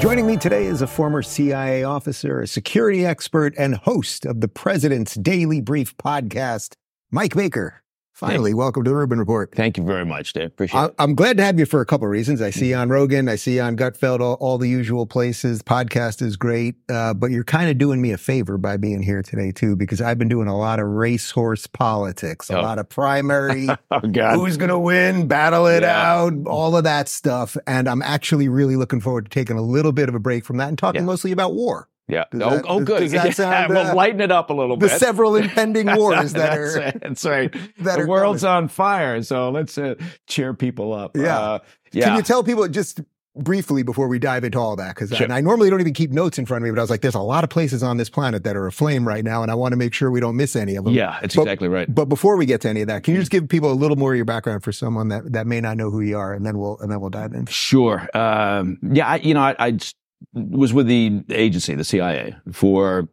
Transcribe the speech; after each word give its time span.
Joining 0.00 0.26
me 0.26 0.36
today 0.36 0.66
is 0.66 0.80
a 0.80 0.86
former 0.86 1.22
CIA 1.22 1.84
officer, 1.84 2.40
a 2.40 2.46
security 2.46 3.04
expert, 3.04 3.54
and 3.58 3.74
host 3.74 4.24
of 4.26 4.40
the 4.40 4.48
President's 4.48 5.14
Daily 5.14 5.60
Brief 5.60 5.96
podcast, 5.96 6.74
Mike 7.10 7.34
Baker. 7.34 7.82
Finally, 8.18 8.52
welcome 8.52 8.82
to 8.82 8.90
the 8.90 8.96
Rubin 8.96 9.20
Report. 9.20 9.54
Thank 9.54 9.78
you 9.78 9.84
very 9.84 10.04
much, 10.04 10.32
Dave. 10.32 10.46
Appreciate 10.48 10.80
I, 10.80 10.84
it. 10.86 10.94
I'm 10.98 11.14
glad 11.14 11.36
to 11.36 11.44
have 11.44 11.56
you 11.56 11.64
for 11.66 11.80
a 11.80 11.86
couple 11.86 12.08
of 12.08 12.10
reasons. 12.10 12.42
I 12.42 12.50
see 12.50 12.70
you 12.70 12.74
on 12.74 12.88
Rogan, 12.88 13.28
I 13.28 13.36
see 13.36 13.54
you 13.54 13.62
on 13.62 13.76
Gutfeld, 13.76 14.18
all, 14.18 14.34
all 14.40 14.58
the 14.58 14.68
usual 14.68 15.06
places. 15.06 15.62
Podcast 15.62 16.20
is 16.20 16.36
great, 16.36 16.74
uh, 16.88 17.14
but 17.14 17.30
you're 17.30 17.44
kind 17.44 17.70
of 17.70 17.78
doing 17.78 18.02
me 18.02 18.10
a 18.10 18.18
favor 18.18 18.58
by 18.58 18.76
being 18.76 19.02
here 19.02 19.22
today 19.22 19.52
too, 19.52 19.76
because 19.76 20.00
I've 20.00 20.18
been 20.18 20.26
doing 20.28 20.48
a 20.48 20.58
lot 20.58 20.80
of 20.80 20.88
racehorse 20.88 21.68
politics, 21.68 22.50
a 22.50 22.58
Oh. 22.58 22.62
lot 22.62 22.80
of 22.80 22.88
primary, 22.88 23.68
Oh 23.92 24.00
God. 24.00 24.34
who's 24.34 24.56
going 24.56 24.70
to 24.70 24.78
win, 24.80 25.28
battle 25.28 25.68
it 25.68 25.82
Yeah. 25.84 26.14
out, 26.14 26.32
all 26.48 26.76
of 26.76 26.82
that 26.82 27.06
stuff. 27.08 27.56
And 27.68 27.88
I'm 27.88 28.02
actually 28.02 28.48
really 28.48 28.74
looking 28.74 29.00
forward 29.00 29.26
to 29.26 29.30
taking 29.30 29.56
a 29.56 29.62
little 29.62 29.92
bit 29.92 30.08
of 30.08 30.16
a 30.16 30.20
break 30.20 30.44
from 30.44 30.56
that 30.56 30.68
and 30.70 30.76
talking 30.76 31.02
Yeah. 31.02 31.06
mostly 31.06 31.30
about 31.30 31.54
war. 31.54 31.88
Yeah. 32.08 32.24
Does 32.32 32.42
oh, 32.42 32.50
that- 32.56 32.64
oh, 32.66 32.80
good. 32.80 33.00
does 33.00 33.12
that 33.12 33.24
Yeah, 33.26 33.30
sound, 33.32 33.72
uh, 33.76 33.82
we'll 33.84 33.94
lighten 33.94 34.20
it 34.20 34.32
up 34.32 34.50
a 34.50 34.54
little 34.54 34.76
bit. 34.76 34.90
The 34.90 34.98
several 34.98 35.36
impending 35.36 35.86
wars 35.96 36.32
that 36.32 36.38
that's, 36.58 36.76
are. 36.76 36.80
right, 36.80 37.00
that's 37.00 37.24
right. 37.24 37.52
that 37.80 37.98
the 38.00 38.06
world's 38.06 38.42
coming. 38.42 38.64
on 38.64 38.68
fire, 38.68 39.22
so 39.22 39.50
let's 39.50 39.76
uh, 39.78 39.94
cheer 40.26 40.54
people 40.54 40.92
up. 40.92 41.16
Yeah. 41.16 41.38
Uh, 41.38 41.58
yeah. 41.92 42.06
Can 42.06 42.16
you 42.16 42.22
tell 42.22 42.42
people 42.42 42.66
just 42.68 43.00
briefly 43.36 43.84
before 43.84 44.08
we 44.08 44.18
dive 44.18 44.42
into 44.42 44.58
all 44.58 44.74
that? 44.76 44.94
Because 44.96 45.10
Sure. 45.10 45.22
and 45.24 45.32
I 45.32 45.40
normally 45.40 45.70
don't 45.70 45.80
even 45.80 45.94
keep 45.94 46.10
notes 46.10 46.38
in 46.38 46.44
front 46.46 46.62
of 46.62 46.66
me, 46.66 46.70
but 46.72 46.78
I 46.80 46.82
was 46.82 46.90
like, 46.90 47.02
there's 47.02 47.14
a 47.14 47.20
lot 47.20 47.44
of 47.44 47.50
places 47.50 47.82
on 47.84 47.96
this 47.96 48.10
planet 48.10 48.42
that 48.44 48.56
are 48.56 48.66
aflame 48.66 49.06
right 49.06 49.24
now, 49.24 49.42
and 49.42 49.50
I 49.50 49.54
want 49.54 49.72
to 49.72 49.76
make 49.76 49.94
sure 49.94 50.10
we 50.10 50.18
don't 50.20 50.36
miss 50.36 50.56
any 50.56 50.74
of 50.74 50.84
them. 50.84 50.92
yeah, 50.94 51.18
that's 51.20 51.36
But- 51.36 51.42
exactly 51.42 51.68
right. 51.68 51.92
But 51.94 52.06
before 52.06 52.36
we 52.36 52.46
get 52.46 52.62
to 52.62 52.68
any 52.68 52.80
of 52.80 52.88
that, 52.88 53.04
can 53.04 53.14
you 53.14 53.20
just 53.20 53.30
give 53.30 53.48
people 53.48 53.70
a 53.70 53.74
little 53.74 53.96
more 53.96 54.12
of 54.12 54.16
your 54.16 54.24
background 54.24 54.64
for 54.64 54.72
someone 54.72 55.08
that, 55.08 55.32
that 55.32 55.46
may 55.46 55.60
not 55.60 55.76
know 55.76 55.90
who 55.90 56.00
you 56.00 56.18
are, 56.18 56.32
and 56.34 56.44
then 56.44 56.58
we'll 56.58 56.78
and 56.80 56.90
then 56.90 57.00
we'll 57.00 57.10
dive 57.10 57.32
in. 57.32 57.46
Sure. 57.46 58.08
Um, 58.12 58.78
yeah, 58.82 59.06
I, 59.06 59.16
you 59.16 59.34
know, 59.34 59.40
I, 59.40 59.54
I 59.58 59.70
just 59.70 59.94
was 60.32 60.72
with 60.72 60.86
the 60.86 61.22
agency, 61.30 61.74
the 61.74 61.84
CIA, 61.84 62.36
for 62.52 63.08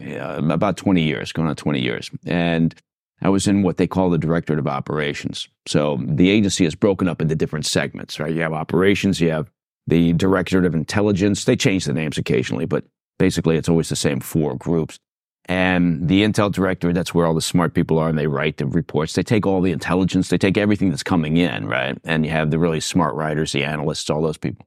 uh, 0.00 0.40
about 0.50 0.76
20 0.76 1.02
years, 1.02 1.32
going 1.32 1.48
on 1.48 1.56
20 1.56 1.80
years. 1.80 2.10
And 2.26 2.74
I 3.20 3.28
was 3.28 3.48
in 3.48 3.62
what 3.62 3.78
they 3.78 3.86
call 3.86 4.10
the 4.10 4.18
Directorate 4.18 4.58
of 4.58 4.68
Operations. 4.68 5.48
So 5.66 5.98
the 6.00 6.30
agency 6.30 6.64
is 6.64 6.74
broken 6.74 7.08
up 7.08 7.20
into 7.20 7.34
different 7.34 7.66
segments, 7.66 8.20
right? 8.20 8.32
You 8.32 8.42
have 8.42 8.52
operations, 8.52 9.20
you 9.20 9.30
have 9.30 9.50
the 9.86 10.12
Directorate 10.12 10.66
of 10.66 10.74
Intelligence. 10.74 11.44
They 11.44 11.56
change 11.56 11.86
the 11.86 11.92
names 11.92 12.18
occasionally, 12.18 12.66
but 12.66 12.84
basically 13.18 13.56
it's 13.56 13.68
always 13.68 13.88
the 13.88 13.96
same 13.96 14.20
four 14.20 14.54
groups. 14.54 14.98
And 15.46 16.08
the 16.08 16.22
Intel 16.22 16.52
Directorate, 16.52 16.94
that's 16.94 17.14
where 17.14 17.24
all 17.26 17.34
the 17.34 17.40
smart 17.40 17.72
people 17.72 17.98
are 17.98 18.08
and 18.10 18.18
they 18.18 18.26
write 18.26 18.58
the 18.58 18.66
reports. 18.66 19.14
They 19.14 19.22
take 19.22 19.46
all 19.46 19.62
the 19.62 19.72
intelligence, 19.72 20.28
they 20.28 20.36
take 20.36 20.58
everything 20.58 20.90
that's 20.90 21.02
coming 21.02 21.38
in, 21.38 21.66
right? 21.66 21.98
And 22.04 22.24
you 22.24 22.30
have 22.32 22.50
the 22.50 22.58
really 22.58 22.80
smart 22.80 23.14
writers, 23.14 23.52
the 23.52 23.64
analysts, 23.64 24.10
all 24.10 24.20
those 24.20 24.36
people. 24.36 24.66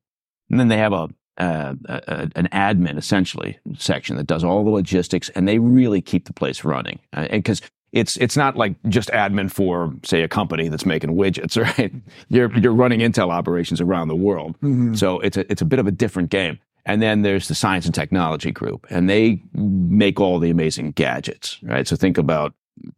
And 0.50 0.60
then 0.60 0.70
they 0.70 0.78
have 0.78 0.92
a, 0.92 1.10
uh, 1.42 1.76
a 1.90 2.30
an 2.36 2.48
admin 2.52 2.98
essentially 2.98 3.60
section 3.78 4.16
that 4.18 4.28
does 4.28 4.44
all 4.44 4.64
the 4.64 4.70
logistics, 4.70 5.30
and 5.30 5.48
they 5.48 5.60
really 5.60 6.02
keep 6.02 6.26
the 6.26 6.34
place 6.34 6.64
running. 6.64 7.00
Because 7.32 7.62
it's 7.92 8.16
it's 8.18 8.38
not 8.38 8.56
like 8.56 8.76
just 8.88 9.10
admin 9.10 9.52
for 9.52 9.94
say 10.04 10.22
a 10.22 10.28
company 10.28 10.70
that's 10.70 10.86
making 10.86 11.12
widgets, 11.12 11.62
right? 11.78 11.94
You're 12.30 12.56
you're 12.58 12.74
running 12.74 13.00
Intel 13.00 13.30
operations 13.30 13.82
around 13.82 14.08
the 14.08 14.16
world, 14.16 14.56
so 14.98 15.20
it's 15.20 15.38
a 15.38 15.52
it's 15.52 15.62
a 15.62 15.66
bit 15.66 15.80
of 15.80 15.88
a 15.88 15.92
different 15.92 16.30
game. 16.30 16.60
And 16.86 17.02
then 17.02 17.22
there's 17.22 17.48
the 17.48 17.56
science 17.56 17.86
and 17.86 17.94
technology 17.94 18.52
group, 18.52 18.88
and 18.90 19.10
they 19.10 19.44
make 19.54 20.20
all 20.20 20.40
the 20.40 20.50
amazing 20.50 20.92
gadgets, 20.92 21.60
right? 21.62 21.88
So 21.88 21.96
think 21.96 22.18
about, 22.18 22.56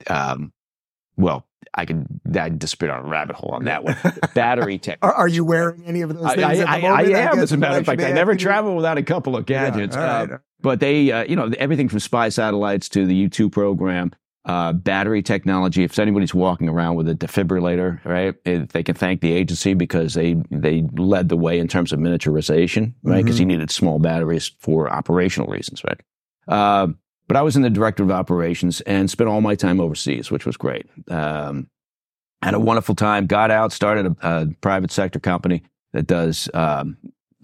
um, 0.07 0.53
well, 1.17 1.45
I 1.75 1.85
could 1.85 2.05
I 2.37 2.49
disappeared 2.49 2.91
on 2.91 3.05
a 3.05 3.07
rabbit 3.07 3.35
hole 3.35 3.51
on 3.51 3.65
that 3.65 3.83
one. 3.83 3.97
Battery 4.33 4.77
tech. 4.79 4.99
Are, 5.01 5.13
are 5.13 5.27
you 5.27 5.43
wearing 5.43 5.83
any 5.85 6.01
of 6.01 6.13
those 6.13 6.33
things? 6.33 6.43
I, 6.43 6.55
the 6.55 6.67
I, 6.67 6.77
I 6.79 7.01
am, 7.03 7.39
as 7.39 7.51
a 7.51 7.57
matter 7.57 7.79
of 7.79 7.85
fact. 7.85 8.01
I 8.01 8.11
never 8.11 8.35
travel 8.35 8.75
without 8.75 8.97
a 8.97 9.03
couple 9.03 9.35
of 9.35 9.45
gadgets. 9.45 9.95
all 9.95 10.03
right. 10.03 10.31
Uh, 10.31 10.37
but 10.61 10.79
they, 10.79 11.11
uh, 11.11 11.23
you 11.25 11.35
know, 11.35 11.51
everything 11.59 11.89
from 11.89 11.99
spy 11.99 12.29
satellites 12.29 12.87
to 12.89 13.05
the 13.05 13.27
U2 13.27 13.51
program, 13.51 14.11
uh, 14.45 14.73
battery 14.73 15.21
technology. 15.21 15.83
If 15.83 15.97
anybody's 15.99 16.33
walking 16.33 16.69
around 16.69 16.95
with 16.95 17.09
a 17.09 17.15
defibrillator, 17.15 18.03
right, 18.05 18.35
eh, 18.45 18.65
they 18.69 18.83
can 18.83 18.95
thank 18.95 19.21
the 19.21 19.33
agency 19.33 19.73
because 19.73 20.13
they 20.13 20.35
they 20.51 20.83
led 20.93 21.29
the 21.29 21.37
way 21.37 21.59
in 21.59 21.67
terms 21.67 21.91
of 21.91 21.99
miniaturization, 21.99 22.93
right? 23.03 23.23
Because 23.23 23.39
you 23.39 23.45
needed 23.45 23.71
small 23.71 23.99
batteries 23.99 24.51
for 24.59 24.89
operational 24.89 25.47
reasons, 25.49 25.83
right? 25.83 25.99
Uh, 26.47 26.87
but 27.33 27.39
I 27.39 27.41
was 27.41 27.55
in 27.55 27.63
the 27.63 27.69
director 27.71 28.03
of 28.03 28.11
operations 28.11 28.81
and 28.81 29.09
spent 29.09 29.27
all 29.27 29.41
my 29.41 29.55
time 29.55 29.81
overseas, 29.81 30.29
which 30.29 30.45
was 30.45 30.55
great. 30.55 30.85
Um, 31.07 31.67
had 32.43 32.53
a 32.53 32.59
wonderful 32.59 32.93
time. 32.93 33.25
Got 33.25 33.49
out, 33.49 33.71
started 33.71 34.05
a, 34.05 34.15
a 34.21 34.47
private 34.61 34.91
sector 34.91 35.19
company 35.19 35.63
that 35.93 36.05
does 36.05 36.47
um, 36.53 36.95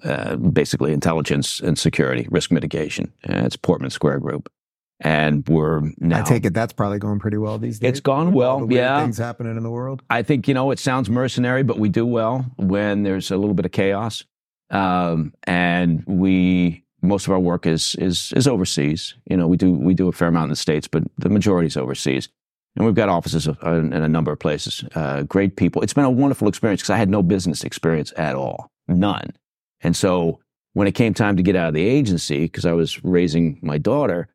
uh, 0.03 0.35
basically 0.35 0.93
intelligence 0.93 1.59
and 1.59 1.75
security, 1.75 2.27
risk 2.29 2.51
mitigation. 2.51 3.11
Uh, 3.27 3.45
it's 3.45 3.55
Portman 3.55 3.89
Square 3.89 4.19
Group, 4.19 4.51
and 4.99 5.43
we're 5.49 5.81
now. 5.97 6.19
I 6.19 6.21
take 6.21 6.45
it 6.45 6.53
that's 6.53 6.73
probably 6.73 6.99
going 6.99 7.17
pretty 7.17 7.37
well 7.37 7.57
these 7.57 7.79
days. 7.79 7.89
It's 7.89 7.99
gone 7.99 8.31
well, 8.31 8.67
the 8.67 8.75
yeah. 8.75 9.01
Things 9.01 9.17
happening 9.17 9.57
in 9.57 9.63
the 9.63 9.71
world. 9.71 10.03
I 10.11 10.21
think 10.21 10.47
you 10.47 10.53
know 10.53 10.69
it 10.69 10.77
sounds 10.77 11.09
mercenary, 11.09 11.63
but 11.63 11.79
we 11.79 11.89
do 11.89 12.05
well 12.05 12.45
when 12.57 13.01
there's 13.01 13.31
a 13.31 13.37
little 13.37 13.55
bit 13.55 13.65
of 13.65 13.71
chaos, 13.71 14.23
um, 14.69 15.33
and 15.45 16.03
we 16.05 16.83
most 17.01 17.27
of 17.27 17.33
our 17.33 17.39
work 17.39 17.65
is 17.65 17.95
is 17.95 18.33
is 18.35 18.47
overseas. 18.47 19.15
You 19.29 19.37
know, 19.37 19.47
we 19.47 19.57
do 19.57 19.71
we 19.71 19.93
do 19.93 20.07
a 20.07 20.11
fair 20.11 20.27
amount 20.27 20.45
in 20.45 20.49
the 20.49 20.55
states, 20.55 20.87
but 20.87 21.03
the 21.17 21.29
majority 21.29 21.67
is 21.67 21.77
overseas. 21.77 22.29
And 22.75 22.85
we've 22.85 22.95
got 22.95 23.09
offices 23.09 23.47
uh, 23.47 23.55
in 23.63 23.93
a 23.93 24.07
number 24.07 24.31
of 24.31 24.39
places. 24.39 24.83
Uh, 24.95 25.23
great 25.23 25.55
people. 25.55 25.81
It's 25.81 25.93
been 25.93 26.05
a 26.05 26.09
wonderful 26.09 26.47
experience 26.47 26.81
because 26.81 26.91
I 26.91 26.97
had 26.97 27.09
no 27.09 27.23
business 27.23 27.63
experience 27.63 28.13
at 28.15 28.35
all, 28.35 28.71
none. 28.87 29.33
And 29.81 29.95
so 29.95 30.39
when 30.73 30.87
it 30.87 30.93
came 30.93 31.13
time 31.13 31.35
to 31.37 31.43
get 31.43 31.55
out 31.55 31.69
of 31.69 31.73
the 31.73 31.85
agency, 31.85 32.41
because 32.41 32.65
I 32.65 32.73
was 32.73 33.03
raising 33.03 33.59
my 33.61 33.77
daughter, 33.77 34.29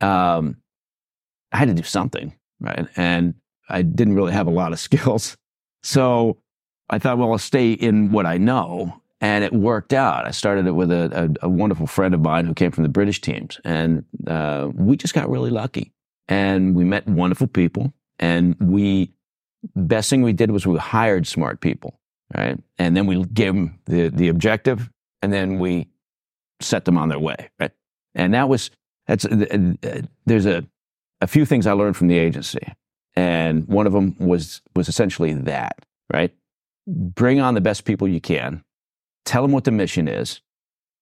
um, 0.00 0.56
I 1.52 1.58
had 1.58 1.68
to 1.68 1.74
do 1.74 1.82
something, 1.82 2.34
right? 2.58 2.88
And 2.96 3.34
I 3.68 3.82
didn't 3.82 4.16
really 4.16 4.32
have 4.32 4.46
a 4.46 4.50
lot 4.50 4.72
of 4.72 4.80
skills. 4.80 5.36
So 5.82 6.38
I 6.88 6.98
thought, 6.98 7.18
well, 7.18 7.32
I'll 7.32 7.38
stay 7.38 7.72
in 7.72 8.12
what 8.12 8.26
I 8.26 8.38
know. 8.38 9.00
And 9.24 9.42
it 9.42 9.54
worked 9.54 9.94
out. 9.94 10.26
I 10.26 10.32
started 10.32 10.66
it 10.66 10.72
with 10.72 10.92
a, 10.92 11.34
a, 11.40 11.46
a 11.46 11.48
wonderful 11.48 11.86
friend 11.86 12.12
of 12.12 12.20
mine 12.20 12.44
who 12.44 12.52
came 12.52 12.70
from 12.70 12.82
the 12.82 12.90
British 12.90 13.22
teams. 13.22 13.58
And 13.64 14.04
uh, 14.26 14.68
we 14.74 14.98
just 14.98 15.14
got 15.14 15.30
really 15.30 15.48
lucky. 15.48 15.94
And 16.28 16.74
we 16.74 16.84
met 16.84 17.08
wonderful 17.08 17.46
people. 17.46 17.94
And 18.18 18.54
we, 18.60 19.14
best 19.74 20.10
thing 20.10 20.20
we 20.20 20.34
did 20.34 20.50
was 20.50 20.66
we 20.66 20.76
hired 20.76 21.26
smart 21.26 21.62
people, 21.62 21.98
right? 22.36 22.60
And 22.76 22.94
then 22.94 23.06
we 23.06 23.24
gave 23.24 23.54
them 23.54 23.80
the, 23.86 24.10
the 24.10 24.28
objective 24.28 24.90
and 25.22 25.32
then 25.32 25.58
we 25.58 25.88
set 26.60 26.84
them 26.84 26.98
on 26.98 27.08
their 27.08 27.18
way, 27.18 27.48
right? 27.58 27.72
And 28.14 28.34
that 28.34 28.50
was, 28.50 28.70
that's, 29.06 29.24
uh, 29.24 30.02
there's 30.26 30.44
a, 30.44 30.66
a 31.22 31.26
few 31.26 31.46
things 31.46 31.66
I 31.66 31.72
learned 31.72 31.96
from 31.96 32.08
the 32.08 32.18
agency. 32.18 32.74
And 33.16 33.66
one 33.68 33.86
of 33.86 33.94
them 33.94 34.16
was, 34.18 34.60
was 34.76 34.90
essentially 34.90 35.32
that, 35.32 35.86
right? 36.12 36.34
Bring 36.86 37.40
on 37.40 37.54
the 37.54 37.62
best 37.62 37.86
people 37.86 38.06
you 38.06 38.20
can, 38.20 38.62
tell 39.24 39.42
them 39.42 39.52
what 39.52 39.64
the 39.64 39.70
mission 39.70 40.08
is, 40.08 40.40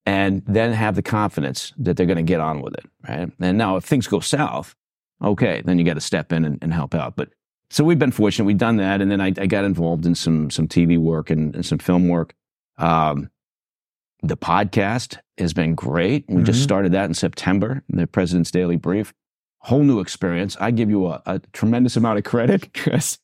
and 0.06 0.42
then 0.46 0.72
have 0.72 0.94
the 0.96 1.02
confidence 1.02 1.72
that 1.78 1.96
they're 1.96 2.06
going 2.06 2.16
to 2.16 2.22
get 2.22 2.40
on 2.40 2.60
with 2.62 2.74
it, 2.74 2.84
right? 3.08 3.30
And 3.40 3.58
now 3.58 3.76
if 3.76 3.84
things 3.84 4.06
go 4.06 4.20
south, 4.20 4.74
okay, 5.22 5.62
then 5.64 5.78
you 5.78 5.84
got 5.84 5.94
to 5.94 6.00
step 6.00 6.32
in 6.32 6.44
and, 6.44 6.58
and 6.62 6.72
help 6.74 6.94
out. 6.94 7.14
But 7.16 7.30
so 7.70 7.84
we've 7.84 7.98
been 7.98 8.10
fortunate. 8.12 8.44
We've 8.44 8.58
done 8.58 8.76
that. 8.78 9.00
And 9.00 9.10
then 9.10 9.20
I, 9.20 9.28
I 9.28 9.46
got 9.46 9.64
involved 9.64 10.04
in 10.04 10.14
some, 10.14 10.50
some 10.50 10.66
TV 10.68 10.98
work 10.98 11.30
and, 11.30 11.54
and 11.54 11.64
some 11.64 11.78
film 11.78 12.08
work. 12.08 12.34
Um, 12.78 13.30
the 14.22 14.36
podcast 14.36 15.18
has 15.38 15.52
been 15.52 15.74
great. 15.74 16.24
We 16.28 16.42
just 16.42 16.60
Mhm. 16.60 16.64
started 16.64 16.92
that 16.92 17.06
in 17.06 17.14
September, 17.14 17.82
the 17.88 18.06
President's 18.06 18.50
Daily 18.50 18.76
Brief. 18.76 19.14
Whole 19.58 19.82
new 19.84 20.00
experience. 20.00 20.56
I 20.60 20.70
give 20.72 20.90
you 20.90 21.06
a, 21.06 21.22
a 21.26 21.38
tremendous 21.52 21.96
amount 21.96 22.18
of 22.18 22.24
credit 22.24 22.60
because 22.72 23.18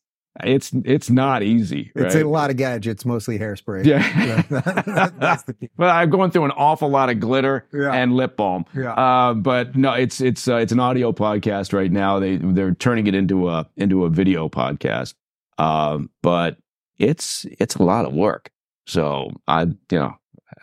it's 0.44 0.72
it's 0.84 1.10
not 1.10 1.42
easy. 1.42 1.92
It's 1.94 2.14
right? 2.14 2.24
a 2.24 2.28
lot 2.28 2.50
of 2.50 2.56
gadgets, 2.56 3.04
mostly 3.04 3.38
hairspray. 3.38 3.84
Yeah. 3.84 4.42
that's 5.18 5.42
the 5.44 5.54
key. 5.54 5.70
But 5.76 5.90
I'm 5.90 6.10
going 6.10 6.30
through 6.30 6.44
an 6.44 6.50
awful 6.52 6.88
lot 6.88 7.10
of 7.10 7.20
glitter 7.20 7.66
Yeah. 7.72 7.92
and 7.92 8.14
lip 8.14 8.36
balm. 8.36 8.64
Yeah. 8.74 8.92
Uh, 8.92 9.34
but 9.34 9.76
no, 9.76 9.92
it's 9.92 10.20
it's 10.20 10.46
uh, 10.48 10.56
it's 10.56 10.72
an 10.72 10.80
audio 10.80 11.12
podcast 11.12 11.72
right 11.72 11.90
now. 11.90 12.18
They 12.18 12.36
they're 12.36 12.74
turning 12.74 13.06
it 13.06 13.14
into 13.14 13.48
a 13.48 13.68
into 13.76 14.04
a 14.04 14.10
video 14.10 14.48
podcast. 14.48 15.14
Um, 15.58 16.10
but 16.22 16.56
it's 16.98 17.44
it's 17.58 17.76
a 17.76 17.82
lot 17.82 18.04
of 18.04 18.12
work. 18.12 18.50
So 18.86 19.30
I, 19.46 19.62
you 19.62 19.76
know, 19.90 20.14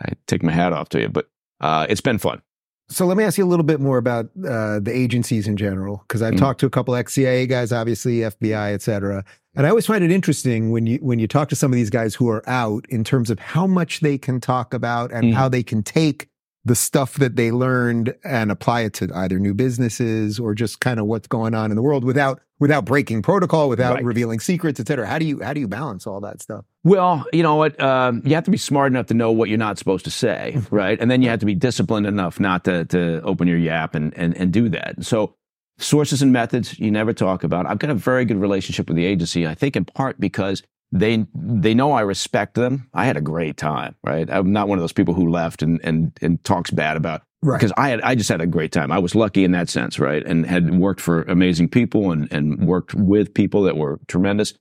I 0.01 0.13
take 0.27 0.41
my 0.43 0.51
hat 0.51 0.73
off 0.73 0.89
to 0.89 1.01
you. 1.01 1.09
But 1.09 1.27
uh, 1.61 1.85
it's 1.89 2.01
been 2.01 2.17
fun. 2.17 2.41
So 2.87 3.05
let 3.07 3.17
me 3.17 3.23
ask 3.23 3.37
you 3.37 3.45
a 3.45 3.47
little 3.47 3.63
bit 3.65 3.79
more 3.79 3.97
about 3.97 4.25
uh, 4.47 4.79
the 4.79 4.91
agencies 4.93 5.47
in 5.47 5.57
general, 5.57 6.03
because 6.07 6.21
I've 6.21 6.35
Mhm. 6.35 6.39
talked 6.39 6.59
to 6.59 6.65
a 6.67 6.69
couple 6.69 6.93
ex 6.95 7.13
CIA 7.13 7.47
guys, 7.47 7.71
obviously 7.71 8.23
FBI, 8.23 8.73
et 8.73 8.81
cetera. 8.81 9.23
And 9.55 9.65
I 9.65 9.69
always 9.69 9.85
find 9.87 10.03
it 10.03 10.11
interesting 10.11 10.69
when 10.71 10.85
you 10.85 10.99
when 11.01 11.17
you 11.17 11.27
talk 11.27 11.49
to 11.49 11.55
some 11.55 11.71
of 11.71 11.75
these 11.77 11.89
guys 11.89 12.13
who 12.13 12.29
are 12.29 12.47
out 12.47 12.85
in 12.89 13.03
terms 13.03 13.29
of 13.29 13.39
how 13.39 13.65
much 13.65 14.01
they 14.01 14.17
can 14.17 14.39
talk 14.39 14.73
about 14.73 15.11
and 15.11 15.27
Mhm. 15.27 15.33
how 15.33 15.49
they 15.49 15.63
can 15.63 15.81
take 15.81 16.29
the 16.65 16.75
stuff 16.75 17.13
that 17.15 17.35
they 17.35 17.51
learned 17.51 18.15
and 18.23 18.51
apply 18.51 18.81
it 18.81 18.93
to 18.95 19.09
either 19.13 19.37
new 19.39 19.53
businesses 19.53 20.39
or 20.39 20.55
just 20.55 20.79
kind 20.79 20.99
of 20.99 21.05
what's 21.05 21.27
going 21.27 21.53
on 21.53 21.71
in 21.71 21.75
the 21.75 21.81
world 21.81 22.03
without 22.03 22.41
without 22.59 22.85
breaking 22.85 23.21
protocol, 23.21 23.67
without 23.69 23.95
Right. 23.95 24.03
revealing 24.05 24.39
secrets, 24.39 24.79
et 24.79 24.87
cetera. 24.87 25.05
How 25.05 25.19
do 25.19 25.25
you 25.25 25.41
how 25.43 25.53
do 25.53 25.59
you 25.59 25.67
balance 25.67 26.07
all 26.07 26.19
that 26.21 26.41
stuff? 26.41 26.65
Well, 26.83 27.25
you 27.33 27.43
know 27.43 27.55
what? 27.55 27.79
Um, 27.81 28.21
you 28.25 28.33
have 28.35 28.45
to 28.45 28.51
be 28.51 28.57
smart 28.57 28.91
enough 28.91 29.05
to 29.07 29.13
know 29.13 29.31
what 29.31 29.49
you're 29.49 29.57
not 29.57 29.77
supposed 29.77 30.05
to 30.05 30.11
say, 30.11 30.57
right? 30.71 30.99
And 30.99 31.11
then 31.11 31.21
you 31.21 31.29
have 31.29 31.39
to 31.39 31.45
be 31.45 31.55
disciplined 31.55 32.07
enough 32.07 32.39
not 32.39 32.63
to 32.65 32.85
to 32.85 33.21
open 33.21 33.47
your 33.47 33.57
yap 33.59 33.93
and 33.93 34.13
and 34.17 34.35
and 34.35 34.51
do 34.51 34.67
that. 34.69 35.03
So, 35.05 35.35
sources 35.77 36.21
and 36.21 36.31
methods 36.33 36.79
you 36.79 36.89
never 36.89 37.13
talk 37.13 37.43
about. 37.43 37.65
I've 37.67 37.79
got 37.79 37.89
a 37.91 37.95
very 37.95 38.25
good 38.25 38.37
relationship 38.41 38.87
with 38.87 38.95
the 38.97 39.05
agency. 39.05 39.45
I 39.45 39.53
think 39.53 39.75
in 39.75 39.85
part 39.85 40.19
because 40.19 40.63
they 40.91 41.25
they 41.33 41.73
know 41.73 41.91
I 41.91 42.01
respect 42.01 42.53
them. 42.55 42.89
I 42.93 43.05
had 43.05 43.17
a 43.17 43.21
great 43.21 43.57
time, 43.57 43.95
right? 44.03 44.29
I'm 44.29 44.51
not 44.51 44.67
one 44.67 44.77
of 44.77 44.83
those 44.83 44.93
people 44.93 45.13
who 45.13 45.29
left 45.29 45.61
and 45.61 45.79
and 45.83 46.17
and 46.21 46.43
talks 46.43 46.71
bad 46.71 46.97
about 46.97 47.21
Right. 47.41 47.59
because 47.59 47.73
I 47.77 47.89
had 47.89 48.01
I 48.01 48.15
just 48.15 48.29
had 48.29 48.41
a 48.41 48.47
great 48.47 48.71
time. 48.71 48.91
I 48.91 48.97
was 48.99 49.13
lucky 49.13 49.43
in 49.43 49.51
that 49.51 49.69
sense, 49.69 49.99
right? 49.99 50.25
And 50.25 50.45
had 50.45 50.73
worked 50.79 51.01
for 51.01 51.23
amazing 51.23 51.69
people 51.69 52.11
and 52.11 52.31
and 52.31 52.67
worked 52.67 52.93
with 52.95 53.33
people 53.33 53.63
that 53.63 53.77
were 53.77 53.99
tremendous. 54.07 54.53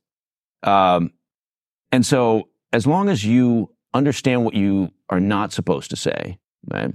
Um, 0.63 1.11
and 1.91 2.05
so 2.05 2.49
as 2.73 2.85
long 2.85 3.09
as 3.09 3.23
you 3.25 3.71
understand 3.93 4.43
what 4.43 4.53
you 4.55 4.91
are 5.09 5.19
not 5.19 5.53
supposed 5.53 5.89
to 5.91 5.95
say, 5.95 6.37
right? 6.71 6.93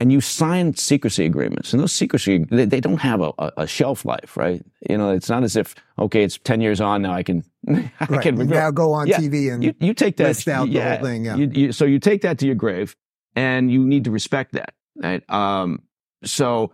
And 0.00 0.10
you 0.10 0.20
sign 0.20 0.74
secrecy 0.74 1.26
agreements, 1.26 1.72
and 1.72 1.80
those 1.80 1.92
secrecy 1.92 2.44
they, 2.50 2.64
they 2.64 2.80
don't 2.80 2.98
have 2.98 3.20
a, 3.20 3.32
a, 3.56 3.66
shelf 3.68 4.04
life, 4.04 4.36
right? 4.36 4.60
You 4.90 4.98
know, 4.98 5.10
it's 5.10 5.28
not 5.28 5.44
as 5.44 5.54
if 5.54 5.76
okay, 5.96 6.24
it's 6.24 6.38
ten 6.38 6.60
years 6.60 6.80
on 6.80 7.02
now. 7.02 7.12
I 7.12 7.22
can, 7.22 7.44
I 7.68 7.90
Right. 8.08 8.22
can 8.22 8.34
now 8.48 8.72
go 8.72 8.92
on 8.94 9.06
Yeah. 9.06 9.18
TV 9.18 9.54
and 9.54 9.62
you, 9.62 9.74
you 9.78 9.94
take 9.94 10.16
that 10.16 10.24
list 10.24 10.48
out 10.48 10.64
the 10.66 10.72
yeah, 10.72 10.96
whole 10.96 11.06
thing, 11.06 11.24
yeah. 11.24 11.36
You, 11.36 11.50
you, 11.52 11.72
so 11.72 11.84
you 11.84 12.00
take 12.00 12.22
that 12.22 12.38
to 12.40 12.46
your 12.46 12.56
grave, 12.56 12.96
and 13.36 13.70
you 13.70 13.84
need 13.84 14.02
to 14.04 14.10
respect 14.10 14.54
that. 14.54 14.74
Right? 14.96 15.22
Um, 15.30 15.82
so, 16.24 16.72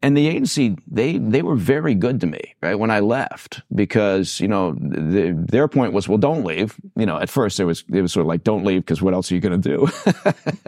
and 0.00 0.16
the 0.16 0.26
agency 0.26 0.76
they 0.90 1.18
they 1.18 1.42
were 1.42 1.56
very 1.56 1.94
good 1.94 2.20
to 2.22 2.26
me, 2.26 2.54
right? 2.62 2.74
When 2.76 2.90
I 2.90 3.00
left, 3.00 3.60
because 3.74 4.40
you 4.40 4.48
know 4.48 4.72
the, 4.80 5.34
their 5.46 5.68
point 5.68 5.92
was, 5.92 6.08
well, 6.08 6.18
don't 6.18 6.44
leave. 6.44 6.74
You 6.96 7.04
know, 7.04 7.18
at 7.18 7.28
first 7.28 7.60
it 7.60 7.66
was 7.66 7.84
it 7.92 8.00
was 8.00 8.12
sort 8.14 8.22
of 8.22 8.28
like, 8.28 8.44
don't 8.44 8.64
leave 8.64 8.80
because 8.80 9.02
what 9.02 9.12
else 9.12 9.30
are 9.30 9.34
you 9.34 9.40
going 9.42 9.60
to 9.60 9.68
do? 9.76 9.88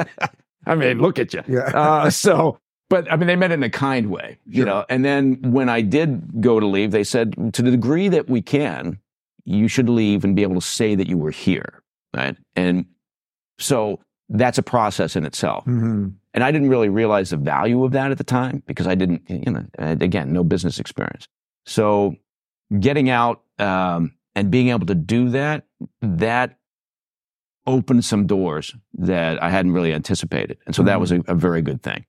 I 0.68 0.74
mean, 0.74 1.00
look 1.00 1.18
at 1.18 1.32
you. 1.34 1.42
Yeah. 1.48 1.60
Uh, 1.74 2.10
so, 2.10 2.58
but 2.90 3.10
I 3.10 3.16
mean, 3.16 3.26
they 3.26 3.36
meant 3.36 3.52
it 3.52 3.56
in 3.56 3.62
a 3.62 3.70
kind 3.70 4.10
way, 4.10 4.38
you 4.46 4.58
Sure. 4.62 4.66
know. 4.66 4.84
And 4.88 5.04
then 5.04 5.38
when 5.52 5.68
I 5.68 5.80
did 5.80 6.40
go 6.40 6.60
to 6.60 6.66
leave, 6.66 6.90
they 6.90 7.04
said, 7.04 7.52
to 7.54 7.62
the 7.62 7.70
degree 7.70 8.08
that 8.08 8.28
we 8.28 8.40
can, 8.42 8.98
you 9.44 9.68
should 9.68 9.88
leave 9.88 10.24
and 10.24 10.36
be 10.36 10.42
able 10.42 10.54
to 10.54 10.60
say 10.66 10.94
that 10.94 11.06
you 11.08 11.16
were 11.18 11.30
here, 11.30 11.82
right? 12.14 12.36
And 12.54 12.86
so 13.58 14.00
that's 14.28 14.58
a 14.58 14.62
process 14.62 15.16
in 15.16 15.24
itself. 15.24 15.64
Mhm. 15.64 16.12
And 16.34 16.44
I 16.44 16.52
didn't 16.52 16.68
really 16.68 16.90
realize 16.90 17.30
the 17.30 17.36
value 17.38 17.82
of 17.84 17.92
that 17.92 18.10
at 18.10 18.18
the 18.18 18.24
time 18.24 18.62
because 18.66 18.86
I 18.86 18.94
didn't, 18.94 19.22
you 19.28 19.50
know, 19.50 19.64
again, 19.78 20.32
no 20.32 20.44
business 20.44 20.78
experience. 20.78 21.26
So 21.66 22.16
getting 22.78 23.08
out 23.08 23.42
um, 23.58 24.12
and 24.34 24.50
being 24.50 24.68
able 24.68 24.86
to 24.86 24.94
do 24.94 25.30
that, 25.30 25.64
that 26.02 26.57
opened 27.68 28.04
some 28.04 28.26
doors 28.26 28.74
that 28.94 29.42
I 29.42 29.50
hadn't 29.50 29.72
really 29.72 29.92
anticipated. 29.92 30.58
And 30.66 30.74
so 30.74 30.82
that 30.82 31.00
was 31.00 31.12
a, 31.12 31.20
a 31.28 31.34
very 31.34 31.62
good 31.62 31.82
thing. 31.82 32.04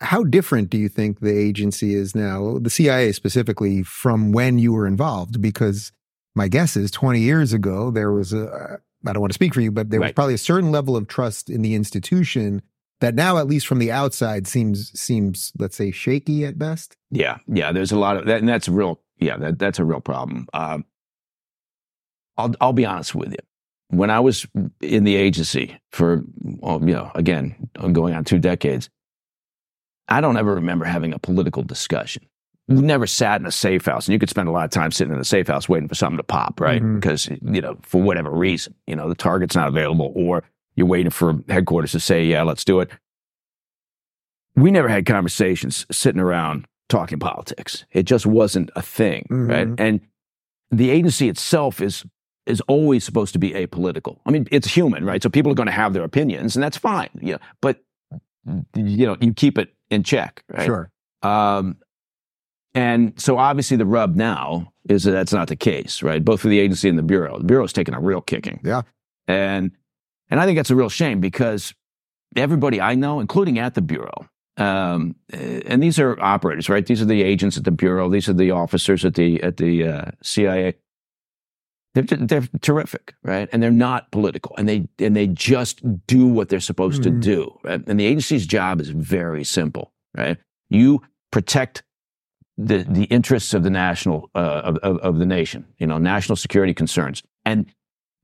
How 0.00 0.24
different 0.24 0.70
do 0.70 0.78
you 0.78 0.88
think 0.88 1.20
the 1.20 1.36
agency 1.36 1.94
is 1.94 2.14
now, 2.14 2.58
the 2.58 2.70
CIA 2.70 3.12
specifically, 3.12 3.82
from 3.82 4.32
when 4.32 4.58
you 4.58 4.72
were 4.72 4.86
involved? 4.86 5.42
Because 5.42 5.92
my 6.34 6.48
guess 6.48 6.76
is 6.76 6.90
20 6.90 7.20
years 7.20 7.52
ago, 7.52 7.90
there 7.90 8.10
was 8.12 8.32
a, 8.32 8.78
I 9.06 9.12
don't 9.12 9.20
want 9.20 9.32
to 9.32 9.34
speak 9.34 9.52
for 9.52 9.60
you, 9.60 9.70
but 9.70 9.90
there 9.90 10.00
was 10.00 10.12
probably 10.12 10.34
a 10.34 10.38
certain 10.38 10.72
level 10.72 10.96
of 10.96 11.06
trust 11.06 11.50
in 11.50 11.60
the 11.60 11.74
institution 11.74 12.62
that 13.00 13.14
now, 13.14 13.38
at 13.38 13.46
least 13.46 13.66
from 13.66 13.78
the 13.78 13.92
outside, 13.92 14.46
seems, 14.46 14.98
seems, 14.98 15.52
let's 15.58 15.76
say, 15.76 15.90
shaky 15.90 16.44
at 16.44 16.58
best. 16.58 16.96
Yeah, 17.10 17.38
yeah. 17.46 17.72
There's 17.72 17.92
a 17.92 17.98
lot 17.98 18.16
of 18.16 18.26
that, 18.26 18.38
and 18.38 18.48
that's 18.48 18.68
a 18.68 18.72
real, 18.72 19.00
yeah, 19.18 19.36
that, 19.38 19.58
that's 19.58 19.78
a 19.78 19.84
real 19.84 20.00
problem. 20.00 20.46
Um, 20.54 20.84
I'll 22.36 22.54
I'll 22.60 22.72
be 22.72 22.86
honest 22.86 23.14
with 23.14 23.32
you. 23.32 23.38
When 23.90 24.10
I 24.10 24.20
was 24.20 24.46
in 24.80 25.04
the 25.04 25.16
agency 25.16 25.76
for, 25.90 26.22
well, 26.42 26.80
you 26.80 26.94
know, 26.94 27.10
again, 27.14 27.68
going 27.92 28.14
on 28.14 28.24
two 28.24 28.38
decades, 28.38 28.88
I 30.08 30.20
don't 30.20 30.36
ever 30.36 30.54
remember 30.54 30.84
having 30.84 31.12
a 31.12 31.18
political 31.18 31.62
discussion. 31.62 32.24
We 32.68 32.82
never 32.82 33.06
sat 33.06 33.40
in 33.40 33.46
a 33.46 33.50
safe 33.52 33.84
house, 33.86 34.06
and 34.06 34.12
you 34.12 34.20
could 34.20 34.30
spend 34.30 34.48
a 34.48 34.52
lot 34.52 34.64
of 34.64 34.70
time 34.70 34.92
sitting 34.92 35.12
in 35.12 35.18
a 35.18 35.24
safe 35.24 35.48
house 35.48 35.68
waiting 35.68 35.88
for 35.88 35.96
something 35.96 36.18
to 36.18 36.22
pop, 36.22 36.60
right? 36.60 36.80
Mhm. 36.80 37.00
Because 37.00 37.28
you 37.28 37.60
know, 37.60 37.76
for 37.82 38.00
whatever 38.00 38.30
reason, 38.30 38.74
you 38.86 38.94
know, 38.94 39.08
the 39.08 39.14
target's 39.16 39.56
not 39.56 39.68
available, 39.68 40.12
or 40.14 40.44
you're 40.76 40.86
waiting 40.86 41.10
for 41.10 41.40
headquarters 41.48 41.90
to 41.92 42.00
say, 42.00 42.24
"Yeah, 42.24 42.42
let's 42.44 42.64
do 42.64 42.78
it." 42.78 42.90
We 44.54 44.70
never 44.70 44.88
had 44.88 45.04
conversations 45.04 45.84
sitting 45.90 46.20
around 46.20 46.66
talking 46.88 47.18
politics. 47.18 47.84
It 47.92 48.04
just 48.04 48.24
wasn't 48.26 48.70
a 48.76 48.82
thing, 48.82 49.26
right? 49.30 49.66
Mhm. 49.68 49.80
And 49.80 50.00
the 50.70 50.90
agency 50.90 51.28
itself 51.28 51.80
is 51.80 52.04
is 52.50 52.60
always 52.62 53.04
supposed 53.04 53.32
to 53.32 53.38
be 53.38 53.50
apolitical. 53.52 54.18
I 54.26 54.30
mean, 54.30 54.46
it's 54.50 54.68
human, 54.68 55.04
right? 55.04 55.22
So 55.22 55.30
people 55.30 55.50
are 55.52 55.54
going 55.54 55.66
to 55.66 55.72
have 55.72 55.94
their 55.94 56.04
opinions, 56.04 56.56
and 56.56 56.62
that's 56.62 56.76
fine, 56.76 57.10
you 57.20 57.32
know. 57.32 57.38
But 57.60 57.82
you 58.74 59.06
know, 59.06 59.16
you 59.20 59.32
keep 59.32 59.58
it 59.58 59.74
in 59.90 60.02
check, 60.02 60.44
right? 60.48 60.66
Sure. 60.66 60.90
Um, 61.22 61.76
and 62.74 63.20
so 63.20 63.36
obviously 63.36 63.76
the 63.76 63.86
rub 63.86 64.14
now 64.14 64.72
is 64.88 65.04
that 65.04 65.10
that's 65.12 65.32
not 65.32 65.48
the 65.48 65.56
case, 65.56 66.02
right? 66.02 66.24
Both 66.24 66.40
for 66.40 66.48
the 66.48 66.58
agency 66.58 66.88
and 66.88 66.98
the 66.98 67.02
bureau. 67.02 67.38
The 67.38 67.44
bureau's 67.44 67.72
taking 67.72 67.94
a 67.94 68.00
real 68.00 68.20
kicking. 68.20 68.60
Yeah. 68.62 68.82
And 69.26 69.72
and 70.30 70.40
I 70.40 70.46
think 70.46 70.56
that's 70.56 70.70
a 70.70 70.76
real 70.76 70.88
shame 70.88 71.20
because 71.20 71.74
everybody 72.36 72.80
I 72.80 72.94
know, 72.94 73.20
including 73.20 73.58
at 73.58 73.74
the 73.74 73.82
bureau, 73.82 74.28
um, 74.56 75.16
eh, 75.32 75.62
and 75.66 75.82
these 75.82 75.98
are 75.98 76.20
operators, 76.20 76.68
right? 76.68 76.86
These 76.86 77.02
are 77.02 77.06
the 77.06 77.22
agents 77.22 77.56
at 77.56 77.64
the 77.64 77.70
bureau. 77.72 78.08
These 78.08 78.28
are 78.28 78.34
the 78.34 78.52
officers 78.52 79.04
at 79.04 79.14
the 79.14 79.42
at 79.42 79.56
the 79.56 79.86
uh, 79.86 80.10
CIA. 80.22 80.74
They're 81.94 82.04
they're 82.04 82.48
terrific, 82.60 83.14
right? 83.24 83.48
And 83.52 83.60
they're 83.62 83.70
not 83.72 84.10
political, 84.12 84.54
and 84.56 84.68
they 84.68 84.88
and 84.98 85.16
they 85.16 85.26
just 85.26 85.80
do 86.06 86.26
what 86.26 86.48
they're 86.48 86.60
supposed 86.60 87.00
Mhm. 87.00 87.04
to 87.04 87.10
do. 87.10 87.58
Right? 87.64 87.82
And 87.86 87.98
the 87.98 88.06
agency's 88.06 88.46
job 88.46 88.80
is 88.80 88.90
very 88.90 89.42
simple, 89.44 89.92
right? 90.16 90.38
You 90.68 91.02
protect 91.32 91.82
the 92.56 92.78
the 92.88 93.04
interests 93.04 93.54
of 93.54 93.64
the 93.64 93.70
national 93.70 94.30
uh, 94.36 94.62
of, 94.64 94.76
of 94.78 94.98
of 94.98 95.18
the 95.18 95.26
nation, 95.26 95.66
you 95.78 95.86
know, 95.86 95.98
national 95.98 96.36
security 96.36 96.74
concerns, 96.74 97.22
and 97.44 97.66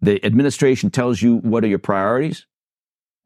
the 0.01 0.25
administration 0.25 0.91
tells 0.91 1.21
you 1.21 1.39
what 1.39 1.65
are 1.65 1.69
your 1.69 1.79
priorities, 1.81 2.47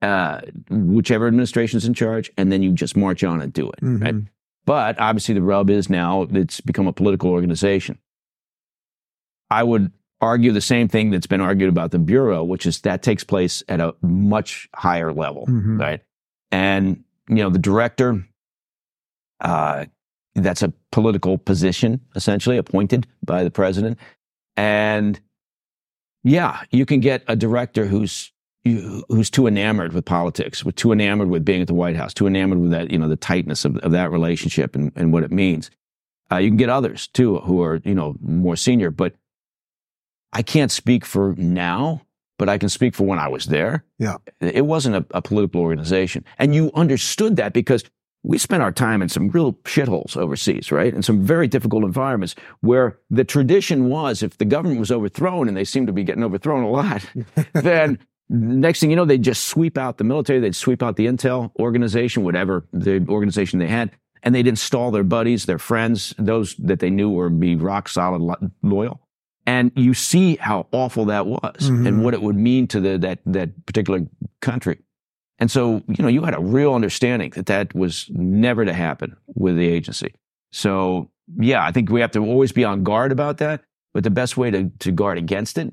uh, 0.00 0.40
whichever 0.70 1.26
administration's 1.26 1.84
in 1.84 1.92
charge, 1.92 2.30
and 2.38 2.50
then 2.50 2.62
you 2.62 2.72
just 2.72 2.96
march 2.96 3.22
on 3.24 3.42
and 3.42 3.52
do 3.52 3.68
it, 3.70 3.78
right? 3.82 4.14
Mhm. 4.14 4.26
But 4.64 4.98
obviously, 4.98 5.34
the 5.34 5.42
rub 5.42 5.68
is 5.68 5.90
now 5.90 6.22
it's 6.30 6.62
become 6.62 6.86
a 6.86 6.92
political 6.94 7.28
organization. 7.30 7.98
I 9.50 9.64
would 9.64 9.92
argue 10.20 10.52
the 10.52 10.60
same 10.60 10.86
thing 10.88 11.10
that's 11.10 11.26
been 11.26 11.40
argued 11.40 11.68
about 11.68 11.90
the 11.90 11.98
Bureau, 11.98 12.44
which 12.44 12.66
is 12.66 12.80
that 12.82 13.02
takes 13.02 13.24
place 13.24 13.62
at 13.68 13.80
a 13.80 13.94
much 14.02 14.68
higher 14.74 15.12
level, 15.12 15.46
Mhm. 15.46 15.78
right? 15.80 16.00
And, 16.50 17.04
you 17.28 17.36
know, 17.36 17.50
the 17.50 17.58
director, 17.58 18.24
uh, 19.40 19.86
that's 20.34 20.62
a 20.62 20.72
political 20.92 21.38
position, 21.38 22.00
essentially 22.14 22.56
appointed 22.56 23.06
by 23.24 23.42
the 23.44 23.50
president. 23.50 23.98
And 24.56 25.18
yeah, 26.22 26.60
you 26.70 26.84
can 26.84 27.00
get 27.00 27.22
a 27.28 27.36
director 27.36 27.86
who's 27.86 28.32
you- 28.62 29.02
who's 29.08 29.30
too 29.30 29.46
enamored 29.46 29.94
with 29.94 30.04
politics, 30.04 30.66
with 30.66 30.74
too 30.74 30.92
enamored 30.92 31.30
with 31.30 31.46
being 31.46 31.62
at 31.62 31.66
the 31.66 31.72
White 31.72 31.96
House, 31.96 32.12
too 32.12 32.26
enamored 32.26 32.58
with 32.58 32.70
that, 32.72 32.90
you 32.90 32.98
know, 32.98 33.08
the 33.08 33.16
tightness 33.16 33.64
of, 33.64 33.78
of 33.78 33.90
that 33.92 34.10
relationship 34.10 34.76
and, 34.76 34.92
and 34.96 35.14
what 35.14 35.22
it 35.22 35.32
means. 35.32 35.70
Uh, 36.30 36.36
you 36.36 36.50
can 36.50 36.58
get 36.58 36.68
others 36.68 37.06
too 37.08 37.38
who 37.38 37.62
are, 37.62 37.80
you 37.86 37.94
know, 37.94 38.16
more 38.20 38.56
senior, 38.56 38.90
but 38.90 39.14
I 40.32 40.42
can't 40.42 40.70
speak 40.70 41.04
for 41.04 41.34
now, 41.36 42.02
but 42.38 42.48
I 42.48 42.58
can 42.58 42.68
speak 42.68 42.94
for 42.94 43.04
when 43.04 43.18
I 43.18 43.28
was 43.28 43.46
there. 43.46 43.84
Yeah. 43.98 44.16
It 44.40 44.66
wasn't 44.66 44.96
a, 44.96 45.06
a 45.10 45.22
political 45.22 45.60
organization. 45.60 46.24
And 46.38 46.54
you 46.54 46.70
understood 46.74 47.36
that 47.36 47.52
because 47.52 47.84
we 48.22 48.38
spent 48.38 48.62
our 48.62 48.72
time 48.72 49.02
in 49.02 49.08
some 49.08 49.30
real 49.30 49.54
shitholes 49.64 50.16
overseas, 50.16 50.70
right? 50.70 50.92
In 50.92 51.02
some 51.02 51.24
very 51.24 51.48
difficult 51.48 51.84
environments 51.84 52.34
where 52.60 52.98
the 53.08 53.24
tradition 53.24 53.88
was 53.88 54.22
if 54.22 54.36
the 54.38 54.44
government 54.44 54.78
was 54.78 54.90
overthrown, 54.90 55.48
and 55.48 55.56
they 55.56 55.64
seemed 55.64 55.86
to 55.86 55.92
be 55.92 56.04
getting 56.04 56.22
overthrown 56.22 56.62
a 56.62 56.70
lot, 56.70 57.04
then 57.54 57.98
next 58.28 58.80
thing 58.80 58.90
you 58.90 58.96
know, 58.96 59.04
they'd 59.04 59.22
just 59.22 59.46
sweep 59.46 59.78
out 59.78 59.98
the 59.98 60.04
military, 60.04 60.38
they'd 60.38 60.54
sweep 60.54 60.82
out 60.82 60.96
the 60.96 61.06
intel 61.06 61.50
organization, 61.58 62.22
whatever 62.22 62.66
the 62.72 63.04
organization 63.08 63.58
they 63.58 63.68
had, 63.68 63.90
and 64.22 64.34
they'd 64.34 64.46
install 64.46 64.90
their 64.90 65.04
buddies, 65.04 65.46
their 65.46 65.58
friends, 65.58 66.14
those 66.18 66.54
that 66.56 66.80
they 66.80 66.90
knew 66.90 67.10
were 67.10 67.30
be 67.30 67.56
rock 67.56 67.88
solid 67.88 68.50
loyal. 68.62 69.00
And 69.50 69.72
you 69.74 69.94
see 69.94 70.36
how 70.36 70.66
awful 70.70 71.04
that 71.06 71.26
was 71.26 71.56
Mhm. 71.70 71.86
and 71.86 72.04
what 72.04 72.14
it 72.14 72.22
would 72.22 72.36
mean 72.36 72.66
to 72.68 72.78
the, 72.80 72.98
that, 72.98 73.18
that 73.26 73.66
particular 73.66 74.00
country. 74.40 74.78
And 75.40 75.50
so, 75.50 75.82
you 75.88 76.02
know, 76.04 76.08
you 76.08 76.22
had 76.22 76.34
a 76.36 76.40
real 76.40 76.74
understanding 76.74 77.30
that 77.34 77.46
that 77.46 77.74
was 77.74 78.06
never 78.12 78.64
to 78.64 78.72
happen 78.72 79.16
with 79.34 79.56
the 79.56 79.66
agency. 79.66 80.12
So, 80.52 81.10
yeah, 81.38 81.64
I 81.64 81.72
think 81.72 81.90
we 81.90 82.00
have 82.00 82.12
to 82.12 82.20
always 82.20 82.52
be 82.52 82.64
on 82.64 82.84
guard 82.84 83.10
about 83.12 83.38
that. 83.38 83.62
But 83.94 84.04
the 84.04 84.10
best 84.10 84.36
way 84.36 84.50
to, 84.52 84.70
to 84.80 84.92
guard 84.92 85.18
against 85.18 85.58
it 85.58 85.72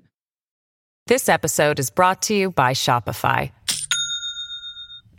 This 1.05 1.29
episode 1.29 1.77
is 1.79 1.89
brought 1.91 2.21
to 2.23 2.33
you 2.33 2.49
by 2.51 2.73
Shopify. 2.73 3.51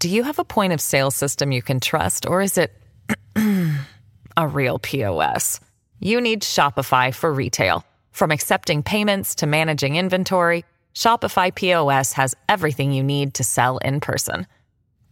Do 0.00 0.08
you 0.08 0.22
have 0.24 0.38
a 0.38 0.44
point 0.44 0.72
of 0.72 0.80
sale 0.80 1.10
system 1.10 1.52
you 1.52 1.62
can 1.62 1.80
trust, 1.80 2.26
or 2.26 2.40
is 2.42 2.58
it 2.58 2.72
a 4.36 4.46
real 4.48 4.78
POS? 4.78 5.60
You 6.00 6.20
need 6.20 6.42
Shopify 6.42 7.14
for 7.14 7.32
retail. 7.32 7.84
From 8.18 8.32
accepting 8.32 8.82
payments 8.82 9.37
to 9.37 9.46
managing 9.46 9.94
inventory, 9.94 10.64
Shopify 10.92 11.54
POS 11.54 12.14
has 12.14 12.34
everything 12.48 12.90
you 12.90 13.04
need 13.04 13.34
to 13.34 13.44
sell 13.44 13.78
in 13.78 14.00
person. 14.00 14.48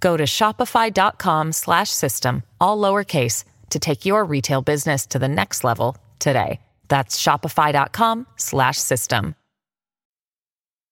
Go 0.00 0.16
to 0.16 0.24
shopify.com 0.24 1.52
slash 1.52 1.90
system, 1.90 2.42
all 2.60 2.78
lowercase, 2.78 3.44
to 3.70 3.78
take 3.78 4.06
your 4.06 4.24
retail 4.24 4.60
business 4.60 5.06
to 5.06 5.20
the 5.20 5.28
next 5.28 5.62
level 5.62 5.96
today. 6.18 6.58
That's 6.88 7.22
shopify.com 7.22 8.26
slash 8.34 8.78
system. 8.78 9.36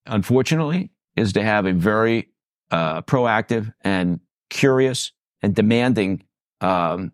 unfortunately, 0.07 0.93
is 1.17 1.33
to 1.33 1.43
have 1.43 1.67
a 1.67 1.73
very 1.73 2.29
uh, 2.71 3.03
proactive 3.03 3.75
and 3.81 4.21
curious 4.51 5.11
and 5.43 5.53
demanding 5.53 6.23
um, 6.61 7.11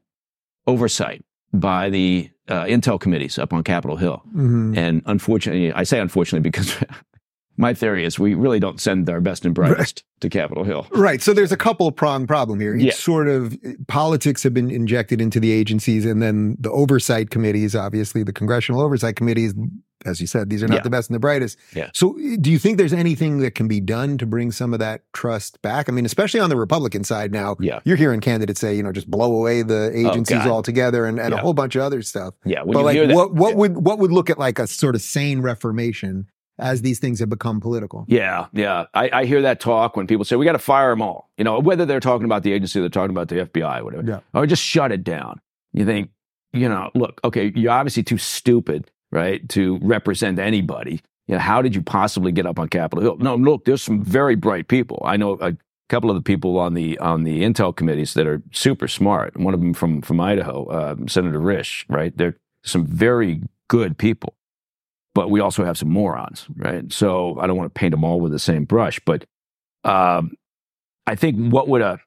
oversight 0.66 1.24
by 1.52 1.90
the 1.90 2.30
uh, 2.48 2.64
intel 2.64 2.98
committees 3.00 3.38
up 3.38 3.52
on 3.52 3.62
Capitol 3.62 3.96
Hill. 3.96 4.22
Mhm. 4.34 4.76
And 4.76 5.02
unfortunately, 5.06 5.72
I 5.72 5.84
say 5.84 6.00
unfortunately 6.00 6.48
because 6.48 6.76
my 7.56 7.74
theory 7.74 8.04
is 8.04 8.18
we 8.18 8.34
really 8.34 8.58
don't 8.60 8.80
send 8.80 9.08
our 9.10 9.20
best 9.20 9.44
and 9.44 9.54
brightest 9.54 10.02
to 10.20 10.28
Capitol 10.28 10.64
Hill. 10.64 10.86
Right. 10.92 11.20
So 11.22 11.32
there's 11.32 11.52
a 11.52 11.56
couple 11.56 11.90
prong 11.92 12.26
problem 12.26 12.58
here. 12.60 12.74
It's 12.74 12.84
Yeah. 12.84 12.92
sort 12.92 13.28
of 13.28 13.56
politics 13.88 14.42
have 14.44 14.54
been 14.54 14.70
injected 14.70 15.20
into 15.20 15.38
the 15.40 15.52
agencies 15.52 16.04
and 16.06 16.22
then 16.22 16.56
the 16.58 16.70
oversight 16.70 17.30
committees, 17.30 17.74
obviously 17.76 18.22
the 18.22 18.32
congressional 18.32 18.80
oversight 18.80 19.16
committees, 19.16 19.54
as 20.06 20.20
you 20.20 20.26
said, 20.26 20.50
these 20.50 20.62
are 20.62 20.68
not 20.68 20.76
Yeah. 20.76 20.82
the 20.82 20.90
best 20.90 21.10
and 21.10 21.14
the 21.14 21.20
brightest. 21.20 21.58
Yeah. 21.74 21.90
So 21.92 22.16
do 22.40 22.50
you 22.50 22.58
think 22.58 22.78
there's 22.78 22.92
anything 22.92 23.38
that 23.40 23.54
can 23.54 23.68
be 23.68 23.80
done 23.80 24.18
to 24.18 24.26
bring 24.26 24.50
some 24.52 24.72
of 24.72 24.78
that 24.80 25.02
trust 25.12 25.60
back? 25.62 25.88
I 25.88 25.92
mean, 25.92 26.06
especially 26.06 26.40
on 26.40 26.50
the 26.50 26.56
Republican 26.56 27.04
side 27.04 27.32
now, 27.32 27.56
Yeah. 27.60 27.80
you're 27.84 27.96
hearing 27.96 28.20
candidates 28.20 28.60
say, 28.60 28.74
you 28.74 28.82
know, 28.82 28.92
just 28.92 29.10
blow 29.10 29.34
away 29.34 29.62
the 29.62 29.92
oh, 29.94 30.10
agencies 30.10 30.38
God. 30.38 30.48
altogether 30.48 31.06
and, 31.06 31.20
and 31.20 31.34
a 31.34 31.36
whole 31.36 31.54
bunch 31.54 31.76
of 31.76 31.82
other 31.82 32.02
stuff. 32.02 32.34
Yeah, 32.44 32.62
when 32.62 32.74
but 32.74 32.84
like 32.84 32.98
that, 32.98 33.14
what 33.14 33.34
what 33.34 33.50
yeah. 33.50 33.56
would 33.56 33.84
what 33.84 33.98
would 33.98 34.12
look 34.12 34.30
at 34.30 34.38
like 34.38 34.58
a 34.58 34.66
sort 34.66 34.94
of 34.94 35.02
sane 35.02 35.40
reformation 35.40 36.26
as 36.58 36.82
these 36.82 36.98
things 36.98 37.20
have 37.20 37.28
become 37.30 37.60
political? 37.60 38.04
Yeah, 38.08 38.46
yeah. 38.52 38.84
I, 38.94 39.10
I 39.12 39.24
hear 39.24 39.42
that 39.42 39.60
talk 39.60 39.96
when 39.96 40.06
people 40.06 40.24
say 40.24 40.36
we 40.36 40.44
got 40.44 40.52
to 40.52 40.58
fire 40.58 40.90
them 40.90 41.02
all. 41.02 41.30
You 41.38 41.44
know, 41.44 41.58
whether 41.58 41.86
they're 41.86 42.00
talking 42.00 42.24
about 42.24 42.42
the 42.42 42.52
agency, 42.52 42.80
they're 42.80 42.88
talking 42.88 43.16
about 43.16 43.28
the 43.28 43.46
FBI, 43.46 43.82
whatever. 43.82 44.06
Yeah. 44.06 44.20
Or 44.34 44.46
just 44.46 44.62
shut 44.62 44.92
it 44.92 45.02
down. 45.04 45.40
You 45.72 45.86
think, 45.86 46.10
you 46.52 46.68
know, 46.68 46.90
look, 46.94 47.20
okay, 47.24 47.52
you're 47.54 47.72
obviously 47.72 48.02
too 48.02 48.18
stupid, 48.18 48.90
right, 49.12 49.46
to 49.50 49.78
represent 49.82 50.38
anybody. 50.38 51.00
You 51.26 51.34
know, 51.34 51.40
how 51.40 51.62
did 51.62 51.74
you 51.74 51.82
possibly 51.82 52.32
get 52.32 52.46
up 52.46 52.58
on 52.58 52.68
Capitol 52.68 53.02
Hill? 53.02 53.16
No, 53.18 53.36
look, 53.36 53.64
there's 53.64 53.82
some 53.82 54.02
very 54.02 54.34
bright 54.34 54.68
people. 54.68 55.02
I 55.04 55.16
know 55.16 55.38
a 55.40 55.56
couple 55.88 56.10
of 56.10 56.16
the 56.16 56.22
people 56.22 56.58
on 56.58 56.74
the 56.74 56.98
on 56.98 57.24
the 57.24 57.42
intel 57.42 57.74
committees 57.74 58.14
that 58.14 58.26
are 58.26 58.42
super 58.52 58.88
smart. 58.88 59.36
One 59.38 59.54
of 59.54 59.60
them 59.60 59.74
from 59.74 60.02
from 60.02 60.20
Idaho, 60.20 60.66
uh, 60.66 60.96
Senator 61.06 61.40
Risch, 61.40 61.84
right? 61.88 62.16
They're 62.16 62.36
some 62.64 62.84
very 62.86 63.42
good 63.68 63.96
people 63.96 64.34
but 65.14 65.30
we 65.30 65.40
also 65.40 65.64
have 65.64 65.76
some 65.76 65.90
morons, 65.90 66.46
right? 66.56 66.92
So 66.92 67.38
I 67.40 67.46
don't 67.46 67.56
want 67.56 67.72
to 67.72 67.78
paint 67.78 67.90
them 67.90 68.04
all 68.04 68.20
with 68.20 68.32
the 68.32 68.38
same 68.38 68.64
brush, 68.64 69.00
but 69.04 69.24
um, 69.84 70.32
I 71.06 71.14
think 71.14 71.52
what 71.52 71.68
would 71.68 71.82
a 71.82 71.98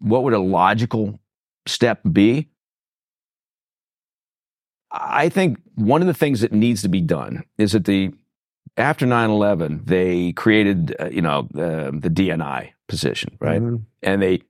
what 0.00 0.22
would 0.24 0.34
a 0.34 0.38
logical 0.38 1.18
step 1.66 2.00
be? 2.10 2.48
I 4.90 5.28
think 5.28 5.58
one 5.74 6.00
of 6.00 6.06
the 6.06 6.14
things 6.14 6.40
that 6.40 6.52
needs 6.52 6.82
to 6.82 6.88
be 6.88 7.00
done 7.00 7.44
is 7.58 7.72
that 7.72 7.84
the 7.84 8.12
after 8.76 9.06
9/11 9.06 9.84
they 9.86 10.32
created 10.32 10.94
uh, 11.00 11.08
you 11.10 11.20
know 11.22 11.48
uh, 11.54 11.90
the 11.92 12.10
DNI 12.10 12.70
position, 12.88 13.36
right? 13.40 13.60
Mhm. 13.60 13.82
and 14.02 14.22
they 14.22 14.40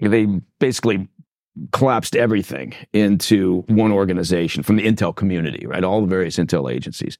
they 0.00 0.26
basically 0.58 1.08
collapsed 1.70 2.16
everything 2.16 2.74
into 2.92 3.62
one 3.68 3.92
organization 3.92 4.62
from 4.62 4.76
the 4.76 4.84
intel 4.86 5.14
community, 5.14 5.66
right? 5.66 5.84
All 5.84 6.00
the 6.00 6.06
various 6.08 6.36
intel 6.36 6.72
agencies. 6.72 7.16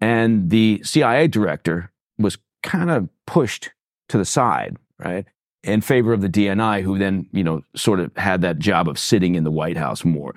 And 0.00 0.48
the 0.48 0.80
CIA 0.84 1.26
director 1.28 1.92
was 2.18 2.38
kind 2.62 2.90
of 2.90 3.08
pushed 3.26 3.70
to 4.08 4.16
the 4.16 4.24
side, 4.24 4.76
right? 4.98 5.26
In 5.64 5.80
favor 5.82 6.12
of 6.14 6.22
the 6.22 6.30
DNI, 6.30 6.82
who 6.82 6.96
then, 6.98 7.28
you 7.32 7.44
know, 7.44 7.62
sort 7.76 8.00
of 8.00 8.16
had 8.16 8.40
that 8.40 8.58
job 8.58 8.88
of 8.88 8.98
sitting 8.98 9.34
in 9.34 9.44
the 9.44 9.50
White 9.50 9.76
House 9.76 10.02
more. 10.04 10.34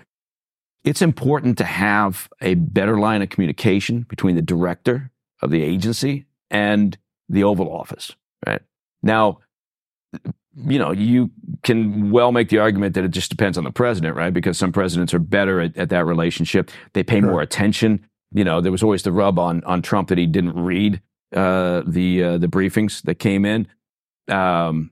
It's 0.84 1.02
important 1.02 1.58
to 1.60 1.64
have 1.64 2.28
a 2.42 2.56
better 2.56 3.00
line 3.00 3.22
of 3.22 3.30
communication 3.30 4.06
between 4.10 4.36
the 4.36 4.42
director 4.42 5.12
of 5.42 5.52
the 5.52 5.62
agency 5.64 6.26
and 6.50 6.98
the 7.30 7.44
Oval 7.44 7.72
Office, 7.72 8.16
right? 8.48 8.62
Now, 9.04 9.40
you 10.56 10.80
know, 10.80 10.92
you 10.92 11.32
can 11.64 12.12
well 12.12 12.32
make 12.32 12.50
the 12.50 12.58
argument 12.58 12.96
that 12.96 13.04
it 13.06 13.12
just 13.12 13.30
depends 13.30 13.58
on 13.58 13.64
the 13.64 13.72
president, 13.72 14.16
right? 14.16 14.34
Because 14.34 14.58
some 14.58 14.72
presidents 14.72 15.14
are 15.14 15.20
better 15.20 15.62
at, 15.62 15.78
at 15.78 15.90
that 15.90 16.06
relationship. 16.06 16.72
They 16.94 17.04
pay 17.04 17.20
Sure. 17.20 17.30
more 17.30 17.42
attention. 17.42 18.06
You 18.34 18.44
know, 18.44 18.60
there 18.60 18.72
was 18.72 18.84
always 18.84 19.04
the 19.04 19.12
rub 19.12 19.40
on 19.40 19.64
on 19.66 19.82
Trump 19.82 20.10
that 20.10 20.18
he 20.18 20.26
didn't 20.26 20.56
read 20.62 21.02
uh, 21.34 21.84
the 21.86 22.24
uh, 22.24 22.38
the 22.38 22.48
briefings 22.48 23.02
that 23.04 23.16
came 23.16 23.46
in. 23.46 23.68
Um, 24.28 24.92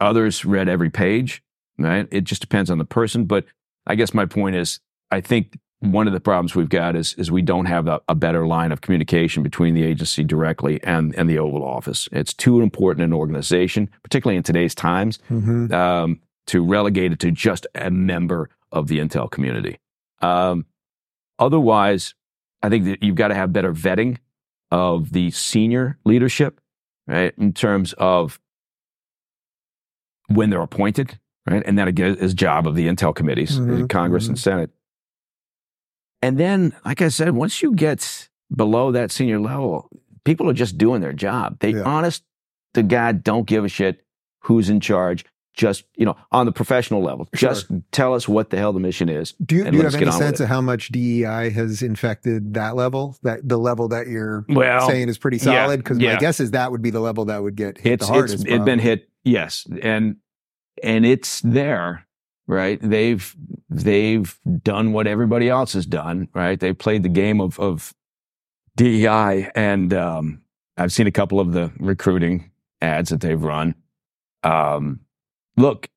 others 0.00 0.44
read 0.44 0.68
every 0.68 0.90
page, 0.90 1.42
right? 1.78 2.06
It 2.10 2.24
just 2.24 2.40
depends 2.40 2.70
on 2.70 2.78
the 2.78 2.84
person. 2.84 3.24
But 3.24 3.46
I 3.86 3.94
guess 3.96 4.14
my 4.14 4.26
point 4.26 4.56
is, 4.56 4.80
I 5.14 5.20
think 5.20 5.56
one 5.78 6.06
of 6.08 6.12
the 6.12 6.20
problems 6.20 6.54
we've 6.56 6.68
got 6.68 6.96
is 6.96 7.14
is 7.14 7.30
we 7.30 7.42
don't 7.42 7.66
have 7.66 7.86
a, 7.86 8.00
a 8.08 8.14
better 8.16 8.46
line 8.46 8.72
of 8.72 8.80
communication 8.80 9.42
between 9.44 9.74
the 9.74 9.84
agency 9.84 10.24
directly 10.24 10.82
and 10.82 11.14
and 11.14 11.30
the 11.30 11.38
Oval 11.38 11.62
Office. 11.64 12.08
It's 12.10 12.34
too 12.34 12.60
important 12.60 13.04
an 13.04 13.12
organization, 13.12 13.88
particularly 14.02 14.36
in 14.36 14.42
today's 14.42 14.74
times, 14.74 15.18
Mhm. 15.30 15.72
um, 15.72 16.20
to 16.46 16.64
relegate 16.64 17.12
it 17.12 17.20
to 17.20 17.30
just 17.30 17.66
a 17.76 17.90
member 17.90 18.50
of 18.72 18.88
the 18.88 18.98
intel 18.98 19.30
community. 19.30 19.78
Um, 20.20 20.66
otherwise, 21.38 22.14
I 22.62 22.68
think 22.68 22.84
that 22.86 23.02
you've 23.02 23.14
got 23.14 23.28
to 23.28 23.34
have 23.34 23.52
better 23.52 23.72
vetting 23.72 24.18
of 24.72 25.12
the 25.12 25.30
senior 25.30 25.98
leadership, 26.04 26.60
right, 27.06 27.32
in 27.38 27.52
terms 27.52 27.92
of 27.98 28.40
when 30.28 30.50
they're 30.50 30.62
appointed, 30.62 31.18
right, 31.48 31.62
and 31.66 31.78
that 31.78 31.88
again 31.88 32.16
is 32.16 32.34
job 32.34 32.66
of 32.66 32.74
the 32.74 32.86
intel 32.88 33.14
committees, 33.14 33.60
Mhm, 33.60 33.88
Congress 33.88 34.26
and 34.28 34.38
Senate. 34.38 34.70
And 36.24 36.38
then, 36.38 36.74
like 36.86 37.02
I 37.02 37.08
said, 37.08 37.32
once 37.34 37.60
you 37.62 37.72
get 37.74 38.28
below 38.54 38.92
that 38.92 39.10
senior 39.10 39.38
level, 39.38 39.90
people 40.24 40.48
are 40.48 40.54
just 40.54 40.78
doing 40.78 41.02
their 41.02 41.12
job. 41.12 41.58
They 41.60 41.70
Yeah. 41.70 41.82
honest 41.82 42.22
to 42.72 42.82
God 42.82 43.22
don't 43.22 43.46
give 43.46 43.62
a 43.64 43.68
shit 43.68 44.02
who's 44.44 44.70
in 44.70 44.80
charge. 44.80 45.26
Just, 45.54 45.84
you 45.96 46.06
know, 46.06 46.16
on 46.32 46.46
the 46.46 46.52
professional 46.52 47.02
level, 47.02 47.28
Sure. 47.34 47.50
just 47.50 47.66
tell 47.92 48.14
us 48.14 48.26
what 48.26 48.48
the 48.50 48.56
hell 48.56 48.72
the 48.72 48.80
mission 48.80 49.08
is. 49.08 49.34
Do 49.44 49.54
you, 49.54 49.70
do 49.70 49.76
you 49.76 49.82
have 49.84 49.94
any 49.94 50.10
sense 50.10 50.40
of 50.40 50.48
how 50.48 50.60
much 50.62 50.88
DEI 50.88 51.50
has 51.50 51.82
infected 51.82 52.54
that 52.54 52.74
level? 52.74 53.16
That 53.22 53.46
the 53.46 53.58
level 53.58 53.86
that 53.88 54.08
you're 54.08 54.46
Well, 54.48 54.88
saying 54.88 55.08
is 55.10 55.18
pretty 55.18 55.38
solid? 55.38 55.76
Because 55.76 55.98
yeah. 55.98 56.14
my 56.14 56.20
guess 56.20 56.40
is 56.40 56.52
that 56.52 56.72
would 56.72 56.82
be 56.82 56.90
the 56.90 57.00
level 57.00 57.26
that 57.26 57.42
would 57.42 57.54
get 57.54 57.78
hit 57.78 57.92
it's 57.94 58.06
the 58.06 58.12
hardest. 58.12 58.34
it's 58.36 58.44
it's 58.44 58.64
been 58.64 58.80
hit 58.80 59.08
yes 59.24 59.64
and 59.82 60.16
and 60.82 61.06
it's 61.06 61.40
there 61.42 62.04
right 62.46 62.78
they've 62.82 63.34
they've 63.70 64.38
done 64.62 64.92
what 64.92 65.06
everybody 65.06 65.48
else 65.48 65.72
has 65.72 65.86
done 65.86 66.28
right 66.34 66.60
they 66.60 66.72
played 66.72 67.02
the 67.02 67.08
game 67.08 67.40
of 67.40 67.58
of 67.58 67.94
DEI 68.76 69.50
and 69.54 69.92
um 69.94 70.40
I've 70.76 70.92
seen 70.92 71.06
a 71.06 71.12
couple 71.12 71.38
of 71.40 71.52
the 71.52 71.70
recruiting 71.78 72.50
ads 72.80 73.10
that 73.10 73.20
they've 73.20 73.40
run 73.42 73.74
um 74.42 75.00
look 75.56 75.88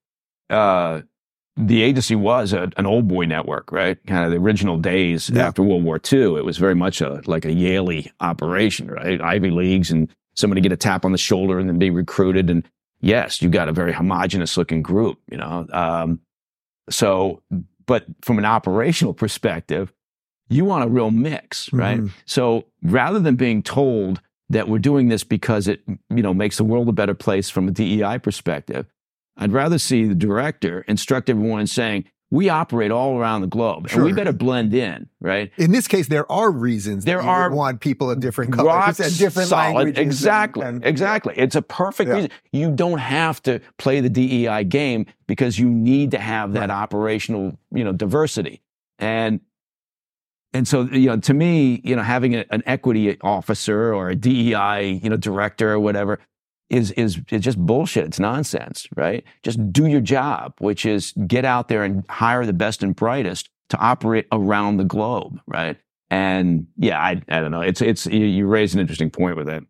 uh 0.49 1.01
the 1.59 1.81
agency 1.81 2.13
was 2.15 2.53
a, 2.53 2.69
an 2.77 2.85
old 2.85 3.07
boy 3.07 3.25
network, 3.25 3.71
right? 3.71 3.97
Kind 4.05 4.23
of 4.23 4.29
the 4.29 4.37
original 4.37 4.77
days 4.77 5.31
Yeah. 5.31 5.47
after 5.47 5.63
World 5.63 5.83
War 5.83 5.99
II. 6.13 6.35
It 6.37 6.45
was 6.45 6.59
very 6.59 6.75
much 6.75 7.01
a 7.01 7.19
like 7.25 7.45
a 7.45 7.51
Yale 7.51 8.03
operation, 8.19 8.91
right? 8.91 9.19
Ivy 9.19 9.49
Leagues 9.49 9.89
and 9.89 10.07
somebody 10.35 10.61
get 10.61 10.71
a 10.71 10.77
tap 10.77 11.03
on 11.03 11.13
the 11.13 11.17
shoulder 11.17 11.57
and 11.57 11.67
then 11.67 11.79
be 11.79 11.89
recruited. 11.89 12.51
And 12.51 12.63
yes, 13.01 13.41
you 13.41 13.49
got 13.49 13.69
a 13.69 13.73
very 13.73 13.91
homogenous 13.91 14.55
looking 14.55 14.83
group, 14.83 15.17
you 15.31 15.37
know. 15.37 15.65
Um, 15.73 16.19
so, 16.89 17.41
but 17.85 18.05
from 18.21 18.37
an 18.37 18.45
operational 18.45 19.13
perspective, 19.13 19.93
you 20.49 20.65
want 20.65 20.83
a 20.83 20.87
real 20.87 21.11
mix, 21.11 21.71
right? 21.73 21.99
Mhm. 21.99 22.11
So 22.25 22.65
rather 22.81 23.19
than 23.19 23.35
being 23.35 23.61
told 23.63 24.21
that 24.49 24.69
we're 24.69 24.79
doing 24.79 25.09
this 25.09 25.23
because 25.23 25.67
it, 25.67 25.81
you 26.09 26.23
know, 26.23 26.33
makes 26.33 26.57
the 26.57 26.63
world 26.63 26.87
a 26.87 26.93
better 26.93 27.13
place 27.13 27.49
from 27.49 27.67
a 27.67 27.71
DEI 27.71 28.17
perspective, 28.17 28.85
I'd 29.35 29.51
rather 29.51 29.77
see 29.77 30.05
the 30.05 30.15
director 30.15 30.85
instruct 30.87 31.29
everyone 31.29 31.67
saying, 31.67 32.05
we 32.29 32.49
operate 32.49 32.91
all 32.91 33.17
around 33.17 33.39
the 33.41 33.47
globe, 33.47 33.87
Sure. 33.89 33.99
and 33.99 34.05
we 34.05 34.13
better 34.13 34.33
blend 34.33 34.73
in, 34.73 35.07
right? 35.21 35.49
In 35.57 35.71
this 35.71 35.87
case, 35.87 36.07
there 36.09 36.29
are 36.29 36.51
reasons 36.51 37.05
There 37.05 37.17
that 37.17 37.23
you 37.23 37.27
would 37.29 37.33
are 37.33 37.49
want 37.51 37.79
people 37.79 38.11
of 38.11 38.19
different 38.19 38.51
colors 38.53 38.99
and 38.99 39.17
different 39.17 39.47
solid. 39.49 39.75
languages. 39.75 39.97
Exactly, 40.01 40.65
and- 40.65 40.85
exactly. 40.85 41.33
It's 41.37 41.55
a 41.55 41.61
perfect 41.61 42.09
Yeah. 42.09 42.15
reason. 42.15 42.31
You 42.51 42.71
don't 42.71 42.97
have 42.99 43.41
to 43.43 43.61
play 43.77 44.01
the 44.01 44.09
DEI 44.09 44.63
game 44.65 45.05
because 45.27 45.57
you 45.57 45.69
need 45.69 46.11
to 46.11 46.19
have 46.19 46.51
that 46.53 46.69
operational, 46.69 47.57
you 47.71 47.83
know, 47.85 47.93
diversity. 47.93 48.61
And 48.99 49.39
and 50.53 50.67
so, 50.67 50.83
you 50.83 51.07
know, 51.07 51.17
to 51.17 51.33
me, 51.33 51.81
you 51.83 51.95
know, 51.95 52.01
having 52.01 52.33
a, 52.35 52.45
an 52.51 52.63
equity 52.65 53.17
officer 53.21 53.93
or 53.93 54.09
a 54.09 54.15
DEI, 54.15 54.99
you 55.03 55.09
know, 55.09 55.17
director 55.17 55.71
or 55.73 55.79
whatever 55.79 56.19
is 56.69 56.91
is 56.91 57.19
is 57.31 57.41
just 57.41 57.57
bullshit. 57.57 58.05
It's 58.05 58.19
nonsense, 58.19 58.87
right? 58.95 59.23
Just 59.43 59.71
do 59.71 59.87
your 59.87 60.01
job, 60.01 60.53
which 60.59 60.85
is 60.85 61.13
get 61.27 61.45
out 61.45 61.67
there 61.67 61.83
and 61.83 62.03
hire 62.09 62.45
the 62.45 62.53
best 62.53 62.83
and 62.83 62.95
brightest 62.95 63.49
to 63.69 63.77
operate 63.77 64.27
around 64.31 64.77
the 64.77 64.83
globe, 64.83 65.39
right? 65.47 65.77
And 66.09 66.67
yeah, 66.77 66.99
I 66.99 67.21
I 67.29 67.39
don't 67.39 67.51
know. 67.51 67.61
It's 67.61 67.81
it's 67.81 68.05
you, 68.05 68.25
you 68.25 68.47
raise 68.47 68.73
an 68.73 68.79
interesting 68.79 69.09
point 69.09 69.37
with 69.37 69.47
that. 69.47 69.63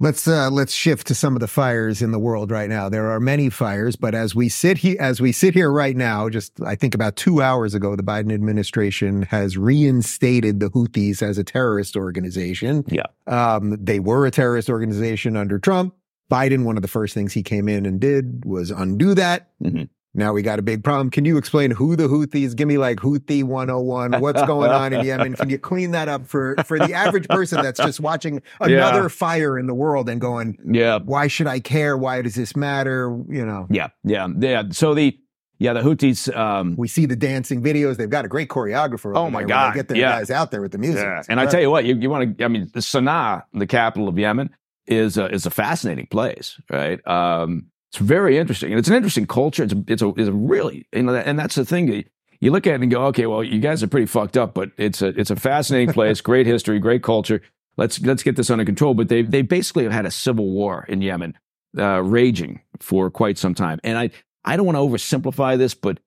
Let's 0.00 0.28
uh, 0.28 0.48
let's 0.50 0.72
shift 0.72 1.08
to 1.08 1.14
some 1.14 1.34
of 1.34 1.40
the 1.40 1.48
fires 1.48 2.02
in 2.02 2.12
the 2.12 2.20
world 2.20 2.52
right 2.52 2.68
now. 2.68 2.88
There 2.88 3.10
are 3.10 3.18
many 3.18 3.50
fires, 3.50 3.96
but 3.96 4.14
as 4.14 4.32
we 4.32 4.48
sit 4.48 4.78
here, 4.78 4.96
as 5.00 5.20
we 5.20 5.32
sit 5.32 5.54
here 5.54 5.72
right 5.72 5.96
now, 5.96 6.28
just 6.28 6.62
I 6.62 6.76
think 6.76 6.94
about 6.94 7.16
two 7.16 7.42
hours 7.42 7.74
ago, 7.74 7.96
the 7.96 8.04
Biden 8.04 8.32
administration 8.32 9.22
has 9.22 9.58
reinstated 9.58 10.60
the 10.60 10.70
Houthis 10.70 11.20
as 11.20 11.36
a 11.36 11.42
terrorist 11.42 11.96
organization. 11.96 12.84
Yeah. 12.86 13.06
um, 13.26 13.76
they 13.84 13.98
were 13.98 14.24
a 14.24 14.30
terrorist 14.30 14.70
organization 14.70 15.36
under 15.36 15.58
Trump. 15.58 15.94
Biden, 16.30 16.64
one 16.64 16.76
of 16.76 16.82
the 16.82 16.88
first 16.88 17.14
things 17.14 17.32
he 17.32 17.42
came 17.42 17.68
in 17.68 17.86
and 17.86 18.00
did 18.00 18.44
was 18.44 18.70
undo 18.70 19.14
that. 19.14 19.50
Mhm. 19.62 19.88
Now 20.14 20.32
we 20.32 20.42
got 20.42 20.58
a 20.58 20.62
big 20.62 20.82
problem. 20.82 21.10
Can 21.10 21.24
you 21.24 21.36
explain 21.36 21.70
who 21.70 21.94
the 21.94 22.08
Houthis? 22.08 22.56
Give 22.56 22.66
me 22.66 22.76
like 22.78 22.98
Houthi 22.98 23.44
101. 23.44 24.20
What's 24.20 24.42
going 24.44 24.70
on 24.70 24.92
in 24.92 25.04
Yemen? 25.04 25.34
Can 25.34 25.48
you 25.50 25.58
clean 25.58 25.92
that 25.92 26.08
up 26.08 26.26
for 26.26 26.56
for 26.64 26.78
the 26.78 26.92
average 26.92 27.28
person 27.28 27.62
that's 27.62 27.78
just 27.78 28.00
watching 28.00 28.42
another 28.60 29.08
fire 29.10 29.58
in 29.58 29.66
the 29.66 29.74
world 29.74 30.08
and 30.08 30.20
going, 30.20 30.56
Yeah, 30.68 30.98
why 31.04 31.28
should 31.28 31.46
I 31.46 31.60
care? 31.60 31.96
Why 31.96 32.22
does 32.22 32.34
this 32.34 32.56
matter? 32.56 33.16
You 33.28 33.44
know, 33.46 33.66
yeah, 33.70 33.88
yeah, 34.02 34.26
yeah. 34.40 34.62
So 34.70 34.94
the 34.94 35.16
yeah 35.58 35.74
the 35.74 35.82
Houthis. 35.82 36.34
Um, 36.36 36.74
we 36.76 36.88
see 36.88 37.06
the 37.06 37.14
dancing 37.16 37.62
videos. 37.62 37.96
They've 37.96 38.10
got 38.10 38.24
a 38.24 38.28
great 38.28 38.48
choreographer. 38.48 39.12
Oh 39.14 39.30
my 39.30 39.44
God, 39.44 39.72
They 39.74 39.78
get 39.78 39.88
their 39.88 39.98
yeah. 39.98 40.18
guys 40.18 40.30
out 40.30 40.50
there 40.50 40.62
with 40.62 40.72
the 40.72 40.78
music. 40.78 41.04
Yeah, 41.04 41.22
and 41.28 41.38
I 41.38 41.46
tell 41.46 41.60
you 41.60 41.70
what, 41.70 41.84
you, 41.84 41.94
you 41.94 42.10
want 42.10 42.38
to. 42.38 42.44
I 42.44 42.48
mean, 42.48 42.66
Sana'a, 42.70 43.44
the 43.52 43.66
capital 43.66 44.08
of 44.08 44.18
Yemen, 44.18 44.50
is 44.88 45.18
a, 45.18 45.26
is 45.26 45.46
a 45.46 45.50
fascinating 45.50 46.06
place, 46.06 46.60
right? 46.70 47.06
Um, 47.06 47.66
it's 47.90 47.98
very 47.98 48.36
interesting, 48.36 48.70
and 48.70 48.78
it's 48.78 48.88
an 48.88 48.94
interesting 48.94 49.26
culture. 49.26 49.64
It's 49.64 49.72
a, 49.72 49.84
it's 49.86 50.02
a, 50.02 50.08
it's 50.08 50.28
a 50.28 50.32
really, 50.32 50.86
you 50.92 51.02
know, 51.02 51.14
and 51.14 51.38
that's 51.38 51.54
the 51.54 51.64
thing. 51.64 51.86
that 51.86 52.04
You 52.40 52.50
look 52.50 52.66
at 52.66 52.74
it 52.74 52.82
and 52.82 52.90
go, 52.90 53.06
okay, 53.06 53.26
well, 53.26 53.42
you 53.42 53.60
guys 53.60 53.82
are 53.82 53.88
pretty 53.88 54.06
fucked 54.06 54.36
up, 54.36 54.54
but 54.54 54.70
it's 54.76 55.00
a 55.00 55.08
it's 55.08 55.30
a 55.30 55.36
fascinating 55.36 55.92
place, 55.94 56.20
great 56.20 56.46
history, 56.46 56.78
great 56.78 57.02
culture. 57.02 57.40
Let's 57.76 58.00
let's 58.02 58.22
get 58.22 58.36
this 58.36 58.50
under 58.50 58.64
control. 58.64 58.92
But 58.94 59.08
they 59.08 59.22
they 59.22 59.42
basically 59.42 59.84
have 59.84 59.92
had 59.92 60.04
a 60.04 60.10
civil 60.10 60.50
war 60.50 60.84
in 60.88 61.00
Yemen, 61.00 61.38
uh, 61.78 62.02
raging 62.02 62.60
for 62.80 63.10
quite 63.10 63.38
some 63.38 63.54
time. 63.54 63.80
And 63.82 63.96
I 63.96 64.10
I 64.44 64.56
don't 64.56 64.66
want 64.66 64.76
to 64.76 64.80
oversimplify 64.80 65.56
this, 65.56 65.74
but 65.74 65.98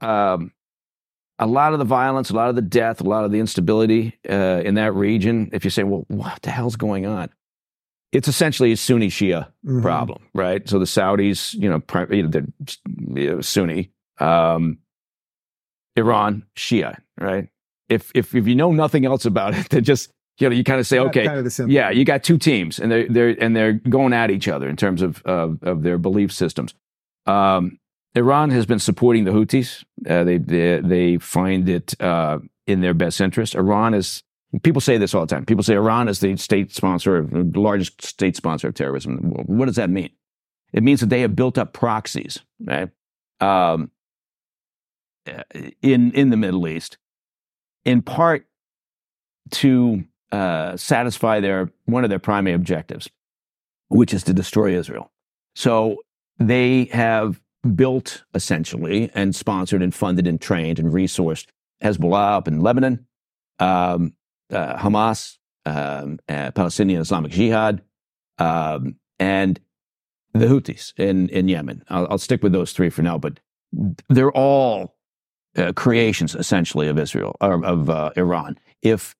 um, 0.00 0.52
a 1.38 1.46
lot 1.46 1.72
of 1.72 1.80
the 1.80 1.84
violence, 1.84 2.30
a 2.30 2.34
lot 2.34 2.50
of 2.50 2.54
the 2.54 2.62
death, 2.62 3.00
a 3.00 3.04
lot 3.04 3.24
of 3.24 3.32
the 3.32 3.40
instability 3.40 4.18
uh, 4.28 4.62
in 4.64 4.74
that 4.74 4.94
region. 4.94 5.50
If 5.52 5.64
you 5.64 5.70
say, 5.70 5.82
well, 5.82 6.04
what 6.08 6.40
the 6.42 6.50
hell's 6.50 6.76
going 6.76 7.06
on? 7.06 7.30
It's 8.12 8.28
essentially 8.28 8.72
a 8.72 8.76
Sunni 8.76 9.08
Shia 9.08 9.48
Mhm. 9.66 9.82
problem, 9.82 10.22
right? 10.34 10.68
So 10.68 10.78
the 10.78 10.84
Saudis, 10.84 11.54
you 11.54 11.68
know, 11.68 11.80
pri- 11.80 12.06
you 12.10 12.22
know 12.24 12.30
they're 12.86 13.42
Sunni, 13.42 13.90
um, 14.20 14.78
Iran 15.96 16.44
Shia, 16.56 16.98
right? 17.20 17.48
If 17.88 18.10
if 18.14 18.34
if 18.34 18.46
you 18.46 18.54
know 18.54 18.72
nothing 18.72 19.04
else 19.04 19.24
about 19.24 19.54
it, 19.54 19.68
then 19.70 19.84
just 19.84 20.10
you 20.38 20.48
know 20.48 20.54
you 20.54 20.64
kind 20.64 20.80
of 20.80 20.86
say, 20.86 20.98
okay, 20.98 21.26
kind 21.26 21.46
of 21.46 21.70
yeah, 21.70 21.90
you 21.90 22.04
got 22.04 22.22
two 22.22 22.38
teams, 22.38 22.78
and 22.78 22.90
they're 22.90 23.08
they're 23.08 23.36
and 23.42 23.54
they're 23.56 23.72
going 23.74 24.12
at 24.12 24.30
each 24.30 24.48
other 24.48 24.68
in 24.68 24.76
terms 24.76 25.02
of 25.02 25.22
of, 25.24 25.62
of 25.62 25.82
their 25.82 25.98
belief 25.98 26.32
systems. 26.32 26.74
Um, 27.26 27.78
Iran 28.14 28.50
has 28.50 28.66
been 28.66 28.78
supporting 28.78 29.24
the 29.24 29.30
Houthis. 29.30 29.84
Uh, 30.08 30.24
they, 30.24 30.38
they 30.38 30.80
they 30.80 31.16
find 31.18 31.68
it 31.68 31.94
uh, 32.00 32.38
in 32.66 32.80
their 32.80 32.94
best 32.94 33.20
interest. 33.20 33.54
Iran 33.54 33.94
is 33.94 34.22
people 34.62 34.80
say 34.80 34.98
this 34.98 35.14
all 35.14 35.22
the 35.22 35.34
time. 35.34 35.46
People 35.46 35.62
say 35.62 35.74
Iran 35.74 36.08
is 36.08 36.20
the 36.20 36.36
state 36.36 36.74
sponsor, 36.74 37.16
of, 37.18 37.30
the 37.30 37.60
largest 37.60 38.02
state 38.02 38.36
sponsor 38.36 38.68
of 38.68 38.74
terrorism 38.74 39.16
in 39.16 39.22
the 39.22 39.28
world. 39.28 39.46
What 39.48 39.66
does 39.66 39.76
that 39.76 39.90
mean? 39.90 40.10
It 40.72 40.82
means 40.82 41.00
that 41.00 41.10
they 41.10 41.20
have 41.20 41.36
built 41.36 41.58
up 41.58 41.72
proxies, 41.72 42.40
right? 42.60 42.90
Um, 43.40 43.90
uh, 45.26 45.42
in 45.82 46.12
in 46.12 46.30
the 46.30 46.36
Middle 46.36 46.66
East, 46.66 46.98
in 47.84 48.02
part 48.02 48.46
to 49.50 50.04
uh, 50.32 50.76
satisfy 50.76 51.40
their 51.40 51.70
one 51.84 52.04
of 52.04 52.10
their 52.10 52.18
primary 52.18 52.54
objectives, 52.54 53.08
which 53.88 54.12
is 54.14 54.22
to 54.24 54.32
destroy 54.32 54.76
Israel. 54.76 55.12
So 55.54 55.98
they 56.38 56.86
have 56.86 57.40
built 57.74 58.24
essentially 58.34 59.10
and 59.14 59.34
sponsored 59.34 59.82
and 59.82 59.94
funded 59.94 60.26
and 60.26 60.40
trained 60.40 60.78
and 60.78 60.92
resourced 60.92 61.46
Hezbollah 61.82 62.36
up 62.36 62.48
in 62.48 62.60
Lebanon, 62.60 63.06
um, 63.58 64.14
uh, 64.52 64.76
Hamas, 64.78 65.38
um, 65.66 66.18
uh, 66.28 66.50
Palestinian 66.52 67.00
Islamic 67.00 67.32
Jihad, 67.32 67.82
um, 68.38 68.96
and 69.18 69.60
the 70.34 70.46
Houthis 70.46 70.92
in, 70.98 71.28
in 71.28 71.48
Yemen. 71.48 71.84
I'll, 71.88 72.06
I'll 72.10 72.18
stick 72.18 72.42
with 72.42 72.52
those 72.52 72.72
three 72.72 72.90
for 72.90 73.02
now, 73.02 73.18
but 73.18 73.40
they're 74.08 74.32
all 74.32 74.96
uh, 75.56 75.72
creations 75.74 76.34
essentially 76.34 76.88
of 76.88 76.98
Israel 76.98 77.36
or 77.40 77.64
of 77.64 77.90
uh, 77.90 78.10
Iran. 78.16 78.58
If 78.82 79.14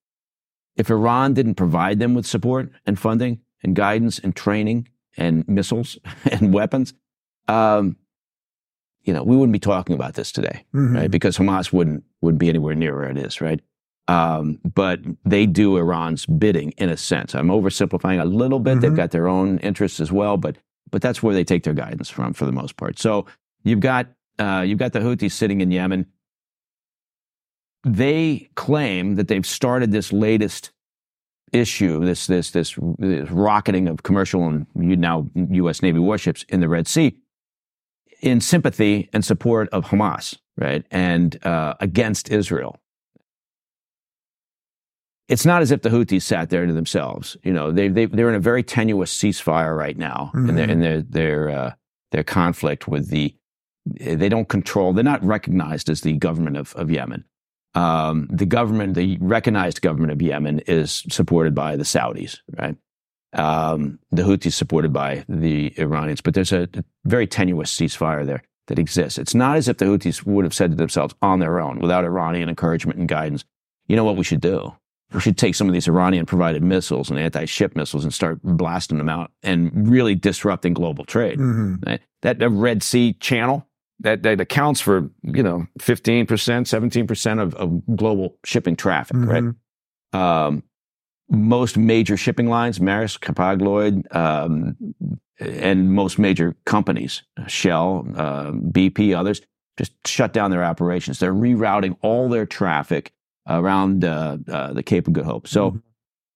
if 0.76 0.88
Iran 0.90 1.34
didn't 1.34 1.56
provide 1.56 1.98
them 1.98 2.14
with 2.14 2.24
support 2.26 2.70
and 2.86 2.98
funding 2.98 3.40
and 3.62 3.76
guidance 3.76 4.18
and 4.18 4.34
training 4.34 4.88
and 5.18 5.46
missiles 5.46 5.98
and 6.30 6.54
weapons, 6.54 6.94
um, 7.46 7.96
you 9.02 9.12
know, 9.12 9.22
we 9.22 9.36
wouldn't 9.36 9.52
be 9.52 9.58
talking 9.58 9.94
about 9.94 10.14
this 10.14 10.32
today, 10.32 10.64
Mhm. 10.74 10.94
right? 10.94 11.10
Because 11.10 11.36
Hamas 11.36 11.72
wouldn't 11.72 12.04
wouldn't 12.22 12.38
be 12.40 12.48
anywhere 12.48 12.74
near 12.74 12.96
where 12.96 13.10
it 13.10 13.18
is, 13.18 13.40
right? 13.42 13.60
Um, 14.08 14.58
but 14.74 15.00
they 15.24 15.46
do 15.46 15.76
Iran's 15.76 16.26
bidding 16.26 16.70
in 16.72 16.88
a 16.88 16.96
sense. 16.96 17.34
I'm 17.34 17.48
oversimplifying 17.48 18.20
a 18.20 18.24
little 18.24 18.58
bit. 18.58 18.80
They've 18.80 18.90
Mhm. 18.92 18.96
got 18.96 19.10
their 19.12 19.28
own 19.28 19.58
interests 19.58 20.00
as 20.00 20.10
well, 20.10 20.36
but 20.36 20.56
but 20.90 21.00
that's 21.00 21.22
where 21.22 21.32
they 21.34 21.44
take 21.44 21.62
their 21.62 21.72
guidance 21.72 22.10
from 22.10 22.34
for 22.34 22.44
the 22.44 22.52
most 22.52 22.76
part. 22.76 22.98
So 22.98 23.26
you've 23.64 23.80
got 23.80 24.08
uh, 24.38 24.64
you've 24.66 24.78
got 24.78 24.92
the 24.92 24.98
Houthis 25.00 25.32
sitting 25.32 25.60
in 25.60 25.70
Yemen. 25.70 26.06
They 27.84 28.50
claim 28.54 29.14
that 29.16 29.28
they've 29.28 29.46
started 29.46 29.90
this 29.92 30.12
latest 30.12 30.72
issue, 31.52 32.04
this 32.04 32.26
this 32.26 32.50
this, 32.50 32.76
this 32.98 33.30
rocketing 33.30 33.88
of 33.88 34.02
commercial 34.02 34.46
and 34.46 34.66
now 34.74 35.28
U.S. 35.34 35.82
Navy 35.82 35.98
warships 35.98 36.44
in 36.48 36.60
the 36.60 36.68
Red 36.68 36.86
Sea, 36.86 37.16
in 38.20 38.40
sympathy 38.40 39.08
and 39.12 39.24
support 39.24 39.68
of 39.70 39.86
Hamas, 39.86 40.38
right, 40.56 40.84
and 40.90 41.44
uh, 41.46 41.74
against 41.80 42.30
Israel. 42.30 42.78
It's 45.28 45.46
not 45.46 45.62
as 45.62 45.70
if 45.70 45.82
the 45.82 45.88
Houthis 45.88 46.22
sat 46.22 46.50
there 46.50 46.66
to 46.66 46.72
themselves. 46.72 47.36
You 47.42 47.52
know, 47.52 47.72
they 47.72 47.88
they 47.88 48.06
they're 48.06 48.28
in 48.28 48.34
a 48.34 48.40
very 48.40 48.62
tenuous 48.62 49.16
ceasefire 49.16 49.76
right 49.76 49.96
now 49.96 50.30
in 50.34 50.54
their 50.56 50.68
in 50.68 50.80
their 50.80 51.02
their 51.02 51.48
uh, 51.48 51.74
their 52.10 52.24
conflict 52.24 52.88
with 52.88 53.08
the. 53.08 53.34
They 53.84 54.28
don't 54.28 54.48
control. 54.48 54.92
They're 54.92 55.02
not 55.02 55.24
recognized 55.24 55.90
as 55.90 56.02
the 56.02 56.14
government 56.14 56.56
of 56.56 56.74
of 56.76 56.90
Yemen. 56.90 57.24
Um, 57.74 58.28
the 58.30 58.46
government, 58.46 58.94
the 58.94 59.16
recognized 59.20 59.80
government 59.80 60.12
of 60.12 60.20
Yemen, 60.20 60.60
is 60.60 61.04
supported 61.08 61.54
by 61.54 61.76
the 61.76 61.84
Saudis, 61.84 62.38
right? 62.58 62.76
Um, 63.32 63.98
the 64.10 64.22
Houthis 64.22 64.52
supported 64.52 64.92
by 64.92 65.24
the 65.28 65.72
Iranians, 65.78 66.20
but 66.20 66.34
there's 66.34 66.52
a 66.52 66.68
very 67.06 67.26
tenuous 67.26 67.74
ceasefire 67.74 68.26
there 68.26 68.42
that 68.66 68.78
exists. 68.78 69.18
It's 69.18 69.34
not 69.34 69.56
as 69.56 69.68
if 69.68 69.78
the 69.78 69.86
Houthis 69.86 70.26
would 70.26 70.44
have 70.44 70.54
said 70.54 70.70
to 70.70 70.76
themselves 70.76 71.14
on 71.22 71.38
their 71.38 71.58
own, 71.58 71.80
without 71.80 72.04
Iranian 72.04 72.50
encouragement 72.50 72.98
and 72.98 73.08
guidance, 73.08 73.44
you 73.86 73.96
know 73.96 74.04
what 74.04 74.16
we 74.16 74.24
should 74.24 74.42
do? 74.42 74.74
We 75.12 75.20
should 75.20 75.38
take 75.38 75.54
some 75.54 75.66
of 75.68 75.72
these 75.72 75.88
Iranian 75.88 76.26
provided 76.26 76.62
missiles 76.62 77.10
and 77.10 77.18
anti 77.18 77.44
ship 77.44 77.76
missiles 77.76 78.04
and 78.04 78.12
start 78.12 78.40
blasting 78.42 78.98
them 78.98 79.08
out 79.08 79.30
and 79.42 79.88
really 79.88 80.14
disrupting 80.14 80.74
global 80.74 81.04
trade. 81.04 81.38
Mhm. 81.38 81.86
Right? 81.86 82.00
That, 82.22 82.38
that 82.38 82.48
Red 82.50 82.82
Sea 82.82 83.12
channel, 83.14 83.66
that, 84.00 84.22
that 84.22 84.40
accounts 84.40 84.80
for, 84.80 85.10
you 85.22 85.42
know, 85.42 85.66
15%, 85.78 86.26
17% 86.26 87.42
of, 87.42 87.54
of 87.54 87.96
global 87.96 88.38
shipping 88.44 88.76
traffic, 88.76 89.16
right? 89.18 89.42
Mhm. 89.44 89.54
um, 90.18 90.62
most 91.30 91.78
major 91.78 92.16
shipping 92.16 92.48
lines, 92.48 92.78
Maersk, 92.78 93.20
Hapag-Lloyd, 93.20 94.06
um, 94.14 94.76
and 95.40 95.92
most 95.92 96.18
major 96.18 96.54
companies, 96.66 97.22
Shell, 97.46 98.06
uh, 98.16 98.50
BP, 98.50 99.14
others, 99.18 99.40
just 99.78 99.92
shut 100.06 100.32
down 100.34 100.50
their 100.50 100.62
operations. 100.64 101.18
They're 101.18 101.32
rerouting 101.32 101.96
all 102.02 102.28
their 102.28 102.44
traffic 102.44 103.12
around 103.46 104.04
uh, 104.04 104.38
uh, 104.50 104.72
the 104.72 104.82
Cape 104.82 105.06
of 105.06 105.12
Good 105.14 105.24
Hope. 105.24 105.46
So 105.48 105.72
Mhm. 105.72 105.82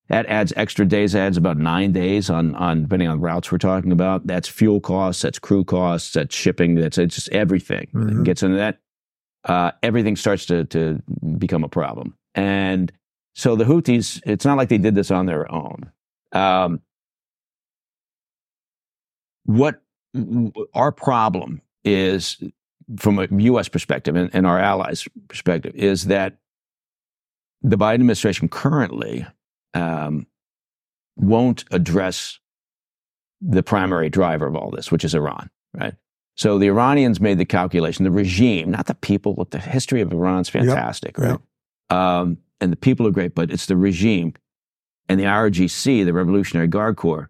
that 0.09 0.25
adds 0.27 0.53
extra 0.55 0.85
days, 0.85 1.15
adds 1.15 1.37
about 1.37 1.57
nine 1.57 1.91
days 1.91 2.29
on, 2.29 2.55
on 2.55 2.83
depending 2.83 3.07
on 3.09 3.19
routes 3.19 3.51
we're 3.51 3.57
talking 3.57 3.91
about. 3.91 4.25
That's 4.27 4.47
fuel 4.47 4.79
costs, 4.79 5.21
that's 5.21 5.39
crew 5.39 5.63
costs, 5.63 6.13
that's 6.13 6.35
shipping, 6.35 6.75
that's 6.75 6.97
it's 6.97 7.15
just 7.15 7.29
everything 7.29 7.87
Mhm. 7.93 8.23
gets 8.23 8.43
into 8.43 8.57
that. 8.57 8.79
uh, 9.43 9.71
everything 9.81 10.15
starts 10.17 10.45
to 10.47 10.65
to 10.65 11.01
become 11.37 11.63
a 11.63 11.69
problem. 11.69 12.13
And 12.35 12.91
so 13.33 13.55
the 13.55 13.63
Houthis, 13.63 14.21
it's 14.25 14.43
not 14.43 14.57
like 14.57 14.67
they 14.67 14.77
did 14.79 14.93
this 14.95 15.09
on 15.09 15.25
their 15.25 15.49
own. 15.49 15.89
Um, 16.33 16.81
what 19.45 19.81
our 20.73 20.91
problem 20.91 21.61
is, 21.85 22.43
from 22.97 23.19
a 23.19 23.27
U.S. 23.31 23.69
perspective 23.69 24.15
and, 24.17 24.29
and 24.33 24.45
our 24.45 24.59
allies' 24.59 25.07
perspective, 25.29 25.73
is 25.75 26.05
that 26.05 26.37
the 27.61 27.77
Biden 27.77 27.95
administration 27.95 28.49
currently 28.49 29.25
um, 29.73 30.27
won't 31.15 31.65
address 31.71 32.39
the 33.41 33.63
primary 33.63 34.09
driver 34.09 34.47
of 34.47 34.55
all 34.55 34.71
this, 34.71 34.91
which 34.91 35.03
is 35.03 35.13
Iran, 35.13 35.49
right? 35.73 35.93
So 36.35 36.59
the 36.59 36.67
Iranians 36.67 37.19
made 37.19 37.39
the 37.39 37.45
calculation, 37.45 38.03
the 38.03 38.11
regime, 38.11 38.69
not 38.69 38.85
the 38.85 38.93
people. 38.93 39.47
The 39.49 39.59
history 39.59 40.01
of 40.01 40.11
Iran's 40.11 40.49
fantastic, 40.49 41.17
Yep, 41.17 41.41
right? 41.91 42.19
Um, 42.19 42.37
and 42.61 42.71
the 42.71 42.77
people 42.77 43.07
are 43.07 43.11
great, 43.11 43.33
but 43.33 43.51
it's 43.51 43.65
the 43.65 43.75
regime 43.75 44.33
and 45.09 45.19
the 45.19 45.25
RGC, 45.25 46.05
the 46.05 46.13
Revolutionary 46.13 46.67
Guard 46.67 46.97
Corps. 46.97 47.29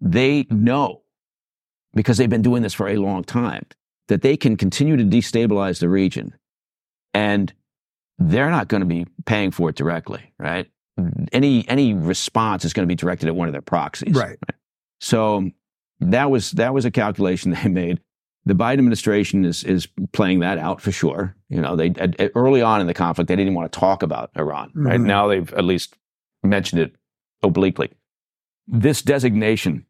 They 0.00 0.46
know 0.50 1.02
because 1.94 2.18
they've 2.18 2.28
been 2.28 2.42
doing 2.42 2.62
this 2.62 2.74
for 2.74 2.88
a 2.88 2.96
long 2.96 3.24
time 3.24 3.64
that 4.08 4.22
they 4.22 4.36
can 4.36 4.56
continue 4.56 4.96
to 4.96 5.04
destabilize 5.04 5.80
the 5.80 5.88
region, 5.88 6.34
and 7.14 7.52
they're 8.28 8.50
not 8.50 8.68
going 8.68 8.80
to 8.80 8.86
be 8.86 9.06
paying 9.26 9.50
for 9.50 9.68
it 9.70 9.76
directly, 9.76 10.32
right? 10.38 10.68
Any 11.32 11.66
any 11.68 11.94
response 11.94 12.64
is 12.64 12.72
going 12.72 12.86
to 12.86 12.90
be 12.92 12.94
directed 12.96 13.28
at 13.28 13.34
one 13.34 13.48
of 13.48 13.52
their 13.52 13.62
proxies, 13.62 14.14
Right. 14.14 14.38
so 15.00 15.50
that 16.00 16.30
was 16.30 16.50
that 16.52 16.74
was 16.74 16.84
a 16.84 16.90
calculation 16.90 17.52
they 17.62 17.68
made. 17.68 18.00
The 18.44 18.54
Biden 18.54 18.74
administration 18.78 19.44
is 19.44 19.64
is 19.64 19.88
playing 20.12 20.40
that 20.40 20.58
out 20.58 20.80
for 20.80 20.92
sure. 20.92 21.36
You 21.48 21.60
know, 21.60 21.76
they 21.76 21.90
at, 21.90 22.20
at- 22.20 22.32
early 22.34 22.60
on 22.60 22.80
in 22.80 22.86
the 22.86 22.94
conflict 22.94 23.28
they 23.28 23.36
didn't 23.36 23.54
want 23.54 23.72
to 23.72 23.78
talk 23.78 24.02
about 24.02 24.30
Iran. 24.36 24.70
Right 24.74 25.00
Mhm. 25.00 25.04
now 25.06 25.28
they've 25.28 25.52
at 25.54 25.64
least 25.64 25.96
mentioned 26.42 26.82
it 26.82 26.94
obliquely. 27.42 27.90
This 28.66 29.00
designation 29.02 29.86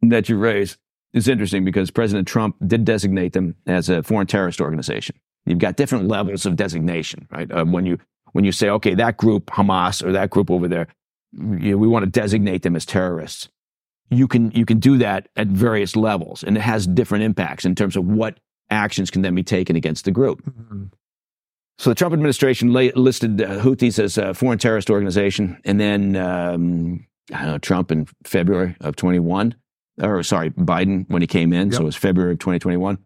that 0.00 0.28
you 0.28 0.36
raise 0.38 0.78
is 1.12 1.28
interesting 1.28 1.64
because 1.64 1.90
President 1.90 2.26
Trump 2.26 2.56
did 2.66 2.84
designate 2.84 3.32
them 3.34 3.54
as 3.66 3.88
a 3.88 4.02
foreign 4.02 4.26
terrorist 4.26 4.60
organization. 4.60 5.16
You've 5.46 5.58
got 5.58 5.76
different 5.76 6.06
levels 6.08 6.46
of 6.46 6.56
designation, 6.56 7.26
right? 7.30 7.50
Uh, 7.50 7.64
when 7.64 7.86
you 7.86 7.98
when 8.32 8.44
you 8.44 8.52
say, 8.52 8.68
okay, 8.70 8.94
that 8.94 9.16
group, 9.18 9.46
Hamas, 9.46 10.02
or 10.02 10.12
that 10.12 10.30
group 10.30 10.50
over 10.50 10.66
there, 10.68 10.86
you 11.32 11.72
know, 11.72 11.76
we 11.76 11.86
want 11.88 12.04
to 12.04 12.10
designate 12.10 12.62
them 12.62 12.76
as 12.76 12.84
terrorists 12.86 13.48
you 14.10 14.28
can 14.28 14.50
you 14.50 14.66
can 14.66 14.78
do 14.78 14.98
that 14.98 15.28
at 15.36 15.46
various 15.46 15.96
levels 15.96 16.42
and 16.44 16.56
it 16.58 16.60
has 16.60 16.86
different 16.86 17.24
impacts 17.24 17.64
in 17.64 17.74
terms 17.74 17.96
of 17.96 18.04
what 18.04 18.38
actions 18.68 19.10
can 19.10 19.22
then 19.22 19.34
be 19.34 19.42
taken 19.42 19.74
against 19.74 20.04
the 20.04 20.10
group 20.10 20.42
Mhm. 20.44 20.90
so 21.78 21.88
the 21.90 21.94
trump 21.94 22.12
administration 22.12 22.74
la- 22.74 22.90
listed 22.94 23.40
uh, 23.40 23.60
houthis 23.60 23.98
as 23.98 24.18
a 24.18 24.34
foreign 24.34 24.58
terrorist 24.58 24.90
organization 24.90 25.58
and 25.64 25.80
then 25.80 26.14
um, 26.16 27.06
I 27.32 27.38
don't 27.42 27.46
know, 27.52 27.58
trump 27.58 27.90
in 27.90 28.06
february 28.24 28.76
of 28.82 28.96
21 28.96 29.54
or 30.02 30.22
sorry 30.22 30.50
biden 30.50 31.08
when 31.08 31.22
he 31.22 31.26
came 31.26 31.54
in 31.54 31.72
so 31.72 31.80
it 31.80 31.84
was 31.84 31.96
february 31.96 32.32
of 32.32 32.38
2021 32.38 32.98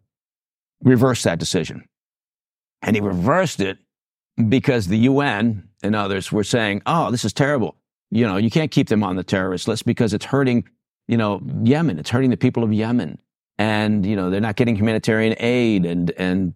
reversed 0.83 1.22
that 1.22 1.38
decision 1.38 1.85
and 2.87 2.96
he 2.96 3.03
reversed 3.03 3.61
it 3.61 3.79
because 4.49 4.87
the 4.87 4.99
un 5.09 5.68
and 5.83 5.94
others 5.94 6.33
were 6.33 6.44
saying 6.44 6.81
oh 6.87 7.11
this 7.11 7.25
is 7.25 7.33
terrible 7.35 7.77
you 8.11 8.27
know 8.27 8.38
you 8.38 8.51
can't 8.51 8.70
keep 8.70 8.88
them 8.88 9.05
on 9.05 9.16
the 9.16 9.25
terrorist 9.25 9.68
list 9.68 9.85
because 9.85 10.14
it's 10.14 10.25
hurting 10.25 10.64
you 11.09 11.16
know, 11.16 11.40
Yemen. 11.62 11.99
It's 11.99 12.11
hurting 12.11 12.31
the 12.31 12.37
people 12.37 12.62
of 12.62 12.72
Yemen. 12.72 13.18
And, 13.59 14.05
you 14.05 14.16
know, 14.16 14.29
they're 14.29 14.40
not 14.40 14.57
getting 14.57 14.77
humanitarian 14.77 15.35
aid. 15.38 15.87
And, 15.87 16.11
and, 16.12 16.55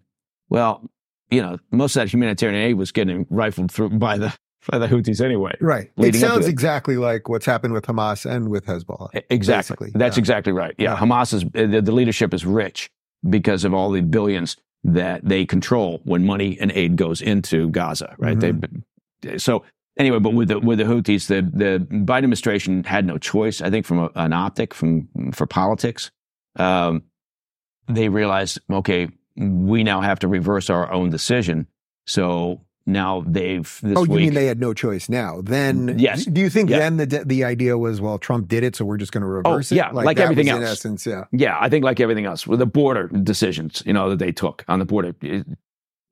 well, 0.48 0.90
you 1.30 1.40
know, 1.40 1.58
most 1.70 1.96
of 1.96 2.00
that 2.02 2.12
humanitarian 2.12 2.60
aid 2.60 2.74
was 2.74 2.92
getting 2.92 3.26
rifled 3.30 3.72
through 3.72 3.90
by 3.90 4.18
the, 4.18 4.36
by 4.70 4.78
the 4.78 4.86
Houthis 4.86 5.24
anyway. 5.24 5.56
Right. 5.60 5.86
It 5.86 5.92
Leading 5.96 6.22
up 6.22 6.28
to 6.28 6.34
sounds 6.34 6.46
it. 6.46 6.50
exactly 6.50 6.96
like 6.96 7.28
what's 7.28 7.46
happened 7.46 7.72
with 7.72 7.86
Hamas 7.86 8.30
and 8.30 8.50
with 8.50 8.66
Hezbollah. 8.66 9.22
Exactly. 9.30 9.86
Basically, 9.86 9.90
That's 9.94 10.16
yeah. 10.16 10.20
exactly 10.20 10.52
right. 10.52 10.74
Yeah. 10.76 10.92
Yeah. 10.92 10.98
Hamas 10.98 11.32
is, 11.32 11.44
uh, 11.44 11.66
the, 11.66 11.80
the 11.80 11.92
leadership 11.92 12.34
is 12.34 12.44
rich 12.44 12.90
because 13.28 13.64
of 13.64 13.72
all 13.72 13.90
the 13.90 14.02
billions 14.02 14.56
that 14.84 15.20
they 15.24 15.44
control 15.44 16.00
when 16.04 16.24
money 16.24 16.56
and 16.60 16.72
aid 16.72 16.96
goes 16.96 17.20
into 17.20 17.68
Gaza, 17.70 18.14
right? 18.18 18.38
Mhm. 18.38 18.82
They, 19.22 19.38
so 19.38 19.64
anyway, 19.98 20.18
but 20.18 20.32
with 20.32 20.48
the, 20.48 20.58
with 20.58 20.78
the 20.78 20.84
Houthis, 20.84 21.26
the, 21.26 21.42
the 21.42 21.84
Biden 21.84 22.18
administration 22.18 22.84
had 22.84 23.04
no 23.06 23.18
choice, 23.18 23.60
I 23.60 23.70
think, 23.70 23.84
from 23.84 23.98
a, 23.98 24.10
an 24.14 24.32
optic, 24.32 24.72
from, 24.72 25.08
for 25.32 25.46
politics. 25.46 26.10
Um, 26.56 27.02
they 27.88 28.08
realized, 28.08 28.60
okay, 28.70 29.08
we 29.36 29.84
now 29.84 30.00
have 30.00 30.18
to 30.20 30.28
reverse 30.28 30.70
our 30.70 30.90
own 30.90 31.10
decision. 31.10 31.66
So 32.06 32.62
now 32.90 33.22
they've, 33.26 33.78
this 33.82 33.96
oh, 33.96 34.04
you 34.04 34.10
week, 34.12 34.20
mean 34.26 34.34
they 34.34 34.46
had 34.46 34.60
no 34.60 34.74
choice 34.74 35.08
now? 35.08 35.40
Then, 35.42 35.98
Yes. 35.98 36.24
Do 36.26 36.40
you 36.40 36.50
think 36.50 36.68
Yeah. 36.70 36.78
then 36.80 36.96
the 36.98 37.06
the 37.24 37.44
idea 37.44 37.78
was, 37.78 38.00
well, 38.00 38.18
Trump 38.18 38.48
did 38.48 38.62
it, 38.64 38.76
so 38.76 38.84
we're 38.84 38.96
just 38.98 39.12
going 39.12 39.22
to 39.22 39.26
reverse 39.28 39.72
it? 39.72 39.76
Oh, 39.76 39.78
yeah, 39.78 39.90
like 39.90 40.16
that 40.18 40.24
everything 40.24 40.46
was 40.48 40.56
In 40.56 40.62
else. 40.62 40.72
essence, 40.78 41.06
yeah. 41.06 41.24
Yeah, 41.32 41.56
I 41.60 41.68
think 41.68 41.84
like 41.84 42.00
everything 42.00 42.26
else, 42.26 42.46
with 42.46 42.58
the 42.58 42.66
border 42.66 43.08
decisions, 43.08 43.82
you 43.86 43.92
know, 43.92 44.10
that 44.10 44.18
they 44.18 44.32
took 44.32 44.64
on 44.68 44.78
the 44.78 44.84
border, 44.84 45.14
it- 45.22 45.46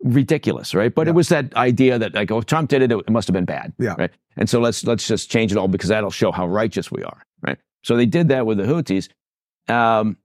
ridiculous, 0.05 0.75
right? 0.75 0.95
But 0.95 1.07
Yeah. 1.07 1.11
it 1.11 1.15
was 1.17 1.29
that 1.31 1.53
idea 1.57 1.99
that 1.99 2.15
like, 2.15 2.31
oh, 2.31 2.39
if 2.39 2.47
Trump 2.47 2.71
did 2.71 2.83
it, 2.83 2.93
it 2.93 3.11
must 3.11 3.27
have 3.27 3.35
been 3.35 3.45
bad, 3.45 3.73
Yeah. 3.79 3.95
right? 3.99 4.11
And 4.37 4.49
so 4.49 4.61
let's 4.61 4.85
let's 4.85 5.07
just 5.09 5.31
change 5.31 5.51
it 5.51 5.59
all 5.59 5.67
because 5.69 5.89
that'll 5.89 6.11
show 6.13 6.31
how 6.31 6.47
righteous 6.47 6.91
we 6.93 7.03
are, 7.03 7.23
right? 7.43 7.59
So 7.83 7.97
they 7.97 8.07
did 8.07 8.29
that 8.29 8.47
with 8.47 8.59
the 8.59 8.65
Houthis, 8.65 9.09
um, 9.69 10.17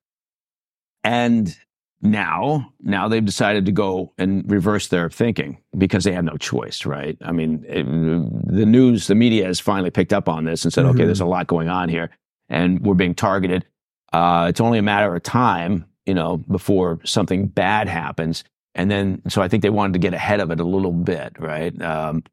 and 1.03 1.57
now 2.03 2.71
now 2.81 3.07
they've 3.07 3.25
decided 3.25 3.65
to 3.65 3.71
go 3.71 4.13
and 4.17 4.49
reverse 4.51 4.89
their 4.89 5.09
thinking 5.09 5.57
because 5.77 6.03
they 6.03 6.11
have 6.11 6.25
no 6.25 6.35
choice, 6.37 6.85
right? 6.85 7.17
I 7.21 7.31
mean, 7.31 7.63
it, 7.67 7.83
the 7.85 8.65
news, 8.65 9.07
the 9.07 9.15
media 9.15 9.45
has 9.45 9.59
finally 9.59 9.89
picked 9.89 10.13
up 10.13 10.27
on 10.29 10.43
this 10.43 10.65
and 10.65 10.73
said, 10.73 10.85
okay, 10.85 10.99
Mhm. 11.03 11.05
there's 11.05 11.21
a 11.21 11.25
lot 11.25 11.47
going 11.47 11.69
on 11.69 11.87
here, 11.89 12.09
and 12.49 12.79
we're 12.85 12.93
being 12.93 13.15
targeted. 13.15 13.65
Uh, 14.11 14.47
it's 14.49 14.59
only 14.61 14.77
a 14.79 14.83
matter 14.83 15.15
of 15.15 15.23
time, 15.23 15.85
you 16.05 16.13
know, 16.13 16.37
before 16.37 16.99
something 17.05 17.47
bad 17.47 17.87
happens. 17.87 18.43
And 18.75 18.91
then, 18.91 19.21
so 19.29 19.41
I 19.41 19.47
think 19.47 19.63
they 19.63 19.69
wanted 19.69 19.93
to 19.93 19.99
get 19.99 20.13
ahead 20.13 20.39
of 20.41 20.51
it 20.51 20.59
a 20.59 20.63
little 20.65 20.91
bit, 20.91 21.35
right? 21.39 21.79
Um, 21.81 22.23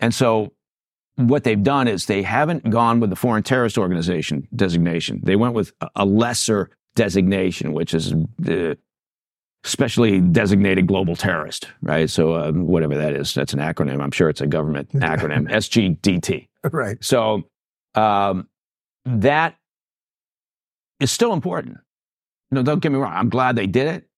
and 0.00 0.14
so 0.14 0.52
what 1.16 1.44
they've 1.44 1.62
done 1.62 1.88
is 1.88 2.06
they 2.06 2.22
haven't 2.22 2.68
gone 2.70 3.00
with 3.00 3.10
the 3.10 3.16
foreign 3.16 3.42
terrorist 3.42 3.78
organization 3.78 4.46
designation. 4.54 5.20
They 5.24 5.34
went 5.36 5.54
with 5.54 5.72
a- 5.96 6.04
lesser 6.04 6.70
designation, 6.94 7.72
which 7.72 7.94
is 7.94 8.12
uh, 8.12 8.74
specially 9.64 10.20
designated 10.20 10.86
global 10.86 11.16
terrorist, 11.16 11.68
right? 11.82 12.08
So 12.08 12.34
um, 12.36 12.66
whatever 12.66 12.96
that 12.96 13.14
is, 13.14 13.34
that's 13.34 13.52
an 13.52 13.58
acronym. 13.58 14.00
I'm 14.00 14.10
sure 14.10 14.28
it's 14.28 14.40
a 14.40 14.46
government 14.46 14.90
acronym, 14.94 15.50
SGDT. 15.50 16.48
Right. 16.70 16.96
So 17.02 17.44
um, 17.94 18.48
that 19.04 19.56
is 21.00 21.10
still 21.10 21.32
important. 21.32 21.78
No, 22.50 22.62
don't 22.62 22.80
get 22.80 22.92
me 22.92 22.98
wrong. 22.98 23.12
I'm 23.12 23.28
glad 23.28 23.56
they 23.56 23.66
did 23.66 23.88
it, 23.88 24.08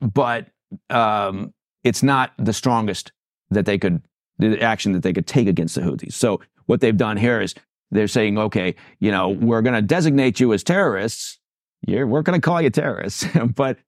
but 0.00 0.46
um, 0.90 1.54
it's 1.84 2.02
not 2.02 2.32
the 2.38 2.52
strongest 2.52 3.12
that 3.50 3.64
they 3.64 3.78
could, 3.78 4.02
the 4.38 4.60
action 4.60 4.92
that 4.92 5.02
they 5.02 5.12
could 5.12 5.26
take 5.26 5.48
against 5.48 5.74
the 5.74 5.80
Houthis. 5.80 6.12
So 6.12 6.40
what 6.66 6.80
they've 6.80 6.96
done 6.96 7.16
here 7.16 7.40
is 7.40 7.54
they're 7.90 8.08
saying, 8.08 8.36
okay, 8.36 8.74
you 9.00 9.10
know, 9.10 9.30
we're 9.30 9.62
going 9.62 9.74
to 9.74 9.82
designate 9.82 10.38
you 10.38 10.52
as 10.52 10.62
terrorists. 10.62 11.38
You're, 11.86 12.06
we're 12.06 12.22
going 12.22 12.38
to 12.38 12.44
call 12.44 12.60
you 12.60 12.70
terrorists, 12.70 13.26
but 13.54 13.78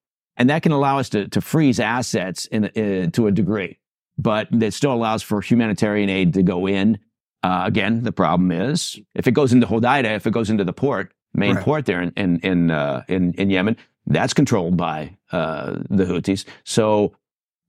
and 0.40 0.50
that 0.50 0.62
can 0.62 0.72
allow 0.72 0.98
us 0.98 1.08
to 1.10 1.28
to 1.28 1.40
freeze 1.40 1.78
assets 1.78 2.46
in, 2.46 2.64
uh, 2.64 3.10
to 3.16 3.26
a 3.28 3.30
degree, 3.30 3.78
but 4.18 4.48
it 4.50 4.72
still 4.74 4.92
allows 4.92 5.22
for 5.22 5.40
humanitarian 5.40 6.08
aid 6.10 6.34
to 6.34 6.42
go 6.42 6.66
in. 6.66 6.98
Uh, 7.42 7.62
again, 7.66 8.02
the 8.02 8.12
problem 8.12 8.50
is 8.50 8.98
if 9.14 9.26
it 9.28 9.32
goes 9.32 9.52
into 9.52 9.66
Hodeida, 9.66 10.16
if 10.16 10.26
it 10.26 10.32
goes 10.32 10.50
into 10.50 10.64
the 10.64 10.72
port, 10.72 11.12
main 11.34 11.54
Right. 11.54 11.64
port 11.64 11.84
there 11.86 12.02
in 12.02 12.10
in 12.16 12.30
in, 12.40 12.70
uh, 12.70 13.02
in 13.08 13.32
in 13.34 13.50
Yemen, 13.50 13.76
that's 14.06 14.34
controlled 14.34 14.76
by 14.76 15.16
uh, 15.32 15.76
the 15.90 16.04
Houthis. 16.04 16.44
So 16.64 17.14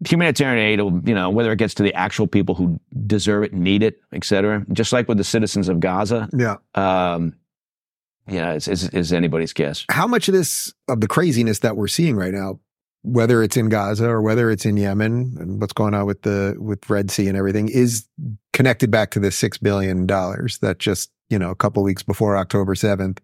humanitarian 0.10 0.58
aid, 0.66 0.80
will, 0.82 1.00
you 1.06 1.14
know, 1.14 1.30
whether 1.30 1.52
it 1.52 1.58
gets 1.58 1.76
to 1.76 1.84
the 1.84 1.94
actual 1.94 2.26
people 2.28 2.56
who 2.56 2.80
deserve 3.06 3.44
it, 3.44 3.54
need 3.54 3.84
it, 3.84 4.00
et 4.12 4.24
cetera, 4.26 4.66
just 4.74 4.92
like 4.94 5.08
with 5.08 5.18
the 5.18 5.24
citizens 5.24 5.70
of 5.70 5.80
Gaza, 5.80 6.28
Yeah. 6.34 6.56
um, 6.74 7.34
yeah, 8.28 8.54
it's, 8.54 8.68
it's, 8.68 8.84
it's 8.86 9.12
anybody's 9.12 9.54
guess. 9.54 9.86
How 9.90 10.08
much 10.08 10.28
of 10.28 10.34
this, 10.34 10.74
of 10.88 11.02
the 11.02 11.08
craziness 11.08 11.60
that 11.60 11.76
we're 11.78 11.88
seeing 11.88 12.16
right 12.16 12.34
now, 12.34 12.60
whether 13.04 13.42
it's 13.42 13.58
in 13.58 13.70
Gaza 13.70 14.08
or 14.08 14.22
whether 14.22 14.52
it's 14.52 14.66
in 14.66 14.78
Yemen 14.78 15.36
and 15.40 15.60
what's 15.60 15.74
going 15.74 15.94
on 15.94 16.06
with 16.06 16.22
the, 16.22 16.56
with 16.60 16.88
Red 16.90 17.10
Sea 17.10 17.28
and 17.28 17.38
everything 17.38 17.68
is 17.70 18.08
connected 18.54 18.92
back 18.92 19.12
to 19.12 19.20
the 19.20 19.30
$6 19.30 19.62
billion 19.62 20.06
that 20.08 20.76
just, 20.80 21.12
you 21.30 21.40
know, 21.40 21.50
a 21.50 21.56
couple 21.56 21.82
weeks 21.84 22.04
before 22.04 22.38
October 22.38 22.76
7th, 22.76 23.18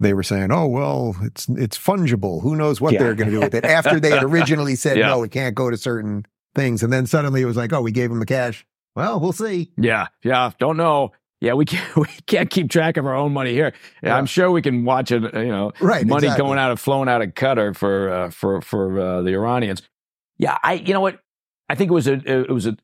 they 0.00 0.14
were 0.14 0.22
saying, 0.22 0.50
oh, 0.50 0.66
well, 0.66 1.14
it's, 1.22 1.48
it's 1.50 1.78
fungible. 1.78 2.42
Who 2.42 2.56
knows 2.56 2.80
what 2.80 2.92
Yeah. 2.94 3.00
they're 3.00 3.14
going 3.14 3.30
to 3.30 3.36
do 3.36 3.40
with 3.40 3.54
it 3.54 3.64
after 3.64 4.00
they 4.00 4.10
had 4.10 4.24
originally 4.24 4.74
said, 4.74 4.96
Yeah. 4.96 5.08
no, 5.08 5.22
it 5.22 5.30
can't 5.30 5.54
go 5.54 5.70
to 5.70 5.76
certain 5.76 6.24
things. 6.54 6.82
And 6.82 6.92
then 6.92 7.06
suddenly 7.06 7.42
it 7.42 7.44
was 7.44 7.56
like, 7.56 7.72
oh, 7.72 7.82
we 7.82 7.92
gave 7.92 8.10
them 8.10 8.18
the 8.18 8.26
cash. 8.26 8.66
Well, 8.96 9.20
we'll 9.20 9.32
see. 9.32 9.70
Yeah, 9.76 10.08
yeah, 10.24 10.50
don't 10.58 10.76
know. 10.76 11.12
Yeah, 11.40 11.54
we 11.54 11.64
can't 11.64 11.96
we 11.96 12.06
can't 12.26 12.50
keep 12.50 12.70
track 12.70 12.96
of 12.96 13.06
our 13.06 13.14
own 13.14 13.32
money 13.32 13.52
here. 13.52 13.72
Yeah. 14.02 14.16
I'm 14.16 14.26
sure 14.26 14.50
we 14.50 14.62
can 14.62 14.84
watch 14.84 15.10
it. 15.10 15.22
You 15.22 15.46
know, 15.48 15.72
Right. 15.80 16.06
money 16.06 16.26
exactly. 16.26 16.46
going 16.46 16.58
out 16.58 16.70
of 16.70 16.80
flowing 16.80 17.08
out 17.08 17.22
of 17.22 17.30
Qatar 17.34 17.74
for 17.76 18.10
uh, 18.10 18.30
for 18.30 18.60
for 18.60 19.00
uh, 19.00 19.22
the 19.22 19.30
Iranians. 19.32 19.82
Yeah, 20.38 20.58
I 20.62 20.74
you 20.74 20.92
know 20.94 21.00
what, 21.00 21.20
I 21.68 21.74
think 21.74 21.90
it 21.90 21.94
was 21.94 22.06
a 22.08 22.14
it 22.30 22.50
was 22.50 22.66
a, 22.66 22.76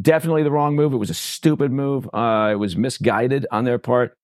definitely 0.00 0.42
the 0.42 0.50
wrong 0.50 0.76
move. 0.76 0.92
It 0.92 0.96
was 0.98 1.10
a 1.10 1.14
stupid 1.14 1.72
move. 1.72 2.08
Uh, 2.12 2.50
it 2.52 2.56
was 2.56 2.76
misguided 2.76 3.46
on 3.50 3.64
their 3.64 3.78
part. 3.78 4.16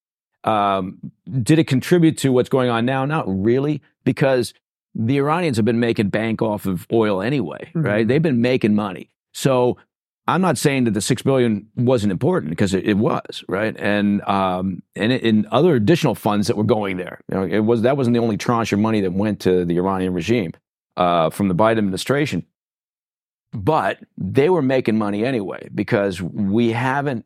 Um, 0.45 0.99
did 1.43 1.59
it 1.59 1.67
contribute 1.67 2.19
to 2.19 2.33
what's 2.33 2.51
going 2.51 2.69
on 2.69 2.85
now? 2.85 3.05
Not 3.07 3.25
really, 3.27 3.81
because 4.05 4.53
the 4.95 5.17
Iranians 5.19 5.57
have 5.57 5.65
been 5.65 5.81
making 5.81 6.11
bank 6.11 6.43
off 6.43 6.67
of 6.67 6.87
oil 6.93 7.23
anyway, 7.23 7.71
Mhm. 7.75 7.85
right? 7.85 8.07
They've 8.07 8.23
been 8.23 8.43
making 8.43 8.75
money. 8.75 9.09
So 9.33 9.79
I'm 10.27 10.41
not 10.41 10.57
saying 10.57 10.85
that 10.85 10.93
the 10.93 11.01
six 11.03 11.21
billion 11.23 11.69
wasn't 11.77 12.11
important 12.13 12.49
because 12.51 12.73
it, 12.73 12.85
it 12.89 12.95
was, 12.97 13.45
right? 13.49 13.77
And 13.79 14.23
um, 14.23 14.83
and 14.97 15.13
and 15.13 15.47
other 15.53 15.75
additional 15.75 16.15
funds 16.15 16.47
that 16.47 16.57
were 16.57 16.65
going 16.65 16.97
there. 16.97 17.21
You 17.31 17.37
know, 17.37 17.45
it 17.45 17.59
was 17.61 17.83
that 17.83 17.97
wasn't 17.97 18.15
the 18.15 18.21
only 18.21 18.37
tranche 18.39 18.73
of 18.73 18.79
money 18.79 19.01
that 19.03 19.13
went 19.13 19.41
to 19.41 19.65
the 19.67 19.77
Iranian 19.77 20.15
regime 20.15 20.53
uh, 20.97 21.29
from 21.31 21.49
the 21.49 21.55
Biden 21.55 21.79
administration. 21.79 22.47
But 23.53 23.99
they 24.17 24.51
were 24.51 24.63
making 24.63 24.99
money 24.99 25.25
anyway 25.25 25.69
because 25.75 26.21
we 26.21 26.73
haven't 26.73 27.25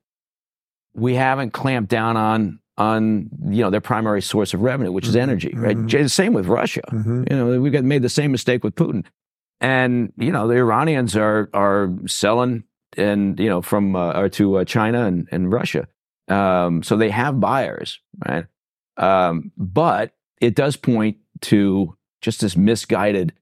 we 0.95 1.15
haven't 1.15 1.53
clamped 1.53 1.89
down 1.91 2.17
on 2.17 2.59
on 2.77 3.29
you 3.49 3.63
know 3.63 3.71
their 3.71 3.81
primary 3.81 4.23
source 4.23 4.53
of 4.55 4.61
revenue, 4.63 4.93
which 4.93 5.07
is 5.09 5.15
Mhm. 5.15 5.21
energy, 5.21 5.53
right? 5.57 5.77
Mhm. 5.77 6.11
Same 6.11 6.33
with 6.33 6.47
Russia. 6.47 6.83
Mhm. 6.93 7.31
You 7.31 7.37
know, 7.37 7.61
we've 7.61 7.73
got 7.73 7.85
made 7.85 8.03
the 8.03 8.09
same 8.09 8.31
mistake 8.33 8.63
with 8.63 8.75
Putin, 8.75 9.05
and 9.61 10.13
you 10.19 10.31
know 10.33 10.47
the 10.49 10.57
Iranians 10.57 11.17
are 11.17 11.49
are 11.55 11.91
selling 12.07 12.65
and 12.97 13.39
you 13.39 13.49
know 13.49 13.63
from 13.63 13.95
uh, 13.95 14.13
or 14.13 14.29
to 14.31 14.59
uh, 14.59 14.65
China 14.65 15.05
and, 15.07 15.29
and 15.31 15.53
Russia, 15.53 15.87
um, 16.29 16.83
so 16.83 16.97
they 16.97 17.11
have 17.11 17.41
buyers, 17.41 18.01
right? 18.27 18.47
Um, 18.97 19.53
but 19.57 20.13
it 20.41 20.55
does 20.55 20.77
point 20.77 21.19
to 21.43 21.97
just 22.23 22.41
this 22.41 22.57
misguided 22.57 23.33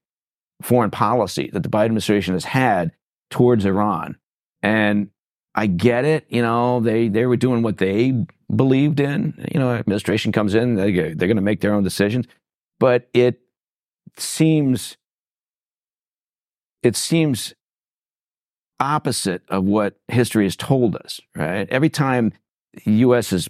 foreign 0.61 0.91
policy 0.91 1.49
that 1.53 1.63
the 1.63 1.69
Biden 1.69 1.85
administration 1.85 2.33
has 2.33 2.45
had 2.45 2.91
towards 3.29 3.65
Iran, 3.65 4.17
and 4.61 5.09
I 5.55 5.67
get 5.67 6.05
it. 6.05 6.25
You 6.29 6.41
know, 6.41 6.79
they 6.79 7.07
they 7.07 7.25
were 7.25 7.37
doing 7.37 7.61
what 7.61 7.77
they 7.77 8.25
believed 8.53 8.99
in. 8.99 9.33
You 9.53 9.59
know, 9.59 9.73
administration 9.73 10.31
comes 10.31 10.55
in, 10.55 10.75
they 10.75 10.91
they're 10.91 11.15
going 11.15 11.35
to 11.35 11.41
make 11.41 11.61
their 11.61 11.73
own 11.73 11.83
decisions, 11.83 12.27
but 12.79 13.09
it 13.13 13.39
seems 14.17 14.97
it 16.83 16.95
seems 16.95 17.53
opposite 18.79 19.41
of 19.49 19.63
what 19.63 19.97
history 20.07 20.43
has 20.45 20.55
told 20.55 20.95
us. 20.95 21.19
Right, 21.35 21.67
every 21.69 21.89
time 21.89 22.33
the 22.85 22.91
U.S. 22.93 23.31
has 23.31 23.49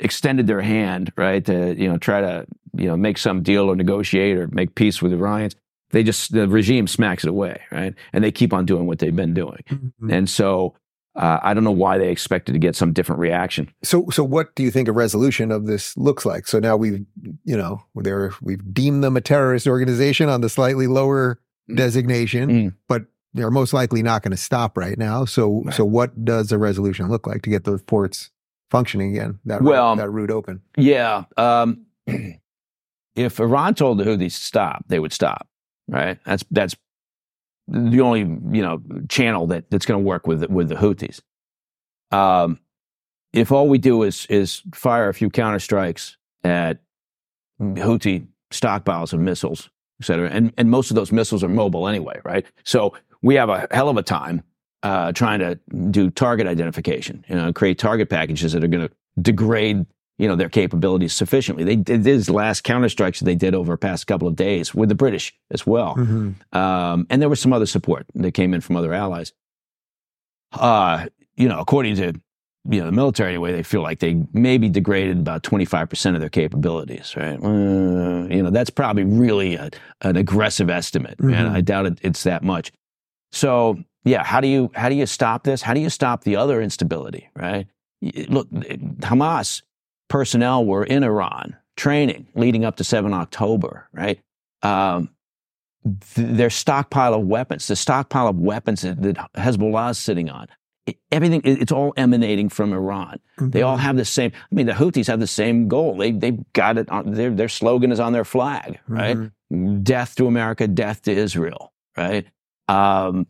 extended 0.00 0.46
their 0.46 0.60
hand, 0.60 1.12
right, 1.16 1.44
to 1.44 1.74
you 1.76 1.88
know 1.88 1.98
try 1.98 2.20
to 2.20 2.46
you 2.76 2.86
know 2.86 2.96
make 2.96 3.18
some 3.18 3.42
deal 3.42 3.70
or 3.70 3.76
negotiate 3.76 4.36
or 4.36 4.46
make 4.48 4.74
peace 4.74 5.00
with 5.02 5.12
the 5.12 5.18
Iranians, 5.18 5.56
they 5.90 6.02
just 6.02 6.32
the 6.32 6.48
regime 6.48 6.86
smacks 6.86 7.24
it 7.24 7.30
away, 7.30 7.60
right, 7.70 7.94
and 8.12 8.22
they 8.24 8.32
keep 8.32 8.52
on 8.52 8.64
doing 8.66 8.86
what 8.86 8.98
they've 8.98 9.14
been 9.16 9.34
doing, 9.34 9.62
Mhm. 9.68 10.12
and 10.12 10.28
so. 10.30 10.74
Uh, 11.18 11.40
I 11.42 11.54
don't 11.54 11.64
know 11.64 11.70
why 11.70 11.96
they 11.96 12.10
expected 12.10 12.52
to 12.52 12.58
get 12.58 12.76
some 12.76 12.92
different 12.92 13.20
reaction. 13.20 13.70
So, 13.82 14.04
so 14.10 14.22
what 14.22 14.54
do 14.54 14.62
you 14.62 14.70
think 14.70 14.86
a 14.86 14.92
resolution 14.92 15.50
of 15.50 15.64
this 15.64 15.96
looks 15.96 16.26
like? 16.26 16.46
So 16.46 16.58
now 16.58 16.76
we've, 16.76 17.06
you 17.42 17.56
know, 17.56 17.80
there 17.94 18.32
we've 18.42 18.60
deemed 18.74 19.02
them 19.02 19.16
a 19.16 19.22
terrorist 19.22 19.66
organization 19.66 20.28
on 20.28 20.42
the 20.42 20.50
slightly 20.50 20.86
lower 20.86 21.40
Mm. 21.70 21.76
designation, 21.76 22.50
Mm. 22.50 22.74
but 22.86 23.06
they're 23.36 23.50
most 23.50 23.72
likely 23.72 24.02
not 24.02 24.22
going 24.22 24.30
to 24.32 24.36
stop 24.36 24.76
right 24.76 24.98
now. 24.98 25.24
So, 25.24 25.62
Right. 25.64 25.74
so 25.74 25.84
what 25.84 26.24
does 26.24 26.50
a 26.52 26.58
resolution 26.58 27.08
look 27.08 27.26
like 27.26 27.42
to 27.42 27.50
get 27.50 27.64
those 27.64 27.82
ports 27.82 28.30
functioning 28.70 29.10
again? 29.10 29.38
That 29.44 29.62
Well- 29.62 29.96
that 29.96 30.10
route 30.10 30.30
open. 30.30 30.62
Yeah. 30.76 31.24
Um, 31.36 31.86
if 33.14 33.40
Iran 33.40 33.74
told 33.74 33.98
the 33.98 34.04
Houthis 34.04 34.34
to 34.34 34.44
stop, 34.44 34.84
they 34.88 34.98
would 34.98 35.12
stop. 35.12 35.46
Right. 35.88 36.18
That's 36.24 36.44
that's 36.50 36.74
the 37.68 38.00
only 38.00 38.20
you 38.20 38.62
know 38.62 38.82
channel 39.08 39.46
that 39.48 39.70
that's 39.70 39.86
going 39.86 40.02
to 40.02 40.06
work 40.06 40.26
with 40.26 40.44
with 40.50 40.68
the 40.68 40.74
Houthis. 40.76 41.20
Um, 42.10 42.58
if 43.32 43.52
all 43.52 43.68
we 43.68 43.78
do 43.78 44.02
is 44.02 44.26
is 44.26 44.62
fire 44.74 45.08
a 45.08 45.14
few 45.14 45.30
counter 45.30 45.58
strikes 45.58 46.16
at 46.44 46.78
Houthi 47.60 48.26
stockpiles 48.52 49.12
of 49.12 49.20
missiles, 49.20 49.68
et 50.00 50.06
cetera, 50.06 50.28
and 50.30 50.52
and 50.58 50.70
most 50.70 50.90
of 50.90 50.94
those 50.96 51.12
missiles 51.12 51.42
are 51.44 51.48
mobile 51.48 51.86
anyway, 51.88 52.20
right? 52.24 52.44
So 52.64 52.94
we 53.26 53.34
have 53.34 53.48
a 53.50 53.66
hell 53.70 53.88
of 53.88 53.96
a 53.96 54.02
time 54.02 54.42
uh, 54.82 55.10
trying 55.12 55.40
to 55.40 55.58
do 55.90 56.10
target 56.10 56.46
identification, 56.46 57.24
you 57.28 57.34
know, 57.34 57.52
create 57.52 57.78
target 57.78 58.08
packages 58.08 58.52
that 58.52 58.62
are 58.62 58.68
going 58.68 58.86
to 58.88 58.94
degrade 59.20 59.84
you 60.18 60.26
know 60.28 60.36
their 60.36 60.48
capabilities 60.48 61.12
sufficiently. 61.12 61.62
They 61.64 61.76
did 61.76 62.02
these 62.04 62.30
last 62.30 62.64
counter 62.64 62.88
strikes 62.88 63.18
that 63.18 63.26
they 63.26 63.34
did 63.34 63.54
over 63.54 63.72
the 63.74 63.76
past 63.78 64.06
couple 64.06 64.26
of 64.28 64.34
days 64.34 64.74
with 64.74 64.88
the 64.88 64.94
British 64.94 65.34
as 65.50 65.66
well, 65.66 65.94
Mhm. 65.96 66.34
um, 66.56 67.06
and 67.10 67.20
there 67.20 67.28
was 67.28 67.38
some 67.40 67.52
other 67.52 67.66
support 67.66 68.06
that 68.14 68.32
came 68.32 68.54
in 68.54 68.62
from 68.62 68.76
other 68.76 68.94
allies. 68.94 69.32
Uh, 70.52 71.06
you 71.36 71.48
know, 71.48 71.58
according 71.60 71.96
to 71.96 72.12
you 72.68 72.80
know 72.80 72.86
the 72.86 72.92
military 72.92 73.30
anyway, 73.30 73.52
they 73.52 73.62
feel 73.62 73.82
like 73.82 73.98
they 73.98 74.22
maybe 74.32 74.68
degraded 74.70 75.18
about 75.18 75.42
twenty 75.42 75.64
five 75.66 75.88
percent 75.90 76.16
of 76.16 76.20
their 76.20 76.30
capabilities. 76.30 77.14
Right? 77.16 77.38
Uh, 77.42 78.26
you 78.34 78.42
know, 78.42 78.50
that's 78.50 78.70
probably 78.70 79.04
really 79.04 79.56
a, 79.56 79.68
an 80.00 80.16
aggressive 80.16 80.70
estimate, 80.70 81.18
and 81.20 81.30
Mhm. 81.30 81.50
I 81.50 81.60
doubt 81.60 81.86
it, 81.86 81.98
it's 82.02 82.22
that 82.22 82.42
much. 82.42 82.72
So 83.32 83.78
yeah, 84.04 84.22
how 84.24 84.40
do 84.40 84.48
you 84.48 84.70
how 84.74 84.88
do 84.88 84.94
you 84.94 85.06
stop 85.06 85.42
this? 85.44 85.62
How 85.62 85.74
do 85.74 85.80
you 85.80 85.90
stop 85.90 86.24
the 86.24 86.36
other 86.36 86.60
instability? 86.62 87.28
Right? 87.34 87.66
Look, 88.28 88.48
Hamas 88.50 89.62
personnel 90.08 90.64
were 90.64 90.84
in 90.84 91.02
Iran 91.02 91.56
training 91.76 92.26
leading 92.34 92.64
up 92.64 92.76
to 92.76 92.84
7 92.84 93.12
October, 93.12 93.88
right? 93.92 94.20
Um, 94.62 95.10
th- 95.84 96.36
their 96.36 96.50
stockpile 96.50 97.14
of 97.14 97.26
weapons, 97.26 97.66
the 97.66 97.76
stockpile 97.76 98.28
of 98.28 98.36
weapons 98.38 98.82
that, 98.82 99.02
that 99.02 99.16
Hezbollah 99.34 99.90
is 99.90 99.98
sitting 99.98 100.30
on, 100.30 100.46
it- 100.86 100.98
everything, 101.12 101.42
it- 101.44 101.60
it's 101.60 101.72
all 101.72 101.92
emanating 101.96 102.48
from 102.48 102.72
Iran. 102.72 103.18
They 103.38 103.60
all 103.62 103.76
have 103.76 103.96
the 103.96 104.04
same, 104.06 104.32
I 104.34 104.54
mean, 104.54 104.66
the 104.66 104.72
Houthis 104.72 105.06
have 105.08 105.20
the 105.20 105.26
same 105.26 105.68
goal. 105.68 105.96
They, 105.98 106.12
they've 106.12 106.40
got 106.54 106.78
it 106.78 106.88
on, 106.90 107.12
their, 107.12 107.30
their 107.30 107.48
slogan 107.48 107.92
is 107.92 108.00
on 108.00 108.12
their 108.14 108.24
flag, 108.24 108.78
right? 108.88 109.16
Mhm. 109.52 109.82
Death 109.84 110.14
to 110.16 110.26
America, 110.26 110.66
death 110.66 111.02
to 111.02 111.12
Israel, 111.12 111.72
right? 111.96 112.26
Um, 112.68 113.26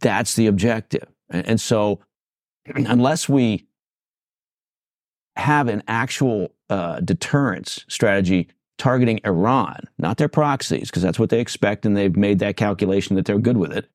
that's 0.00 0.34
the 0.34 0.46
objective. 0.46 1.08
And, 1.30 1.46
and 1.46 1.60
so, 1.60 2.00
unless 2.66 3.28
we 3.28 3.66
have 5.36 5.68
an 5.68 5.82
actual 5.88 6.52
uh, 6.68 7.00
deterrence 7.00 7.84
strategy 7.88 8.48
targeting 8.76 9.20
Iran, 9.24 9.80
not 9.98 10.16
their 10.18 10.28
proxies, 10.28 10.88
because 10.90 11.02
that's 11.02 11.18
what 11.18 11.30
they 11.30 11.40
expect, 11.40 11.84
and 11.86 11.96
they've 11.96 12.16
made 12.16 12.38
that 12.40 12.56
calculation 12.56 13.16
that 13.16 13.24
they're 13.24 13.38
good 13.38 13.56
with 13.56 13.72
it, 13.72 13.88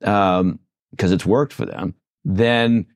because 0.00 1.12
it's 1.12 1.24
worked 1.26 1.52
for 1.52 1.64
them, 1.66 1.94
then 2.24 2.86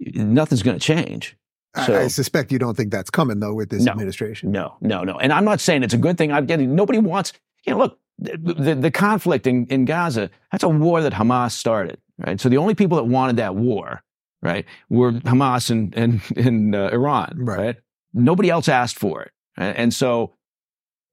nothing's 0.00 0.62
going 0.62 0.78
to 0.78 0.84
change. 0.84 1.36
I, 1.74 1.96
I 1.96 2.06
suspect 2.08 2.50
you 2.50 2.58
don't 2.58 2.76
think 2.76 2.90
that's 2.90 3.10
coming 3.10 3.38
though 3.40 3.54
with 3.54 3.68
this 3.70 3.84
No. 3.84 3.92
administration. 3.92 4.50
No, 4.50 4.76
no, 4.80 5.04
no. 5.04 5.18
And 5.18 5.32
I'm 5.32 5.44
not 5.44 5.60
saying 5.60 5.82
it's 5.82 5.94
a 5.94 5.98
good 5.98 6.18
thing. 6.18 6.32
I'm 6.32 6.46
getting 6.46 6.74
nobody 6.74 6.98
wants. 6.98 7.32
You 7.64 7.72
know, 7.74 7.78
look, 7.78 7.98
the, 8.20 8.54
the, 8.54 8.74
the 8.74 8.90
conflict 8.90 9.46
in, 9.46 9.66
in 9.66 9.84
Gaza. 9.84 10.30
That's 10.52 10.64
a 10.64 10.68
war 10.68 11.00
that 11.02 11.12
Hamas 11.12 11.52
started, 11.52 11.98
right? 12.18 12.40
So 12.40 12.48
the 12.48 12.58
only 12.58 12.74
people 12.74 12.96
that 12.98 13.04
wanted 13.04 13.36
that 13.36 13.54
war, 13.56 14.02
right, 14.42 14.66
were 14.88 15.12
Hamas 15.12 15.70
and 15.70 15.94
and, 15.96 16.20
and 16.36 16.74
uh, 16.74 16.90
Iran, 16.92 17.34
Right. 17.36 17.58
right. 17.58 17.76
Nobody 18.12 18.50
else 18.50 18.68
asked 18.68 18.98
for 18.98 19.22
it, 19.22 19.32
right? 19.56 19.74
and 19.76 19.94
so 19.94 20.34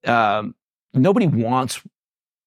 um, 0.05 0.55
nobody 0.93 1.27
wants 1.27 1.81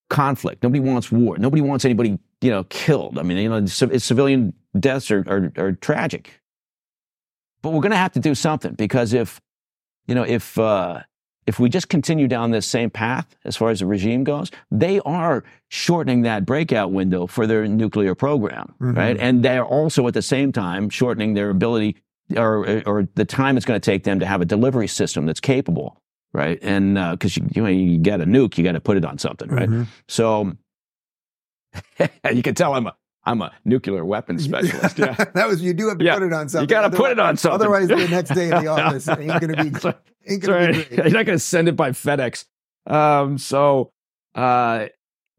conflict. 0.08 0.62
Nobody 0.62 0.80
wants 0.80 1.10
war. 1.12 1.38
Nobody 1.38 1.62
wants 1.62 1.84
anybody, 1.84 2.18
you 2.40 2.50
know, 2.50 2.64
killed. 2.64 3.18
I 3.18 3.22
mean, 3.22 3.38
you 3.38 3.48
know, 3.48 3.64
civilian 3.66 4.52
deaths 4.78 5.10
are, 5.10 5.24
are, 5.28 5.52
are 5.56 5.72
tragic. 5.72 6.40
But 7.62 7.70
we're 7.70 7.80
going 7.80 7.92
to 7.92 7.96
have 7.96 8.12
to 8.12 8.20
do 8.20 8.34
something 8.34 8.74
because 8.74 9.12
if, 9.12 9.40
you 10.06 10.14
know, 10.14 10.24
if 10.24 10.58
uh, 10.58 11.02
if 11.46 11.58
we 11.58 11.68
just 11.68 11.88
continue 11.88 12.28
down 12.28 12.50
this 12.50 12.66
same 12.66 12.90
path 12.90 13.26
as 13.44 13.56
far 13.56 13.70
as 13.70 13.80
the 13.80 13.86
regime 13.86 14.24
goes, 14.24 14.50
they 14.70 15.00
are 15.00 15.42
shortening 15.68 16.22
that 16.22 16.44
breakout 16.46 16.92
window 16.92 17.26
for 17.26 17.46
their 17.46 17.66
nuclear 17.66 18.14
program, 18.14 18.74
Mhm. 18.80 18.96
right? 18.96 19.16
And 19.18 19.42
they 19.42 19.58
are 19.58 19.64
also 19.64 20.06
at 20.06 20.14
the 20.14 20.22
same 20.22 20.52
time 20.52 20.90
shortening 20.90 21.34
their 21.34 21.50
ability 21.50 21.96
or 22.36 22.82
or 22.86 23.08
the 23.16 23.24
time 23.24 23.56
it's 23.56 23.66
going 23.66 23.80
to 23.80 23.84
take 23.84 24.04
them 24.04 24.20
to 24.20 24.26
have 24.26 24.40
a 24.40 24.44
delivery 24.44 24.86
system 24.86 25.26
that's 25.26 25.40
capable, 25.40 26.00
right? 26.32 26.58
And 26.62 26.94
because 27.12 27.36
you 27.36 27.48
you, 27.54 27.62
know, 27.62 27.68
you 27.68 27.98
get 27.98 28.20
a 28.20 28.24
nuke, 28.26 28.56
you 28.56 28.62
got 28.64 28.72
to 28.72 28.80
put 28.80 28.96
it 28.96 29.04
on 29.04 29.18
something, 29.18 29.48
right? 29.48 29.68
Mhm. 29.68 29.86
So 30.06 30.52
you 32.32 32.42
can 32.42 32.54
tell 32.54 32.74
I'm 32.74 32.86
a 32.86 32.94
I'm 33.24 33.42
a 33.42 33.52
nuclear 33.64 34.04
weapons 34.04 34.44
specialist. 34.50 34.98
Yeah. 34.98 35.14
that 35.34 35.46
was 35.46 35.62
you 35.62 35.74
do 35.74 35.88
have 35.88 35.98
to 35.98 36.04
Yeah. 36.04 36.14
put 36.14 36.22
it 36.24 36.32
on 36.32 36.48
something. 36.48 36.68
You 36.68 36.74
got 36.74 36.90
to 36.90 36.96
put 36.96 37.10
it 37.10 37.18
on 37.20 37.36
something. 37.36 37.54
Otherwise, 37.60 37.88
the 37.88 37.96
next 38.08 38.30
day 38.30 38.44
in 38.50 38.64
the 38.64 38.66
office 38.70 39.08
ain't 39.08 39.26
going 39.40 39.54
to 39.54 39.62
be 39.64 39.70
That's 39.70 39.84
ain't 40.26 40.42
going 40.42 40.72
to 40.74 40.78
right. 40.80 40.90
be 40.90 40.96
You're 40.96 41.04
not 41.10 41.26
going 41.26 41.38
to 41.38 41.38
send 41.38 41.68
it 41.68 41.76
by 41.76 41.90
FedEx. 41.90 42.44
Um, 42.86 43.36
so 43.38 43.92
uh, 44.34 44.86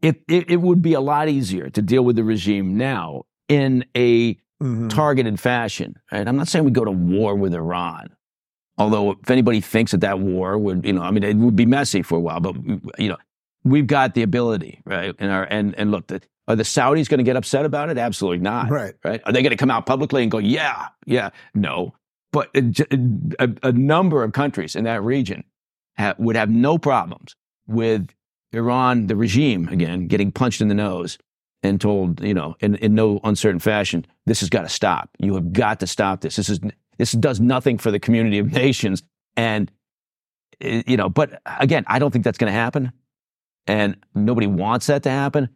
it, 0.01 0.21
it 0.27 0.51
it 0.51 0.57
would 0.57 0.81
be 0.81 0.93
a 0.93 1.01
lot 1.01 1.27
easier 1.29 1.69
to 1.69 1.81
deal 1.81 2.03
with 2.03 2.15
the 2.15 2.23
regime 2.23 2.77
now 2.77 3.23
in 3.47 3.85
a 3.95 4.37
Mhm. 4.61 4.91
targeted 4.91 5.39
fashion. 5.39 5.95
Right? 6.11 6.27
I'm 6.27 6.35
not 6.37 6.47
saying 6.47 6.63
we 6.65 6.69
go 6.69 6.85
to 6.85 6.91
war 6.91 7.33
with 7.35 7.55
Iran. 7.55 8.09
Although 8.77 9.11
if 9.13 9.29
anybody 9.31 9.59
thinks 9.59 9.91
that 9.91 10.01
that 10.01 10.19
war 10.19 10.55
would, 10.57 10.85
you 10.85 10.93
know, 10.93 11.01
I 11.01 11.09
mean, 11.09 11.23
it 11.23 11.35
would 11.35 11.55
be 11.55 11.65
messy 11.65 12.03
for 12.03 12.15
a 12.17 12.21
while, 12.21 12.39
but 12.39 12.55
you 12.99 13.09
know, 13.09 13.17
we've 13.63 13.87
got 13.87 14.13
the 14.13 14.21
ability, 14.21 14.81
right? 14.85 15.15
And 15.17 15.31
our 15.31 15.43
and 15.45 15.73
and 15.79 15.89
look, 15.89 16.05
the, 16.07 16.21
Are 16.51 16.55
the 16.55 16.63
Saudis 16.63 17.07
going 17.07 17.19
to 17.19 17.23
get 17.23 17.37
upset 17.37 17.65
about 17.65 17.89
it? 17.89 17.97
Absolutely 17.97 18.39
not. 18.39 18.69
Right. 18.69 18.93
Right. 19.05 19.21
Are 19.25 19.31
they 19.31 19.41
going 19.41 19.51
to 19.51 19.57
come 19.57 19.71
out 19.71 19.85
publicly 19.85 20.21
and 20.21 20.29
go, 20.29 20.37
yeah, 20.37 20.87
yeah? 21.05 21.29
No. 21.53 21.93
But 22.31 22.49
a, 22.55 22.73
a, 23.39 23.49
a 23.63 23.71
number 23.71 24.23
of 24.23 24.33
countries 24.33 24.75
in 24.75 24.83
that 24.83 25.01
region 25.03 25.43
ha- 25.97 26.15
would 26.17 26.35
have 26.35 26.49
no 26.49 26.77
problems 26.77 27.35
with 27.67 28.13
Iran, 28.53 29.07
the 29.07 29.15
regime, 29.15 29.69
again, 29.69 30.07
getting 30.07 30.31
punched 30.31 30.61
in 30.61 30.67
the 30.67 30.75
nose 30.75 31.17
and 31.63 31.79
told, 31.79 32.21
you 32.21 32.33
know, 32.33 32.55
in, 32.59 32.75
in 32.75 32.95
no 32.95 33.19
uncertain 33.23 33.59
fashion, 33.59 34.05
this 34.25 34.39
has 34.41 34.49
got 34.49 34.63
to 34.63 34.69
stop. 34.69 35.09
You 35.19 35.35
have 35.35 35.53
got 35.53 35.79
to 35.79 35.87
stop 35.87 36.21
this. 36.21 36.35
This 36.35 36.49
is 36.49 36.59
this 36.97 37.13
does 37.13 37.39
nothing 37.39 37.77
for 37.77 37.91
the 37.91 37.99
community 37.99 38.39
of 38.39 38.51
nations. 38.51 39.03
And 39.37 39.71
eh, 40.59 40.83
you 40.85 40.97
know, 40.97 41.09
but 41.09 41.41
again, 41.59 41.85
I 41.87 41.99
don't 41.99 42.11
think 42.11 42.25
that's 42.25 42.37
going 42.37 42.51
to 42.51 42.59
happen, 42.59 42.91
and 43.67 43.95
nobody 44.13 44.47
wants 44.47 44.87
that 44.87 45.03
to 45.03 45.09
happen. 45.09 45.49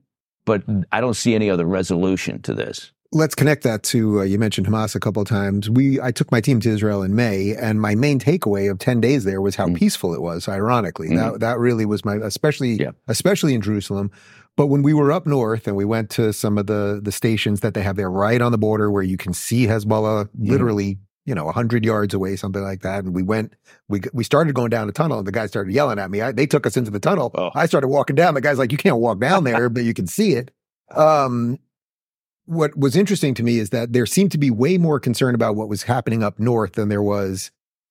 But 0.46 0.64
I 0.92 1.02
don't 1.02 1.16
see 1.16 1.36
any 1.36 1.50
other 1.50 1.66
resolution 1.66 2.42
to 2.44 2.54
this. 2.54 2.92
Let's 3.12 3.36
connect 3.36 3.64
that 3.64 3.84
to 3.84 4.20
uh, 4.22 4.24
you 4.24 4.38
mentioned 4.38 4.68
Hamas 4.68 4.94
a 4.96 5.00
couple 5.00 5.22
of 5.22 5.28
times. 5.28 5.70
We 5.70 6.02
I 6.02 6.12
took 6.12 6.32
my 6.32 6.42
team 6.42 6.60
to 6.62 6.70
Israel 6.70 7.02
in 7.02 7.16
May, 7.16 7.56
and 7.56 7.80
my 7.80 7.96
main 7.96 8.20
takeaway 8.20 8.70
of 8.70 8.78
ten 8.80 9.00
days 9.00 9.24
there 9.24 9.42
was 9.42 9.56
how 9.56 9.68
Mm. 9.68 9.76
peaceful 9.76 10.14
it 10.14 10.22
was. 10.22 10.48
Ironically, 10.50 11.10
Mhm. 11.10 11.16
that 11.34 11.40
that 11.40 11.60
really 11.60 11.86
was 11.86 12.04
my 12.04 12.16
especially 12.16 12.74
Yeah. 12.80 12.92
especially 13.08 13.54
in 13.54 13.62
Jerusalem. 13.62 14.12
But 14.58 14.68
when 14.68 14.84
we 14.84 14.94
were 14.94 15.12
up 15.12 15.26
north 15.28 15.68
and 15.68 15.76
we 15.78 15.86
went 15.86 16.10
to 16.12 16.34
some 16.34 16.58
of 16.58 16.68
the 16.68 17.00
the 17.02 17.12
stations 17.12 17.62
that 17.62 17.74
they 17.74 17.84
have 17.84 17.96
there 17.96 18.10
right 18.12 18.42
on 18.42 18.52
the 18.52 18.58
border 18.58 18.92
where 18.92 19.04
you 19.04 19.18
can 19.18 19.34
see 19.34 19.66
Hezbollah 19.68 20.26
Mm-hmm. 20.26 20.52
literally, 20.52 20.98
you 21.26 21.34
know, 21.34 21.46
100 21.46 21.84
yards 21.84 22.14
away, 22.14 22.36
something 22.36 22.62
like 22.62 22.82
that. 22.82 23.04
And 23.04 23.14
we 23.14 23.24
went, 23.24 23.54
we 23.88 24.02
we 24.14 24.24
started 24.24 24.54
going 24.54 24.70
down 24.70 24.88
the 24.88 24.94
tunnel 24.94 25.18
and 25.18 25.28
the 25.28 25.32
guy 25.32 25.48
started 25.48 25.74
yelling 25.74 26.00
at 26.00 26.12
me. 26.12 26.22
I, 26.22 26.32
they 26.32 26.46
took 26.46 26.66
us 26.68 26.78
into 26.78 26.92
the 26.92 27.00
tunnel. 27.00 27.32
Oh. 27.36 27.52
I 27.56 27.66
started 27.66 27.88
walking 27.88 28.16
down. 28.16 28.36
The 28.36 28.42
guy's 28.42 28.60
like, 28.60 28.72
you 28.72 28.78
can't 28.78 28.98
walk 28.98 29.20
down 29.20 29.44
there, 29.50 29.70
but 29.70 29.84
you 29.84 29.94
can 29.94 30.08
see 30.08 30.34
it. 30.34 30.52
Um, 30.96 31.60
what 32.46 32.78
was 32.78 32.96
interesting 32.96 33.34
to 33.34 33.44
me 33.44 33.58
is 33.58 33.72
that 33.72 33.92
there 33.92 34.06
seemed 34.06 34.32
to 34.34 34.38
be 34.38 34.52
way 34.52 34.78
more 34.78 35.00
concern 35.00 35.34
about 35.34 35.56
what 35.56 35.68
was 35.68 35.84
happening 35.84 36.22
up 36.22 36.38
north 36.40 36.74
than 36.74 36.90
there 36.90 37.02
was 37.02 37.50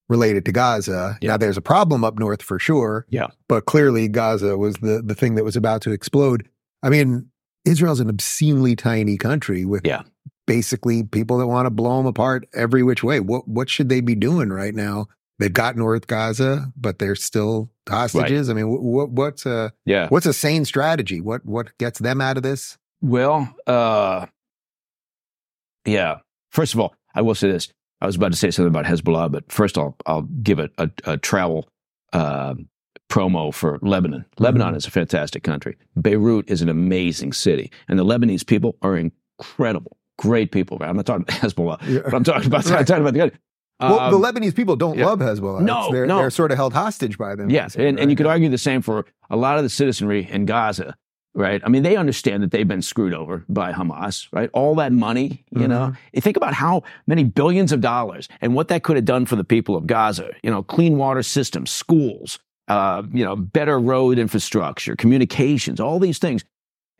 related 0.08 0.44
to 0.44 0.52
Gaza. 0.52 1.18
Yeah. 1.20 1.30
Now 1.30 1.36
there's 1.38 1.56
a 1.56 1.62
problem 1.62 2.04
up 2.04 2.18
north 2.18 2.40
for 2.40 2.60
sure. 2.60 3.04
Yeah. 3.08 3.28
But 3.48 3.64
clearly 3.66 4.06
Gaza 4.06 4.56
was 4.56 4.76
the 4.76 5.02
the 5.04 5.14
thing 5.14 5.34
that 5.34 5.44
was 5.44 5.56
about 5.56 5.82
to 5.82 5.90
explode. 5.90 6.48
I 6.84 6.88
mean, 6.88 7.30
Israel's 7.64 8.00
an 8.00 8.08
obscenely 8.08 8.76
tiny 8.76 9.16
country 9.16 9.64
with 9.64 9.84
Yeah. 9.84 10.02
Basically 10.46 11.02
people 11.02 11.38
that 11.38 11.46
want 11.46 11.66
to 11.66 11.70
blow 11.70 11.96
them 11.98 12.06
apart 12.06 12.46
every 12.54 12.82
which 12.82 13.02
way. 13.02 13.20
What 13.20 13.48
what 13.48 13.68
should 13.68 13.88
they 13.88 14.00
be 14.00 14.14
doing 14.14 14.50
right 14.50 14.74
now? 14.74 15.06
They've 15.38 15.52
got 15.52 15.76
North 15.76 16.06
Gaza, 16.06 16.72
but 16.76 16.98
they're 17.00 17.16
still 17.16 17.70
hostages. 17.88 18.48
I 18.48 18.54
mean, 18.54 18.68
what 18.68 19.10
what's 19.10 19.46
a 19.46 19.72
Yeah. 19.84 20.08
what's 20.08 20.26
a 20.26 20.32
sane 20.32 20.64
strategy? 20.64 21.20
What 21.20 21.44
what 21.44 21.76
gets 21.78 21.98
them 21.98 22.20
out 22.20 22.36
of 22.36 22.42
this? 22.42 22.78
Well, 23.00 23.54
uh, 23.66 24.26
yeah. 25.84 26.18
First 26.50 26.74
of 26.74 26.80
all, 26.80 26.94
I 27.14 27.22
will 27.22 27.34
say 27.34 27.50
this. 27.50 27.68
I 28.00 28.06
was 28.06 28.16
about 28.16 28.32
to 28.32 28.38
say 28.38 28.50
something 28.50 28.68
about 28.68 28.84
Hezbollah, 28.84 29.30
but 29.32 29.50
first 29.50 29.76
I'll 29.78 29.96
I'll 30.06 30.22
give 30.22 30.58
it 30.58 30.72
a, 30.78 30.90
a 31.04 31.16
travel 31.16 31.68
uh, 32.12 32.54
promo 33.10 33.52
for 33.52 33.78
Lebanon. 33.82 34.24
Lebanon 34.38 34.74
is 34.74 34.86
a 34.86 34.90
fantastic 34.90 35.42
country. 35.42 35.76
Beirut 36.00 36.48
is 36.48 36.62
an 36.62 36.68
amazing 36.68 37.32
city, 37.32 37.70
and 37.88 37.98
the 37.98 38.04
Lebanese 38.04 38.46
people 38.46 38.76
are 38.82 38.96
incredible, 38.96 39.96
great 40.18 40.52
people. 40.52 40.78
Man. 40.78 40.88
I'm 40.90 40.96
not 40.96 41.06
talking 41.06 41.22
about 41.28 41.40
Hezbollah, 41.40 42.04
but 42.04 42.14
I'm 42.14 42.24
talking 42.24 42.46
about 42.46 42.66
I'm 42.70 42.84
talking 42.84 43.02
about 43.02 43.12
the 43.14 43.20
country. 43.20 43.38
Well, 43.80 43.98
Um, 43.98 44.12
the 44.12 44.18
Lebanese 44.18 44.54
people 44.54 44.76
don't 44.76 44.96
yeah. 44.96 45.06
love 45.06 45.18
Hezbollah. 45.18 45.60
No, 45.62 45.90
they're, 45.90 46.06
no. 46.06 46.18
they're 46.18 46.30
sort 46.30 46.52
of 46.52 46.56
held 46.56 46.72
hostage 46.72 47.18
by 47.18 47.34
them. 47.34 47.50
Yes, 47.50 47.74
and, 47.76 47.98
and 47.98 48.08
you 48.10 48.16
could 48.16 48.26
argue 48.26 48.48
the 48.48 48.56
same 48.58 48.80
for 48.82 49.04
a 49.30 49.36
lot 49.36 49.56
of 49.56 49.64
the 49.64 49.68
citizenry 49.68 50.28
in 50.30 50.46
Gaza, 50.46 50.94
right? 51.34 51.60
I 51.64 51.68
mean, 51.68 51.82
they 51.82 51.96
understand 51.96 52.44
that 52.44 52.52
they've 52.52 52.68
been 52.68 52.82
screwed 52.82 53.12
over 53.12 53.44
by 53.48 53.72
Hamas, 53.72 54.28
right? 54.32 54.48
All 54.54 54.76
that 54.76 54.92
money, 54.92 55.44
you 55.50 55.66
know. 55.66 55.92
You 56.12 56.20
think 56.20 56.36
about 56.36 56.54
how 56.54 56.84
many 57.08 57.24
billions 57.24 57.72
of 57.72 57.80
dollars 57.80 58.28
and 58.40 58.54
what 58.54 58.68
that 58.68 58.84
could 58.84 58.94
have 58.94 59.04
done 59.06 59.26
for 59.26 59.34
the 59.34 59.44
people 59.44 59.74
of 59.74 59.88
Gaza. 59.88 60.30
You 60.44 60.52
know, 60.52 60.62
clean 60.62 60.96
water 60.96 61.24
systems, 61.24 61.72
schools, 61.72 62.38
uh, 62.68 63.02
you 63.12 63.24
know, 63.24 63.34
better 63.34 63.80
road 63.80 64.20
infrastructure, 64.20 64.94
communications, 64.94 65.80
all 65.80 65.98
these 65.98 66.18
things. 66.20 66.44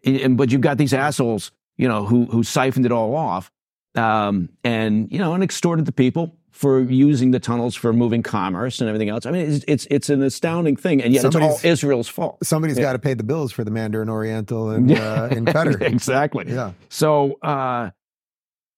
And- 0.05 0.37
but 0.37 0.51
you've 0.51 0.61
got 0.61 0.77
these 0.77 0.93
assholes, 0.93 1.53
you 1.77 1.89
know, 1.89 2.05
who 2.05 2.27
who 2.27 2.43
siphoned 2.43 2.87
it 2.87 2.93
all 2.93 3.15
off, 3.17 3.51
um, 3.95 4.49
and 4.65 5.11
you 5.13 5.19
know, 5.19 5.35
and 5.35 5.43
extorted 5.43 5.87
the 5.87 5.93
people 5.93 6.37
for 6.51 6.81
using 6.83 7.33
the 7.33 7.41
tunnels 7.41 7.75
for 7.75 7.93
moving 7.93 8.23
commerce 8.23 8.81
and 8.81 8.89
everything 8.89 9.09
else. 9.09 9.27
I 9.27 9.33
mean, 9.33 9.51
it's 9.51 9.65
it's, 9.67 9.87
it's 9.91 10.09
an 10.09 10.23
astounding 10.23 10.77
thing, 10.77 11.03
and 11.03 11.13
yet 11.13 11.25
it's 11.25 11.35
all 11.35 11.59
Israel's 11.65 12.09
fault. 12.09 12.39
Somebody's 12.45 12.77
Yeah. 12.79 12.85
got 12.85 12.93
to 12.93 12.99
pay 13.01 13.15
the 13.15 13.25
bills 13.25 13.51
for 13.53 13.65
the 13.65 13.73
Mandarin 13.73 14.09
Oriental 14.09 14.71
and 14.77 14.91
uh, 14.93 15.29
in 15.33 15.45
Qatar. 15.47 15.81
exactly. 15.93 16.45
Yeah. 16.49 16.71
So, 16.91 17.41
uh, 17.43 17.91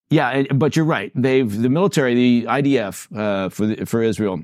yeah, 0.08 0.44
but 0.54 0.74
you're 0.76 0.86
right. 0.86 1.12
They've 1.14 1.50
the 1.62 1.68
military, 1.68 2.14
the 2.14 2.44
IDF 2.48 3.08
uh, 3.14 3.48
for 3.50 3.66
the, 3.66 3.84
for 3.84 4.02
Israel, 4.02 4.42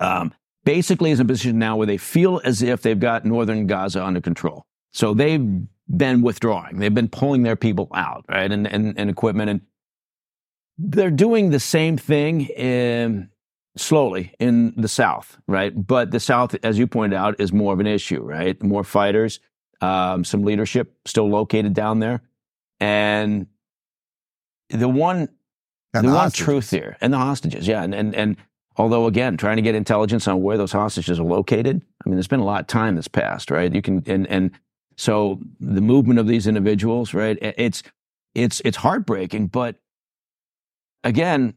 um, 0.00 0.32
basically 0.64 1.10
is 1.12 1.20
in 1.20 1.26
a 1.26 1.28
position 1.28 1.58
now 1.58 1.76
where 1.76 1.86
they 1.86 1.98
feel 1.98 2.40
as 2.44 2.62
if 2.62 2.82
they've 2.82 2.98
got 2.98 3.24
northern 3.24 3.66
Gaza 3.68 4.02
under 4.04 4.20
control. 4.20 4.64
So 4.92 5.14
they've 5.14 5.60
been 5.88 6.22
withdrawing. 6.22 6.78
They've 6.78 6.94
been 6.94 7.08
pulling 7.08 7.42
their 7.42 7.56
people 7.56 7.88
out, 7.94 8.24
right, 8.28 8.50
and 8.50 8.66
and, 8.66 8.98
and 8.98 9.10
equipment, 9.10 9.50
and 9.50 9.60
they're 10.78 11.10
doing 11.10 11.50
the 11.50 11.60
same 11.60 11.96
thing 11.96 12.42
in, 12.42 13.28
slowly 13.76 14.32
in 14.40 14.74
the 14.76 14.88
South, 14.88 15.38
right? 15.46 15.72
But 15.86 16.10
the 16.10 16.20
South, 16.20 16.56
as 16.64 16.78
you 16.78 16.86
pointed 16.86 17.16
out, 17.16 17.40
is 17.40 17.52
more 17.52 17.72
of 17.72 17.80
an 17.80 17.86
issue, 17.86 18.22
right? 18.22 18.60
More 18.62 18.82
fighters, 18.82 19.40
um, 19.80 20.24
some 20.24 20.42
leadership 20.42 20.94
still 21.04 21.28
located 21.28 21.74
down 21.74 22.00
there, 22.00 22.22
and 22.80 23.46
the 24.70 24.88
one 24.88 25.28
And 25.92 26.06
the, 26.06 26.10
the 26.10 26.16
one 26.16 26.30
truth 26.30 26.70
here, 26.70 26.96
and 27.00 27.12
the 27.12 27.18
hostages, 27.18 27.68
yeah, 27.68 27.82
and 27.82 27.94
and 27.94 28.14
and 28.14 28.36
although 28.76 29.06
again, 29.06 29.36
trying 29.36 29.56
to 29.56 29.62
get 29.62 29.74
intelligence 29.76 30.26
on 30.26 30.42
where 30.42 30.56
those 30.56 30.72
hostages 30.72 31.20
are 31.20 31.24
located, 31.24 31.82
I 32.04 32.08
mean, 32.08 32.16
there's 32.16 32.26
been 32.26 32.40
a 32.40 32.44
lot 32.44 32.62
of 32.62 32.66
time 32.66 32.96
that's 32.96 33.06
passed, 33.06 33.50
right? 33.50 33.72
You 33.72 33.82
can 33.82 34.02
and 34.06 34.26
and 34.26 34.50
so 34.96 35.40
the 35.60 35.80
movement 35.80 36.18
of 36.18 36.26
these 36.26 36.46
individuals, 36.46 37.14
right? 37.14 37.38
It's 37.40 37.82
it's 38.34 38.60
it's 38.64 38.76
heartbreaking, 38.76 39.48
but 39.48 39.76
again, 41.04 41.54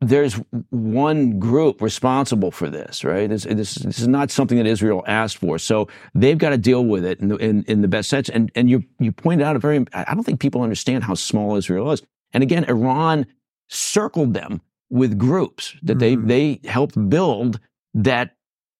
there's 0.00 0.40
one 0.70 1.40
group 1.40 1.82
responsible 1.82 2.52
for 2.52 2.70
this, 2.70 3.02
right? 3.02 3.28
This, 3.28 3.42
this, 3.44 3.74
this 3.74 3.98
is 3.98 4.06
not 4.06 4.30
something 4.30 4.56
that 4.56 4.66
Israel 4.66 5.02
asked 5.08 5.38
for. 5.38 5.58
So 5.58 5.88
they've 6.14 6.38
got 6.38 6.50
to 6.50 6.58
deal 6.58 6.84
with 6.84 7.04
it 7.04 7.18
in 7.18 7.28
the, 7.28 7.36
in, 7.36 7.64
in 7.64 7.82
the 7.82 7.88
best 7.88 8.08
sense. 8.08 8.28
And, 8.28 8.52
and 8.54 8.70
you, 8.70 8.84
you 9.00 9.10
pointed 9.10 9.44
out 9.44 9.56
a 9.56 9.58
very, 9.58 9.84
I 9.92 10.14
don't 10.14 10.22
think 10.22 10.38
people 10.38 10.62
understand 10.62 11.02
how 11.02 11.14
small 11.14 11.56
Israel 11.56 11.90
is. 11.90 12.02
And 12.32 12.44
again, 12.44 12.64
Iran 12.64 13.26
circled 13.68 14.34
them 14.34 14.60
with 14.88 15.18
groups 15.18 15.74
that 15.82 15.98
they, 15.98 16.14
mm-hmm. 16.14 16.28
they 16.28 16.60
helped 16.64 17.10
build 17.10 17.58
that 17.94 18.36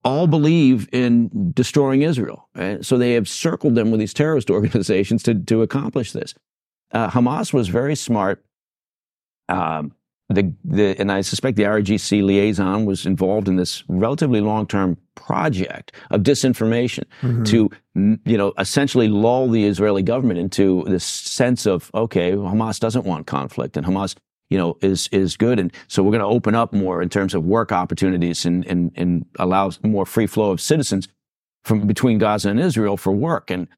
all 0.08 0.26
believe 0.26 0.88
in 0.92 1.10
destroying 1.62 2.00
Israel. 2.10 2.38
Right? 2.60 2.84
So 2.88 2.92
they 2.98 3.12
have 3.18 3.28
circled 3.28 3.74
them 3.78 3.90
with 3.90 4.00
these 4.00 4.14
terrorist 4.14 4.48
organizations 4.58 5.22
to, 5.24 5.32
to 5.50 5.56
accomplish 5.62 6.12
this. 6.12 6.34
Uh, 6.92 7.08
Hamas 7.10 7.52
was 7.52 7.66
very 7.80 7.96
smart. 8.08 8.36
Um, 9.48 9.94
the, 10.30 10.52
the, 10.62 10.86
and 11.00 11.10
I 11.10 11.22
suspect 11.22 11.56
the 11.56 11.62
RGC 11.62 12.22
liaison 12.22 12.84
was 12.84 13.06
involved 13.06 13.48
in 13.48 13.56
this 13.56 13.82
relatively 13.88 14.42
long-term 14.42 14.98
project 15.14 15.92
of 16.10 16.22
disinformation 16.22 17.04
Mhm. 17.22 17.46
to, 17.46 17.70
you 18.30 18.36
know, 18.36 18.52
essentially 18.58 19.08
lull 19.08 19.48
the 19.48 19.64
Israeli 19.64 20.02
government 20.02 20.38
into 20.38 20.84
this 20.86 21.04
sense 21.04 21.66
of, 21.66 21.90
okay, 21.94 22.32
Hamas 22.32 22.78
doesn't 22.78 23.06
want 23.06 23.26
conflict 23.26 23.76
and 23.78 23.86
Hamas, 23.86 24.14
you 24.50 24.58
know, 24.58 24.78
is, 24.80 25.08
is 25.12 25.36
good. 25.36 25.58
And 25.58 25.72
so 25.88 26.02
we're 26.02 26.12
going 26.12 26.20
to 26.20 26.26
open 26.26 26.54
up 26.54 26.72
more 26.72 27.02
in 27.02 27.08
terms 27.08 27.34
of 27.34 27.44
work 27.44 27.72
opportunities 27.72 28.44
and, 28.46 28.66
and, 28.66 28.92
and 28.96 29.26
allow 29.38 29.70
more 29.82 30.06
free 30.06 30.26
flow 30.26 30.50
of 30.50 30.60
citizens 30.60 31.08
from 31.64 31.86
between 31.86 32.18
Gaza 32.18 32.48
and 32.48 32.58
Israel 32.58 32.96
for 32.96 33.12
work. 33.12 33.50
And, 33.50 33.68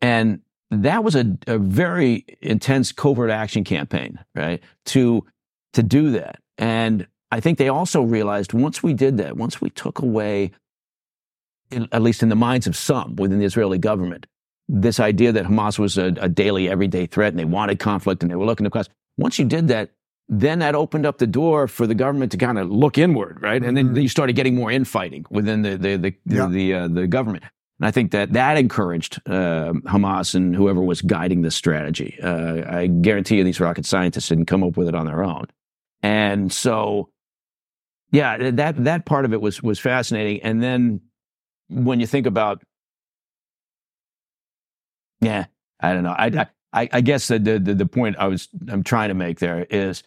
and 0.00 0.40
that 0.70 1.02
was 1.02 1.14
a, 1.14 1.36
a 1.46 1.58
very 1.58 2.24
intense 2.40 2.92
covert 2.92 3.30
action 3.30 3.64
campaign, 3.64 4.18
right? 4.34 4.62
To, 4.86 5.24
to 5.72 5.82
do 5.82 6.10
that. 6.12 6.40
And 6.58 7.06
I 7.30 7.40
think 7.40 7.58
they 7.58 7.68
also 7.68 8.02
realized 8.02 8.52
once 8.52 8.82
we 8.82 8.94
did 8.94 9.18
that, 9.18 9.36
once 9.36 9.60
we 9.60 9.70
took 9.70 9.98
away, 9.98 10.52
at 11.70 12.02
least 12.02 12.22
in 12.22 12.28
the 12.28 12.36
minds 12.36 12.66
of 12.66 12.76
some 12.76 13.16
within 13.16 13.40
the 13.40 13.44
Israeli 13.44 13.78
government, 13.78 14.26
this 14.68 15.00
idea 15.00 15.32
that 15.32 15.46
Hamas 15.46 15.78
was 15.78 15.98
a, 15.98 16.14
a 16.20 16.28
daily, 16.28 16.68
everyday 16.68 17.06
threat 17.06 17.32
and 17.32 17.38
they 17.38 17.44
wanted 17.44 17.78
conflict 17.78 18.22
and 18.22 18.30
they 18.30 18.36
were 18.36 18.44
looking 18.44 18.68
cause. 18.70 18.88
Once 19.16 19.38
you 19.38 19.44
did 19.44 19.68
that, 19.68 19.90
then 20.28 20.58
that 20.58 20.74
opened 20.74 21.06
up 21.06 21.18
the 21.18 21.26
door 21.26 21.68
for 21.68 21.86
the 21.86 21.94
government 21.94 22.32
to 22.32 22.38
kind 22.38 22.58
of 22.58 22.68
look 22.70 22.98
inward, 22.98 23.40
right? 23.40 23.62
And 23.62 23.76
then 23.76 23.94
Mhm. 23.94 24.02
you 24.02 24.08
started 24.08 24.34
getting 24.34 24.54
more 24.56 24.70
infighting 24.72 25.24
within 25.30 25.62
the 25.62 25.76
the 25.76 25.96
the 25.96 26.14
Yeah. 26.24 26.48
the, 26.48 26.74
uh, 26.74 26.88
the 26.88 27.06
government. 27.06 27.44
And 27.78 27.86
I 27.86 27.90
think 27.90 28.10
that 28.12 28.32
that 28.32 28.56
encouraged 28.56 29.20
uh, 29.26 29.72
Hamas 29.84 30.34
and 30.34 30.56
whoever 30.56 30.80
was 30.82 31.02
guiding 31.02 31.42
this 31.42 31.54
strategy. 31.54 32.18
Uh, 32.22 32.62
I 32.66 32.86
guarantee 32.86 33.36
you, 33.36 33.44
these 33.44 33.60
rocket 33.60 33.86
scientists 33.86 34.28
didn't 34.28 34.46
come 34.46 34.64
up 34.64 34.76
with 34.76 34.88
it 34.88 34.94
on 34.94 35.06
their 35.06 35.22
own. 35.22 35.46
And 36.02 36.50
so, 36.52 37.10
yeah, 38.10 38.50
that 38.50 38.82
that 38.84 39.04
part 39.04 39.24
of 39.26 39.32
it 39.32 39.40
was 39.40 39.62
was 39.62 39.78
fascinating. 39.78 40.42
And 40.42 40.62
then 40.62 41.02
when 41.68 42.00
you 42.00 42.06
think 42.06 42.26
about, 42.26 42.62
yeah, 45.20 45.46
I 45.80 45.92
don't 45.92 46.02
know. 46.04 46.10
I, 46.16 46.46
I, 46.72 46.88
I 46.92 47.00
guess 47.00 47.28
the, 47.28 47.38
the, 47.38 47.58
the 47.58 47.86
point 47.86 48.16
I 48.18 48.26
was, 48.28 48.48
I'm 48.68 48.82
trying 48.82 49.08
to 49.08 49.14
make 49.14 49.38
there 49.38 49.66
is 49.70 50.02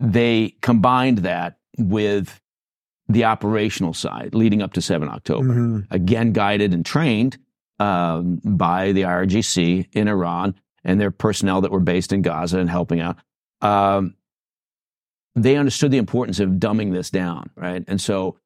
they 0.00 0.54
combined 0.62 1.18
that 1.18 1.58
with 1.78 2.40
the 3.08 3.24
operational 3.24 3.92
side 3.92 4.34
leading 4.34 4.62
up 4.62 4.72
to 4.72 4.80
7 4.80 5.08
October. 5.08 5.54
Mhm. 5.54 5.86
Again, 5.90 6.32
guided 6.32 6.72
and 6.72 6.84
trained 6.86 7.38
um, 7.78 8.40
by 8.44 8.92
the 8.92 9.02
IRGC 9.02 9.88
in 9.92 10.08
Iran 10.08 10.54
and 10.84 11.00
their 11.00 11.10
personnel 11.10 11.60
that 11.62 11.70
were 11.72 11.80
based 11.80 12.12
in 12.12 12.22
Gaza 12.22 12.58
and 12.58 12.68
helping 12.70 13.00
out. 13.00 13.16
Um, 13.62 14.14
they 15.34 15.56
understood 15.56 15.90
the 15.90 15.98
importance 15.98 16.40
of 16.40 16.50
dumbing 16.50 16.92
this 16.92 17.10
down, 17.10 17.50
right? 17.56 17.82
And 17.88 18.00
so 18.00 18.36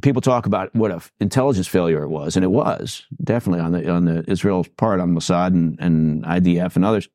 people 0.00 0.22
talk 0.22 0.46
about 0.46 0.74
what 0.74 0.90
a 0.90 0.96
f- 0.96 1.12
intelligence 1.20 1.66
failure 1.66 2.02
it 2.02 2.08
was, 2.08 2.36
and 2.36 2.44
it 2.44 2.50
was 2.50 3.04
definitely 3.22 3.60
on 3.60 3.72
the 3.72 3.90
on 3.90 4.04
the 4.04 4.24
Israel's 4.30 4.68
part, 4.68 5.00
on 5.00 5.14
Mossad 5.14 5.48
and, 5.48 5.78
and 5.80 6.24
IDF 6.24 6.76
and 6.76 6.84
others. 6.84 7.08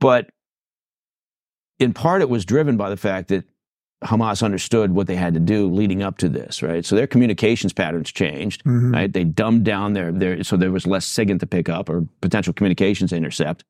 But 0.00 0.30
in 1.78 1.92
part, 1.92 2.22
it 2.22 2.28
was 2.30 2.44
driven 2.44 2.76
by 2.76 2.90
the 2.90 2.96
fact 2.96 3.28
that 3.28 3.44
Hamas 4.04 4.42
understood 4.42 4.92
what 4.92 5.06
they 5.06 5.16
had 5.16 5.34
to 5.34 5.40
do 5.40 5.70
leading 5.70 6.02
up 6.02 6.18
to 6.18 6.28
this, 6.28 6.62
right? 6.62 6.84
So 6.84 6.94
their 6.96 7.06
communications 7.06 7.72
patterns 7.72 8.12
changed, 8.12 8.62
Mhm. 8.64 8.92
right? 8.92 9.12
They 9.12 9.24
dumbed 9.24 9.64
down 9.64 9.94
their, 9.94 10.12
their 10.12 10.44
so 10.44 10.56
there 10.56 10.70
was 10.70 10.86
less 10.86 11.06
SIGINT 11.06 11.40
to 11.40 11.46
pick 11.46 11.68
up 11.68 11.88
or 11.88 12.06
potential 12.20 12.52
communications 12.52 13.12
intercept. 13.12 13.64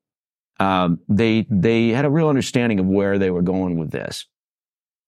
Um, 0.59 0.99
they 1.07 1.45
they 1.49 1.89
had 1.89 2.03
a 2.03 2.09
real 2.09 2.29
understanding 2.29 2.79
of 2.79 2.85
where 2.87 3.17
they 3.17 3.29
were 3.29 3.41
going 3.43 3.77
with 3.77 3.91
this. 3.91 4.25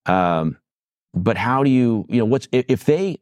Um, 0.05 0.57
but 1.13 1.37
how 1.37 1.63
do 1.63 1.69
you, 1.69 2.05
you 2.07 2.19
know, 2.19 2.25
what's 2.25 2.47
if, 2.51 2.65
if 2.69 2.85
they 2.85 3.17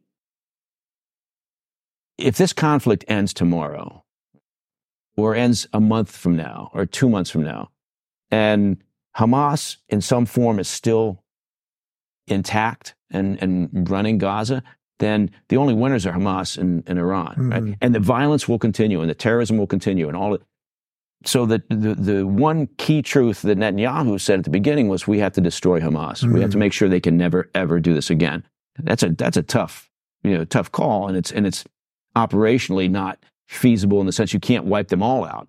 if 2.18 2.36
this 2.36 2.52
conflict 2.52 3.04
ends 3.08 3.32
tomorrow, 3.32 4.04
or 5.16 5.34
ends 5.34 5.66
a 5.72 5.80
month 5.80 6.10
from 6.16 6.36
now, 6.36 6.70
or 6.74 6.84
two 6.86 7.08
months 7.08 7.30
from 7.30 7.42
now, 7.42 7.70
and 8.30 8.76
Hamas 9.18 9.76
in 9.88 10.00
some 10.00 10.26
form 10.26 10.58
is 10.58 10.68
still 10.68 11.22
intact 12.26 12.94
and, 13.10 13.42
and 13.42 13.88
running 13.90 14.18
Gaza, 14.18 14.62
then 14.98 15.30
the 15.48 15.56
only 15.56 15.74
winners 15.74 16.06
are 16.06 16.12
Hamas 16.12 16.58
and, 16.58 16.82
and 16.86 16.98
Iran, 16.98 17.34
right? 17.50 17.62
Mhm. 17.62 17.76
And 17.80 17.94
the 17.94 18.00
violence 18.00 18.48
will 18.48 18.58
continue 18.58 19.00
and 19.00 19.08
the 19.08 19.14
terrorism 19.14 19.56
will 19.56 19.66
continue 19.66 20.08
and 20.08 20.16
all 20.16 20.34
it. 20.34 20.42
So 21.24 21.46
the, 21.46 21.62
the, 21.68 21.94
the 21.94 22.26
one 22.26 22.68
key 22.78 23.02
truth 23.02 23.42
that 23.42 23.58
Netanyahu 23.58 24.20
said 24.20 24.38
at 24.40 24.44
the 24.44 24.50
beginning 24.50 24.88
was 24.88 25.06
we 25.08 25.18
have 25.18 25.32
to 25.32 25.40
destroy 25.40 25.80
Hamas. 25.80 26.22
We 26.22 26.40
have 26.40 26.50
to 26.50 26.56
Mhm. 26.56 26.60
make 26.60 26.72
sure 26.72 26.88
they 26.88 27.00
can 27.00 27.16
never, 27.16 27.50
ever 27.54 27.80
do 27.80 27.94
this 27.94 28.10
again. 28.10 28.44
That's 28.78 29.02
a, 29.02 29.08
that's 29.10 29.36
a 29.36 29.42
tough, 29.42 29.90
you 30.22 30.36
know, 30.36 30.44
tough 30.44 30.70
call. 30.70 31.08
And 31.08 31.16
it's, 31.16 31.32
and 31.32 31.46
it's 31.46 31.64
operationally 32.14 32.88
not 32.90 33.18
feasible 33.48 33.98
in 34.00 34.06
the 34.06 34.12
sense 34.12 34.32
you 34.32 34.38
can't 34.40 34.66
wipe 34.66 34.88
them 34.88 35.02
all 35.02 35.24
out. 35.24 35.48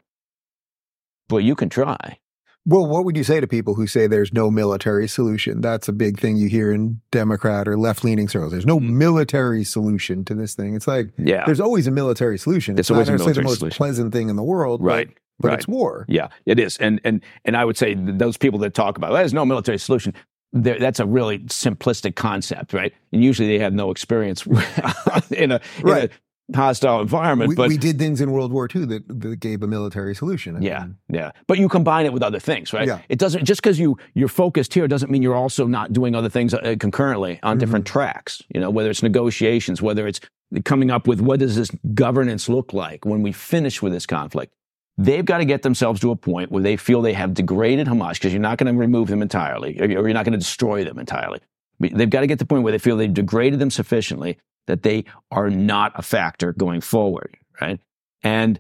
But 1.28 1.38
you 1.44 1.56
can 1.56 1.70
try. 1.70 2.18
Well, 2.66 2.86
what 2.86 3.06
would 3.06 3.18
you 3.18 3.24
say 3.24 3.40
to 3.40 3.48
people 3.48 3.74
who 3.74 3.88
say 3.88 4.06
there's 4.06 4.34
no 4.34 4.52
military 4.52 5.08
solution? 5.08 5.62
That's 5.62 5.88
a 5.88 5.94
big 5.94 6.20
thing 6.20 6.38
you 6.38 6.50
hear 6.50 6.72
in 6.72 7.02
Democrat 7.12 7.68
or 7.68 7.78
left 7.78 8.04
leaning 8.04 8.28
circles. 8.28 8.52
There's 8.52 8.66
no 8.66 8.80
Mm. 8.80 8.90
military 8.92 9.64
solution 9.64 10.24
to 10.26 10.36
this 10.36 10.54
thing. 10.56 10.76
It's 10.76 10.88
like 10.88 11.10
Yeah. 11.18 11.46
there's 11.46 11.60
always 11.62 11.88
a 11.88 11.92
military 11.92 12.38
solution. 12.38 12.76
There's 12.76 12.86
It's 12.86 12.92
always 12.92 13.08
not 13.08 13.14
necessarily 13.14 13.42
the 13.44 13.48
most 13.50 13.60
solution. 13.60 13.78
pleasant 13.78 14.14
thing 14.14 14.30
in 14.30 14.36
the 14.36 14.44
world, 14.44 14.84
Right. 14.84 15.10
But, 15.40 15.48
right. 15.48 15.58
it's 15.58 15.68
war. 15.70 16.06
Yeah, 16.10 16.28
it 16.46 16.60
is, 16.60 16.76
and 16.78 17.00
and 17.06 17.22
and 17.46 17.56
I 17.56 17.64
would 17.64 17.78
say 17.78 17.96
th- 17.96 18.18
those 18.18 18.36
people 18.36 18.60
that 18.60 18.74
talk 18.74 18.98
about 18.98 19.14
there's 19.14 19.34
no 19.34 19.46
military 19.46 19.78
solution. 19.78 20.14
That's 20.52 21.00
a 21.00 21.06
really 21.06 21.40
simplistic 21.40 22.16
concept, 22.16 22.74
right? 22.74 22.92
And 23.14 23.24
usually 23.24 23.48
they 23.48 23.60
have 23.64 23.72
no 23.74 23.90
experience 23.90 24.46
in 25.32 25.52
a, 25.54 25.62
Right. 25.82 26.04
in 26.04 26.04
a 26.04 26.10
hostile 26.56 27.02
environment. 27.02 27.50
We, 27.50 27.56
but 27.56 27.70
we 27.70 27.78
did 27.78 27.98
things 28.00 28.22
in 28.22 28.32
World 28.32 28.52
War 28.52 28.68
II 28.74 28.86
that, 28.86 29.08
that 29.22 29.40
gave 29.40 29.62
a 29.64 29.68
military 29.68 30.16
solution. 30.16 30.56
I 30.58 30.60
yeah, 30.60 30.80
mean, 30.80 30.98
yeah. 31.10 31.32
But 31.48 31.60
you 31.60 31.70
combine 31.70 32.06
it 32.06 32.14
with 32.14 32.24
other 32.24 32.40
things, 32.40 32.74
right? 32.74 32.88
Yeah. 32.88 33.00
It 33.10 33.20
doesn't 33.20 33.46
just 33.46 33.62
because 33.62 33.80
you 33.80 33.98
you're 34.14 34.28
focused 34.28 34.74
here 34.74 34.88
doesn't 34.88 35.12
mean 35.12 35.22
you're 35.22 35.36
also 35.36 35.68
not 35.68 35.94
doing 35.94 36.16
other 36.16 36.30
things 36.30 36.54
uh, 36.54 36.76
concurrently 36.80 37.40
on 37.44 37.58
different 37.58 37.86
Mm-hmm. 37.86 37.94
tracks. 37.94 38.42
You 38.54 38.60
know, 38.62 38.70
whether 38.70 38.90
it's 38.90 39.04
negotiations, 39.04 39.82
whether 39.82 40.08
it's 40.08 40.20
coming 40.66 40.90
up 40.92 41.08
with 41.08 41.22
what 41.22 41.40
does 41.40 41.56
this 41.56 41.72
governance 41.94 42.50
look 42.50 42.74
like 42.74 43.06
when 43.06 43.22
we 43.22 43.32
finish 43.32 43.82
with 43.82 43.94
this 43.94 44.06
conflict. 44.06 44.54
They've 44.98 45.24
got 45.24 45.38
to 45.38 45.46
get 45.46 45.62
themselves 45.62 46.02
to 46.02 46.12
a 46.12 46.16
point 46.16 46.52
where 46.52 46.62
they 46.62 46.76
feel 46.76 47.02
they 47.02 47.14
have 47.14 47.34
degraded 47.34 47.88
Hamas 47.88 48.16
because 48.16 48.34
you're 48.34 48.42
not 48.42 48.58
going 48.58 48.74
to 48.74 48.78
remove 48.78 49.08
them 49.08 49.22
entirely, 49.22 49.80
or 49.80 49.86
or 49.86 49.88
you're 49.88 50.14
not 50.14 50.26
going 50.26 50.34
to 50.34 50.40
destroy 50.40 50.84
them 50.84 51.00
entirely. 51.00 51.40
They've 51.80 52.10
got 52.10 52.20
to 52.22 52.28
get 52.28 52.40
to 52.40 52.44
the 52.44 52.48
point 52.48 52.64
where 52.64 52.74
they 52.74 52.80
feel 52.80 52.98
they've 52.98 53.14
degraded 53.14 53.60
them 53.60 53.72
sufficiently 53.72 54.38
that 54.68 54.84
they 54.84 55.06
are 55.32 55.50
not 55.50 55.92
a 55.96 56.02
factor 56.02 56.54
going 56.54 56.82
forward, 56.82 57.38
right? 57.62 57.80
And 58.24 58.60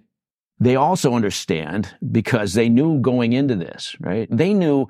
they 0.60 0.76
also 0.76 1.14
understand 1.14 1.95
because 2.12 2.54
they 2.54 2.70
knew 2.70 3.00
going 3.00 3.34
into 3.34 3.56
this, 3.56 3.95
right? 4.00 4.28
They 4.30 4.54
knew 4.54 4.88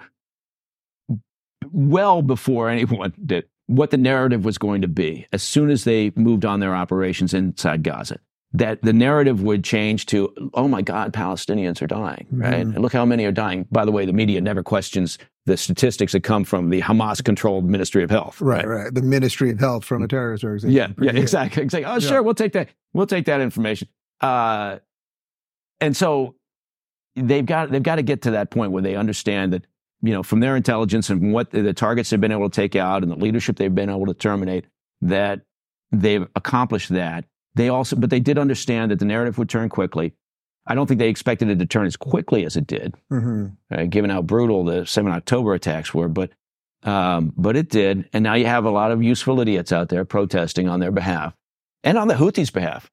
well 1.72 2.22
before 2.22 2.70
anyone 2.70 3.14
did 3.26 3.46
what 3.68 3.92
the 3.92 3.98
narrative 3.98 4.44
was 4.44 4.58
going 4.58 4.82
to 4.82 4.88
be 4.88 5.28
as 5.32 5.44
soon 5.44 5.70
as 5.70 5.84
they 5.84 6.12
moved 6.16 6.44
on 6.44 6.60
their 6.60 6.76
operations 6.76 7.36
inside 7.36 7.84
Gaza. 7.84 8.20
That 8.54 8.82
the 8.82 8.94
narrative 8.94 9.44
would 9.44 9.64
change 9.64 10.08
to, 10.08 10.34
oh 10.56 10.68
my 10.68 10.82
God, 10.82 11.14
Palestinians 11.14 11.84
are 11.84 11.88
dying, 11.88 12.26
right? 12.32 12.66
Mhm. 12.66 12.76
And 12.76 12.80
look 12.80 12.94
how 12.94 13.06
many 13.06 13.24
are 13.26 13.32
dying. 13.32 13.68
By 13.72 13.86
the 13.86 13.92
way, 13.92 14.08
the 14.08 14.14
media 14.14 14.42
never 14.42 14.64
questions 14.64 15.20
the 15.46 15.56
statistics 15.56 16.14
that 16.14 16.22
come 16.24 16.44
from 16.44 16.70
the 16.72 16.82
Hamas 16.82 17.24
controlled 17.24 17.66
Ministry 17.66 18.04
of 18.04 18.10
Health. 18.10 18.42
Right, 18.42 18.68
right. 18.68 18.92
The 18.94 19.04
Ministry 19.04 19.52
of 19.52 19.60
Health 19.60 19.86
from 19.86 20.02
a 20.02 20.08
terrorist 20.08 20.44
organization. 20.44 20.72
Yeah, 20.76 20.88
yeah, 21.14 21.20
exactly. 21.20 21.62
exactly. 21.62 21.86
Oh, 21.86 21.94
Yeah. 21.96 22.00
sure, 22.00 22.24
we'll 22.24 22.34
take 22.34 22.54
that. 22.54 22.70
We'll 22.94 23.06
take 23.06 23.26
that 23.26 23.40
information. 23.40 23.88
Uh, 24.20 24.80
and 25.80 25.96
so 25.96 26.36
they've 27.16 27.46
got 27.46 27.70
they've 27.72 27.84
got 27.84 27.96
to 27.98 28.02
get 28.04 28.24
to 28.24 28.32
that 28.32 28.50
point 28.50 28.72
where 28.72 28.82
they 28.84 28.96
understand 28.96 29.54
that 29.54 29.66
you 30.02 30.12
know 30.12 30.24
from 30.24 30.40
their 30.40 30.56
intelligence 30.56 31.10
and 31.12 31.34
what 31.34 31.52
the, 31.52 31.62
the 31.62 31.74
targets 31.74 32.10
they've 32.10 32.20
been 32.22 32.32
able 32.32 32.50
to 32.50 32.56
take 32.56 32.76
out 32.76 33.04
and 33.04 33.12
the 33.12 33.16
leadership 33.16 33.58
they've 33.58 33.74
been 33.76 33.90
able 33.90 34.06
to 34.08 34.14
terminate 34.14 34.66
that 35.02 35.42
they've 35.92 36.28
accomplished 36.36 36.90
that. 36.90 37.26
They 37.56 37.70
also, 37.70 37.96
but 37.96 38.10
they 38.10 38.20
did 38.20 38.38
understand 38.38 38.92
that 38.92 39.00
the 39.00 39.06
narrative 39.06 39.38
would 39.38 39.50
turn 39.50 39.70
quickly. 39.70 40.14
I 40.68 40.76
don't 40.76 40.86
think 40.88 41.00
they 41.00 41.10
expected 41.10 41.50
it 41.50 41.58
to 41.60 41.66
turn 41.66 41.86
as 41.88 41.98
quickly 41.98 42.46
as 42.46 42.56
it 42.56 42.68
did 42.68 42.94
Mhm. 43.12 43.56
uh, 43.72 43.86
given 43.86 44.12
how 44.12 44.22
brutal 44.22 44.64
the 44.64 44.86
7 44.86 45.12
October 45.12 45.54
attacks 45.56 45.94
were, 45.94 46.08
but 46.10 46.32
um, 46.84 47.34
but 47.36 47.58
it 47.58 47.70
did. 47.70 48.08
And 48.14 48.24
now 48.24 48.36
you 48.36 48.46
have 48.46 48.64
a 48.64 48.70
lot 48.70 48.92
of 48.92 49.04
useful 49.04 49.42
idiots 49.42 49.74
out 49.74 49.90
there 49.90 50.06
protesting 50.06 50.70
on 50.70 50.80
their 50.80 50.92
behalf 50.92 51.36
and 51.84 51.98
on 51.98 52.08
the 52.08 52.14
Houthis' 52.14 52.54
behalf. 52.54 52.90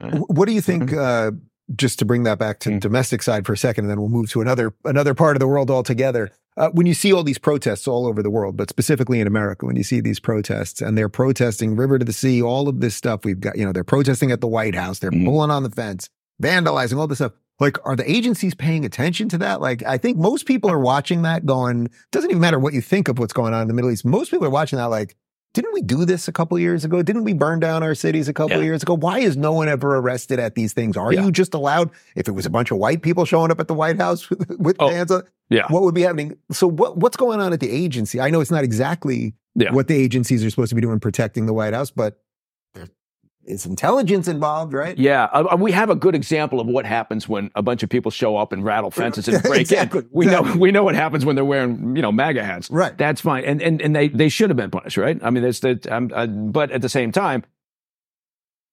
Wh- 0.00 0.30
What 0.30 0.46
do 0.46 0.52
you 0.52 0.60
think? 0.60 0.90
Mm-hmm. 0.90 1.36
Uh, 1.36 1.40
just 1.74 1.98
to 1.98 2.04
bring 2.04 2.22
that 2.22 2.38
back 2.38 2.60
to 2.60 2.70
Mm. 2.70 2.78
domestic 2.78 3.22
side 3.22 3.44
for 3.44 3.52
a 3.54 3.56
second, 3.56 3.86
and 3.86 3.90
then 3.90 3.98
we'll 3.98 4.08
move 4.10 4.30
to 4.30 4.40
another 4.40 4.74
another 4.84 5.12
part 5.14 5.34
of 5.34 5.40
the 5.40 5.48
world 5.48 5.70
altogether. 5.72 6.30
Uh, 6.56 6.70
when 6.70 6.86
you 6.86 6.94
see 6.94 7.12
all 7.12 7.22
these 7.22 7.36
protests 7.38 7.86
all 7.86 8.06
over 8.06 8.22
the 8.22 8.30
world, 8.30 8.56
but 8.56 8.70
specifically 8.70 9.20
in 9.20 9.26
America, 9.26 9.66
when 9.66 9.76
you 9.76 9.82
see 9.82 10.00
these 10.00 10.18
protests 10.18 10.80
and 10.80 10.96
they're 10.96 11.08
protesting 11.08 11.76
river 11.76 11.98
to 11.98 12.04
the 12.04 12.12
sea, 12.14 12.40
all 12.40 12.66
of 12.68 12.80
this 12.80 12.94
stuff 12.96 13.24
we've 13.24 13.40
got, 13.40 13.58
you 13.58 13.64
know, 13.66 13.72
they're 13.72 13.84
protesting 13.84 14.30
at 14.30 14.40
the 14.40 14.46
White 14.46 14.74
House, 14.74 14.98
they're 14.98 15.10
Mhm. 15.10 15.26
pulling 15.26 15.50
on 15.50 15.64
the 15.64 15.70
fence, 15.70 16.08
vandalizing 16.42 16.96
all 16.98 17.06
this 17.06 17.18
stuff. 17.18 17.32
Like, 17.60 17.76
are 17.86 17.96
the 17.96 18.10
agencies 18.10 18.54
paying 18.54 18.84
attention 18.84 19.28
to 19.30 19.38
that? 19.38 19.60
Like, 19.60 19.82
I 19.84 19.98
think 19.98 20.16
most 20.18 20.46
people 20.46 20.70
are 20.70 20.78
watching 20.78 21.22
that 21.22 21.44
going, 21.46 21.88
doesn't 22.12 22.30
even 22.30 22.40
matter 22.40 22.58
what 22.58 22.74
you 22.74 22.80
think 22.80 23.08
of 23.08 23.18
what's 23.18 23.32
going 23.32 23.52
on 23.54 23.62
in 23.62 23.68
the 23.68 23.74
Middle 23.74 23.90
East. 23.90 24.04
Most 24.04 24.30
people 24.30 24.46
are 24.46 24.50
watching 24.50 24.78
that 24.78 24.86
like, 24.86 25.14
didn't 25.56 25.72
we 25.72 25.80
do 25.80 26.04
this 26.04 26.28
a 26.28 26.32
couple 26.32 26.58
years 26.58 26.84
ago? 26.84 27.02
Didn't 27.02 27.24
we 27.24 27.32
burn 27.32 27.60
down 27.60 27.82
our 27.82 27.94
cities 27.94 28.28
a 28.28 28.34
couple 28.34 28.58
Yeah. 28.58 28.62
years 28.64 28.82
ago? 28.82 28.94
Why 28.94 29.20
is 29.20 29.36
no 29.38 29.52
one 29.54 29.68
ever 29.68 29.96
arrested 29.96 30.38
at 30.38 30.54
these 30.54 30.74
things? 30.74 30.98
Are 30.98 31.12
Yeah. 31.14 31.24
you 31.24 31.32
just 31.32 31.54
allowed? 31.54 31.90
If 32.14 32.28
it 32.28 32.32
was 32.32 32.44
a 32.44 32.50
bunch 32.50 32.70
of 32.70 32.76
white 32.76 33.00
people 33.00 33.24
showing 33.24 33.50
up 33.50 33.58
at 33.58 33.66
the 33.66 33.74
White 33.74 33.96
House 33.96 34.28
with, 34.30 34.50
with 34.58 34.76
Oh, 34.78 34.88
hands 34.90 35.10
on, 35.10 35.22
Yeah. 35.48 35.64
what 35.70 35.82
would 35.82 35.94
be 35.94 36.02
happening? 36.02 36.36
So 36.52 36.68
what 36.68 36.98
what's 36.98 37.16
going 37.16 37.40
on 37.40 37.54
at 37.54 37.60
the 37.60 37.70
agency? 37.70 38.20
I 38.20 38.28
know 38.28 38.40
it's 38.42 38.50
not 38.50 38.64
exactly 38.64 39.34
Yeah. 39.54 39.72
what 39.72 39.88
the 39.88 39.94
agencies 39.94 40.44
are 40.44 40.50
supposed 40.50 40.68
to 40.68 40.74
be 40.74 40.82
doing 40.82 41.00
protecting 41.00 41.46
the 41.46 41.54
White 41.54 41.72
House, 41.72 41.90
but 41.90 42.18
is 43.46 43.66
intelligence 43.66 44.28
involved, 44.28 44.72
right? 44.72 44.96
Yeah, 44.98 45.24
uh, 45.32 45.48
uh, 45.52 45.56
we 45.56 45.72
have 45.72 45.90
a 45.90 45.94
good 45.94 46.14
example 46.14 46.60
of 46.60 46.66
what 46.66 46.84
happens 46.86 47.28
when 47.28 47.50
a 47.54 47.62
bunch 47.62 47.82
of 47.82 47.88
people 47.88 48.10
show 48.10 48.36
up 48.36 48.52
and 48.52 48.64
rattle 48.64 48.90
fences 48.90 49.28
and 49.28 49.42
break 49.44 49.60
Exactly, 49.62 50.00
in. 50.00 50.08
We 50.12 50.26
know 50.26 50.42
we 50.56 50.70
know 50.72 50.84
what 50.84 50.94
happens 50.94 51.24
when 51.24 51.36
they're 51.36 51.44
wearing 51.44 51.96
you 51.96 52.02
know 52.02 52.12
MAGA 52.12 52.44
hats. 52.44 52.70
Right. 52.70 52.96
That's 52.96 53.20
fine, 53.20 53.44
and 53.44 53.62
and 53.62 53.80
and 53.80 53.94
they 53.94 54.08
they 54.08 54.28
should 54.28 54.50
have 54.50 54.56
been 54.56 54.70
punished, 54.70 54.96
right? 54.96 55.18
I 55.22 55.30
mean, 55.30 55.42
there's 55.42 55.60
the 55.60 55.80
um, 55.90 56.10
uh, 56.14 56.26
but 56.26 56.70
at 56.70 56.82
the 56.82 56.88
same 56.88 57.12
time, 57.12 57.44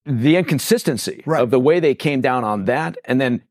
the 0.06 0.36
inconsistency 0.36 1.24
Right. 1.26 1.42
of 1.42 1.50
the 1.52 1.60
way 1.60 1.80
they 1.80 1.96
came 1.96 2.22
down 2.22 2.44
on 2.44 2.66
that, 2.66 2.98
and 3.06 3.22
then 3.22 3.42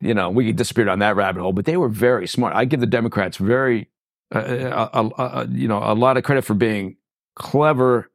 you 0.00 0.14
know 0.14 0.30
we 0.30 0.52
disappeared 0.52 0.88
on 0.88 0.98
that 1.00 1.16
rabbit 1.16 1.40
hole. 1.42 1.52
But 1.52 1.64
they 1.64 1.76
were 1.76 1.88
very 1.88 2.26
smart. 2.26 2.54
I 2.54 2.64
give 2.64 2.80
the 2.80 2.86
Democrats 2.86 3.36
very 3.36 3.88
uh, 4.34 4.38
uh, 4.38 4.88
uh, 4.92 5.08
uh, 5.22 5.46
you 5.50 5.68
know 5.68 5.78
a 5.82 5.94
lot 5.94 6.16
of 6.16 6.24
credit 6.24 6.44
for 6.44 6.54
being 6.54 6.96
clever 7.36 8.10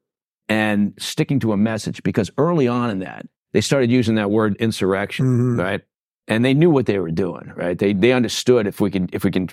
and 0.52 0.93
sticking 0.99 1.39
to 1.39 1.54
a 1.54 1.58
message 1.58 2.04
because 2.04 2.30
early 2.38 2.68
on 2.68 2.89
in 2.89 2.99
that 2.99 3.26
they 3.54 3.62
started 3.62 3.89
using 3.91 4.16
that 4.16 4.30
word 4.32 4.56
insurrection 4.60 5.26
Mhm. 5.26 5.60
right 5.60 5.82
and 6.28 6.43
they 6.45 6.54
knew 6.54 6.70
what 6.70 6.86
they 6.86 6.99
were 6.99 7.12
doing 7.26 7.52
right 7.56 7.78
they 7.80 7.93
they 7.93 8.12
understood 8.12 8.68
if 8.68 8.80
we 8.82 8.89
can 8.91 9.08
if 9.14 9.24
we 9.24 9.32
can 9.32 9.47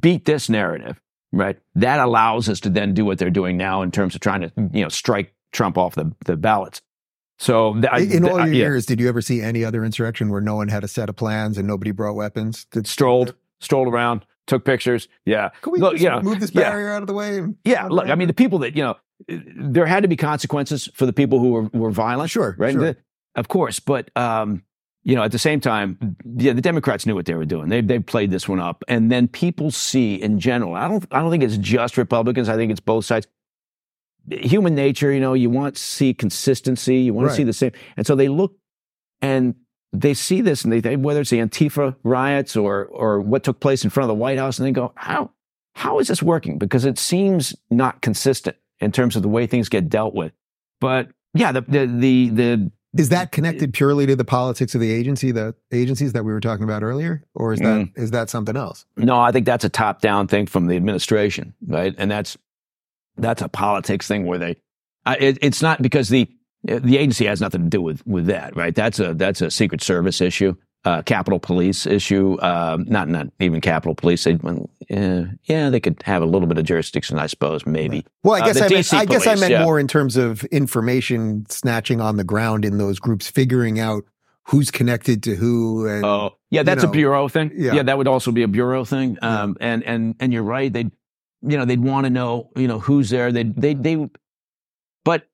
beat 0.00 0.24
this 0.24 0.48
narrative 0.48 1.00
right 1.32 1.58
that 1.74 2.00
allows 2.00 2.48
us 2.48 2.60
to 2.60 2.70
then 2.70 2.94
do 2.94 3.04
what 3.04 3.18
they're 3.18 3.30
doing 3.40 3.56
now 3.56 3.82
in 3.82 3.90
terms 3.90 4.14
of 4.14 4.20
trying 4.20 4.40
to 4.42 4.50
you 4.72 4.82
know 4.82 4.88
strike 4.88 5.34
trump 5.52 5.78
off 5.78 5.94
the 5.94 6.06
the 6.26 6.36
ballots 6.36 6.80
So 7.40 7.74
th- 7.74 8.10
In 8.16 8.24
all 8.24 8.36
th- 8.38 8.46
your 8.46 8.54
yeah. 8.54 8.64
years, 8.66 8.84
did 8.84 8.98
you 9.00 9.08
ever 9.08 9.22
see 9.22 9.40
any 9.40 9.64
other 9.64 9.84
insurrection 9.84 10.28
where 10.28 10.40
no 10.40 10.56
one 10.56 10.66
had 10.68 10.82
a 10.82 10.88
set 10.88 11.08
of 11.08 11.14
plans 11.14 11.56
and 11.56 11.68
nobody 11.68 11.92
brought 11.92 12.16
weapons? 12.16 12.66
Did, 12.72 12.88
strolled, 12.88 13.30
strolled 13.60 13.86
around, 13.94 14.26
took 14.48 14.64
pictures. 14.64 15.06
Yeah, 15.24 15.50
Can 15.62 15.72
we 15.74 15.78
Look, 15.78 15.92
just 15.92 16.02
you 16.02 16.10
know, 16.10 16.20
move 16.20 16.40
this 16.40 16.50
yeah. 16.52 16.62
barrier 16.62 16.90
out 16.90 17.02
of 17.02 17.06
the 17.06 17.14
way? 17.14 17.30
yeah. 17.64 17.86
Look, 17.86 18.08
I 18.08 18.16
mean, 18.16 18.26
the 18.26 18.34
people 18.42 18.58
that 18.64 18.74
you 18.76 18.82
know, 18.82 18.96
there 19.26 19.86
had 19.86 20.02
to 20.02 20.08
be 20.08 20.16
consequences 20.16 20.88
for 20.94 21.06
the 21.06 21.12
people 21.12 21.38
who 21.38 21.50
were 21.50 21.62
were 21.72 21.90
violent. 21.90 22.30
Sure, 22.30 22.54
right? 22.58 22.72
sure. 22.72 22.80
The- 22.80 22.96
of 23.34 23.48
course, 23.48 23.78
but 23.78 24.10
um, 24.16 24.62
you 25.04 25.14
know, 25.14 25.22
at 25.22 25.30
the 25.32 25.38
same 25.38 25.60
time, 25.60 26.16
yeah, 26.36 26.52
the 26.52 26.60
Democrats 26.60 27.06
knew 27.06 27.14
what 27.14 27.26
they 27.26 27.34
were 27.34 27.44
doing. 27.44 27.68
They 27.68 27.80
they 27.80 27.98
played 27.98 28.30
this 28.30 28.48
one 28.48 28.58
up, 28.60 28.82
and 28.88 29.10
then 29.12 29.28
people 29.28 29.70
see 29.70 30.14
in 30.16 30.38
general. 30.40 30.74
I 30.74 30.88
don't 30.88 31.06
I 31.10 31.20
don't 31.20 31.30
think 31.30 31.42
it's 31.44 31.56
just 31.58 31.96
Republicans. 31.96 32.48
I 32.48 32.56
think 32.56 32.70
it's 32.70 32.80
both 32.80 33.04
sides. 33.04 33.26
Human 34.30 34.74
nature, 34.74 35.10
you 35.12 35.20
know, 35.20 35.32
you 35.32 35.48
want 35.48 35.76
to 35.76 35.80
see 35.82 36.12
consistency. 36.12 36.96
You 36.98 37.14
want 37.14 37.26
Right. 37.28 37.32
to 37.32 37.36
see 37.36 37.44
the 37.44 37.52
same, 37.54 37.72
and 37.96 38.06
so 38.06 38.14
they 38.14 38.28
look 38.28 38.56
and 39.22 39.54
they 39.92 40.12
see 40.12 40.42
this, 40.42 40.64
and 40.64 40.72
they 40.72 40.80
think 40.82 41.02
whether 41.02 41.20
it's 41.22 41.30
the 41.30 41.38
Antifa 41.38 41.96
riots 42.02 42.54
or 42.56 42.84
or 42.86 43.20
what 43.20 43.42
took 43.44 43.60
place 43.60 43.84
in 43.84 43.90
front 43.90 44.04
of 44.04 44.08
the 44.08 44.20
White 44.20 44.38
House, 44.38 44.58
and 44.58 44.66
they 44.66 44.72
go, 44.72 44.92
how 44.96 45.30
how 45.74 45.98
is 45.98 46.08
this 46.08 46.22
working? 46.22 46.58
Because 46.58 46.84
it 46.84 46.98
seems 46.98 47.54
not 47.70 48.02
consistent 48.02 48.56
in 48.80 48.92
terms 48.92 49.16
of 49.16 49.22
the 49.22 49.28
way 49.28 49.46
things 49.46 49.68
get 49.68 49.88
dealt 49.88 50.14
with. 50.14 50.32
But 50.80 51.08
yeah, 51.34 51.52
the 51.52 51.62
the 51.62 51.86
the, 51.86 52.28
the 52.30 52.72
Is 52.96 53.10
that 53.10 53.32
connected 53.32 53.74
purely 53.74 54.06
to 54.06 54.16
the 54.16 54.24
politics 54.24 54.74
of 54.74 54.80
the 54.80 54.90
agency, 54.90 55.30
the 55.30 55.54
agencies 55.70 56.14
that 56.14 56.24
we 56.24 56.32
were 56.32 56.40
talking 56.40 56.64
about 56.64 56.82
earlier, 56.82 57.22
or 57.34 57.52
is 57.52 57.60
that 57.60 57.66
mm. 57.66 57.98
is 57.98 58.10
that 58.12 58.30
something 58.30 58.56
else? 58.56 58.86
No, 58.96 59.20
I 59.20 59.30
think 59.30 59.46
that's 59.46 59.64
a 59.64 59.68
top 59.68 60.00
down 60.00 60.26
thing 60.26 60.46
from 60.46 60.66
the 60.66 60.76
administration, 60.76 61.54
right? 61.66 61.94
And 61.98 62.10
that's 62.10 62.38
that's 63.16 63.42
a 63.42 63.48
politics 63.48 64.08
thing 64.08 64.24
where 64.26 64.38
they. 64.38 64.56
I 65.04 65.16
it, 65.16 65.38
it's 65.42 65.60
not 65.60 65.82
because 65.82 66.08
the 66.08 66.28
the 66.64 66.96
agency 66.96 67.26
has 67.26 67.40
nothing 67.40 67.62
to 67.62 67.68
do 67.68 67.82
with 67.82 68.06
with 68.06 68.26
that, 68.26 68.56
right? 68.56 68.74
That's 68.74 68.98
a 68.98 69.14
that's 69.14 69.42
a 69.42 69.50
Secret 69.50 69.82
Service 69.82 70.20
issue, 70.20 70.56
uh, 70.84 71.02
Capitol 71.02 71.38
Police 71.38 71.86
issue. 71.86 72.40
Um, 72.40 72.84
not 72.88 73.08
not 73.08 73.26
even 73.40 73.60
Capitol 73.60 73.94
Police. 73.94 74.24
They, 74.24 74.34
well, 74.34 74.70
uh, 74.90 75.24
yeah, 75.44 75.70
they 75.70 75.80
could 75.80 76.00
have 76.04 76.22
a 76.22 76.26
little 76.26 76.46
bit 76.48 76.56
of 76.58 76.64
jurisdiction, 76.64 77.18
I 77.18 77.26
suppose, 77.26 77.66
maybe. 77.66 78.04
Well, 78.22 78.34
I 78.34 78.40
Uh, 78.40 78.44
guess 78.46 78.58
the 78.58 78.64
I 78.64 78.68
meant, 78.68 78.94
I 78.94 79.04
guess 79.04 79.26
I 79.26 79.34
meant 79.34 79.50
yeah. 79.52 79.64
more 79.64 79.78
in 79.78 79.88
terms 79.88 80.16
of 80.16 80.44
information 80.44 81.44
snatching 81.50 82.00
on 82.00 82.16
the 82.16 82.24
ground 82.24 82.64
in 82.64 82.78
those 82.78 82.98
groups, 82.98 83.28
figuring 83.28 83.78
out 83.80 84.04
who's 84.44 84.70
connected 84.70 85.22
to 85.24 85.34
who. 85.34 85.86
And 85.86 86.04
Oh, 86.04 86.36
yeah, 86.50 86.62
that's 86.62 86.82
know, 86.84 86.88
a 86.88 86.92
bureau 86.92 87.28
thing. 87.28 87.52
yeah. 87.54 87.74
Yeah. 87.74 87.82
that 87.82 87.98
would 87.98 88.08
also 88.08 88.32
be 88.32 88.42
a 88.42 88.48
bureau 88.48 88.84
thing. 88.84 89.18
Yeah. 89.20 89.42
Um, 89.42 89.56
and 89.60 89.82
and 89.84 90.14
and 90.20 90.32
you're 90.32 90.42
right. 90.42 90.72
They, 90.72 90.84
you 91.42 91.58
know, 91.58 91.64
they'd 91.66 91.82
want 91.82 92.04
to 92.04 92.10
know, 92.10 92.50
you 92.56 92.66
know, 92.68 92.78
who's 92.78 93.10
there. 93.10 93.30
They 93.30 93.42
they 93.42 93.74
they, 93.74 94.08
but 95.04 95.26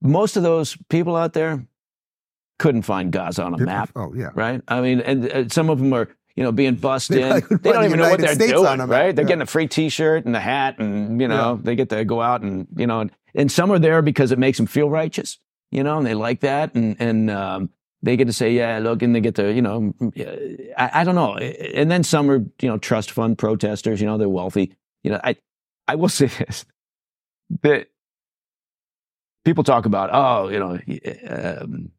most 0.00 0.36
of 0.36 0.42
those 0.42 0.76
people 0.88 1.16
out 1.16 1.34
there 1.34 1.66
couldn't 2.60 2.82
find 2.82 3.10
Gaza 3.10 3.42
on 3.42 3.54
a 3.54 3.58
map, 3.58 3.90
Oh 3.96 4.14
yeah. 4.14 4.30
right? 4.34 4.62
I 4.68 4.80
mean, 4.80 5.00
and 5.00 5.30
uh, 5.30 5.48
some 5.48 5.70
of 5.70 5.78
them 5.78 5.92
are. 5.92 6.08
You 6.36 6.44
know, 6.44 6.52
being 6.52 6.76
bussed 6.76 7.10
They 7.10 7.22
in. 7.22 7.28
They 7.50 7.72
don't 7.72 7.82
the 7.82 7.84
even 7.84 7.98
know 7.98 8.08
what 8.08 8.20
they're 8.20 8.34
States 8.34 8.52
doing, 8.52 8.78
right? 8.78 9.14
They're 9.14 9.24
yeah. 9.24 9.28
getting 9.28 9.42
a 9.42 9.46
free 9.46 9.66
T-shirt 9.66 10.24
and 10.24 10.34
a 10.34 10.40
hat, 10.40 10.78
and 10.78 11.20
you 11.20 11.28
know, 11.28 11.58
they 11.60 11.74
get 11.74 11.90
to 11.90 12.04
go 12.04 12.22
out 12.22 12.40
and 12.40 12.66
you 12.76 12.86
know, 12.86 13.00
and, 13.00 13.10
and 13.34 13.52
some 13.52 13.70
are 13.72 13.80
there 13.80 14.00
because 14.00 14.30
it 14.32 14.38
makes 14.38 14.56
them 14.56 14.66
feel 14.66 14.88
righteous, 14.88 15.38
you 15.70 15.82
know, 15.82 15.98
and 15.98 16.06
they 16.06 16.14
like 16.14 16.40
that, 16.40 16.74
and 16.74 16.96
and 16.98 17.30
um, 17.30 17.70
they 18.02 18.16
get 18.16 18.26
to 18.26 18.32
say, 18.32 18.52
yeah, 18.52 18.78
look, 18.78 19.02
and 19.02 19.14
they 19.14 19.20
get 19.20 19.34
to, 19.34 19.52
you 19.52 19.60
know, 19.60 19.92
I, 20.76 20.90
I 21.00 21.04
don't 21.04 21.14
know. 21.14 21.36
And 21.36 21.90
then 21.90 22.02
some 22.02 22.30
are, 22.30 22.38
you 22.60 22.68
know, 22.68 22.78
trust 22.78 23.10
fund 23.10 23.36
protesters, 23.36 24.00
you 24.00 24.06
know, 24.06 24.16
they're 24.16 24.28
wealthy. 24.28 24.74
You 25.02 25.10
know, 25.10 25.20
I, 25.22 25.36
I 25.86 25.96
will 25.96 26.08
say 26.20 26.26
this, 26.26 26.64
that 27.62 27.88
people 29.44 29.64
talk 29.64 29.84
about, 29.84 30.10
oh, 30.12 30.48
you 30.48 30.58
know, 30.58 30.78
um, 31.28 31.90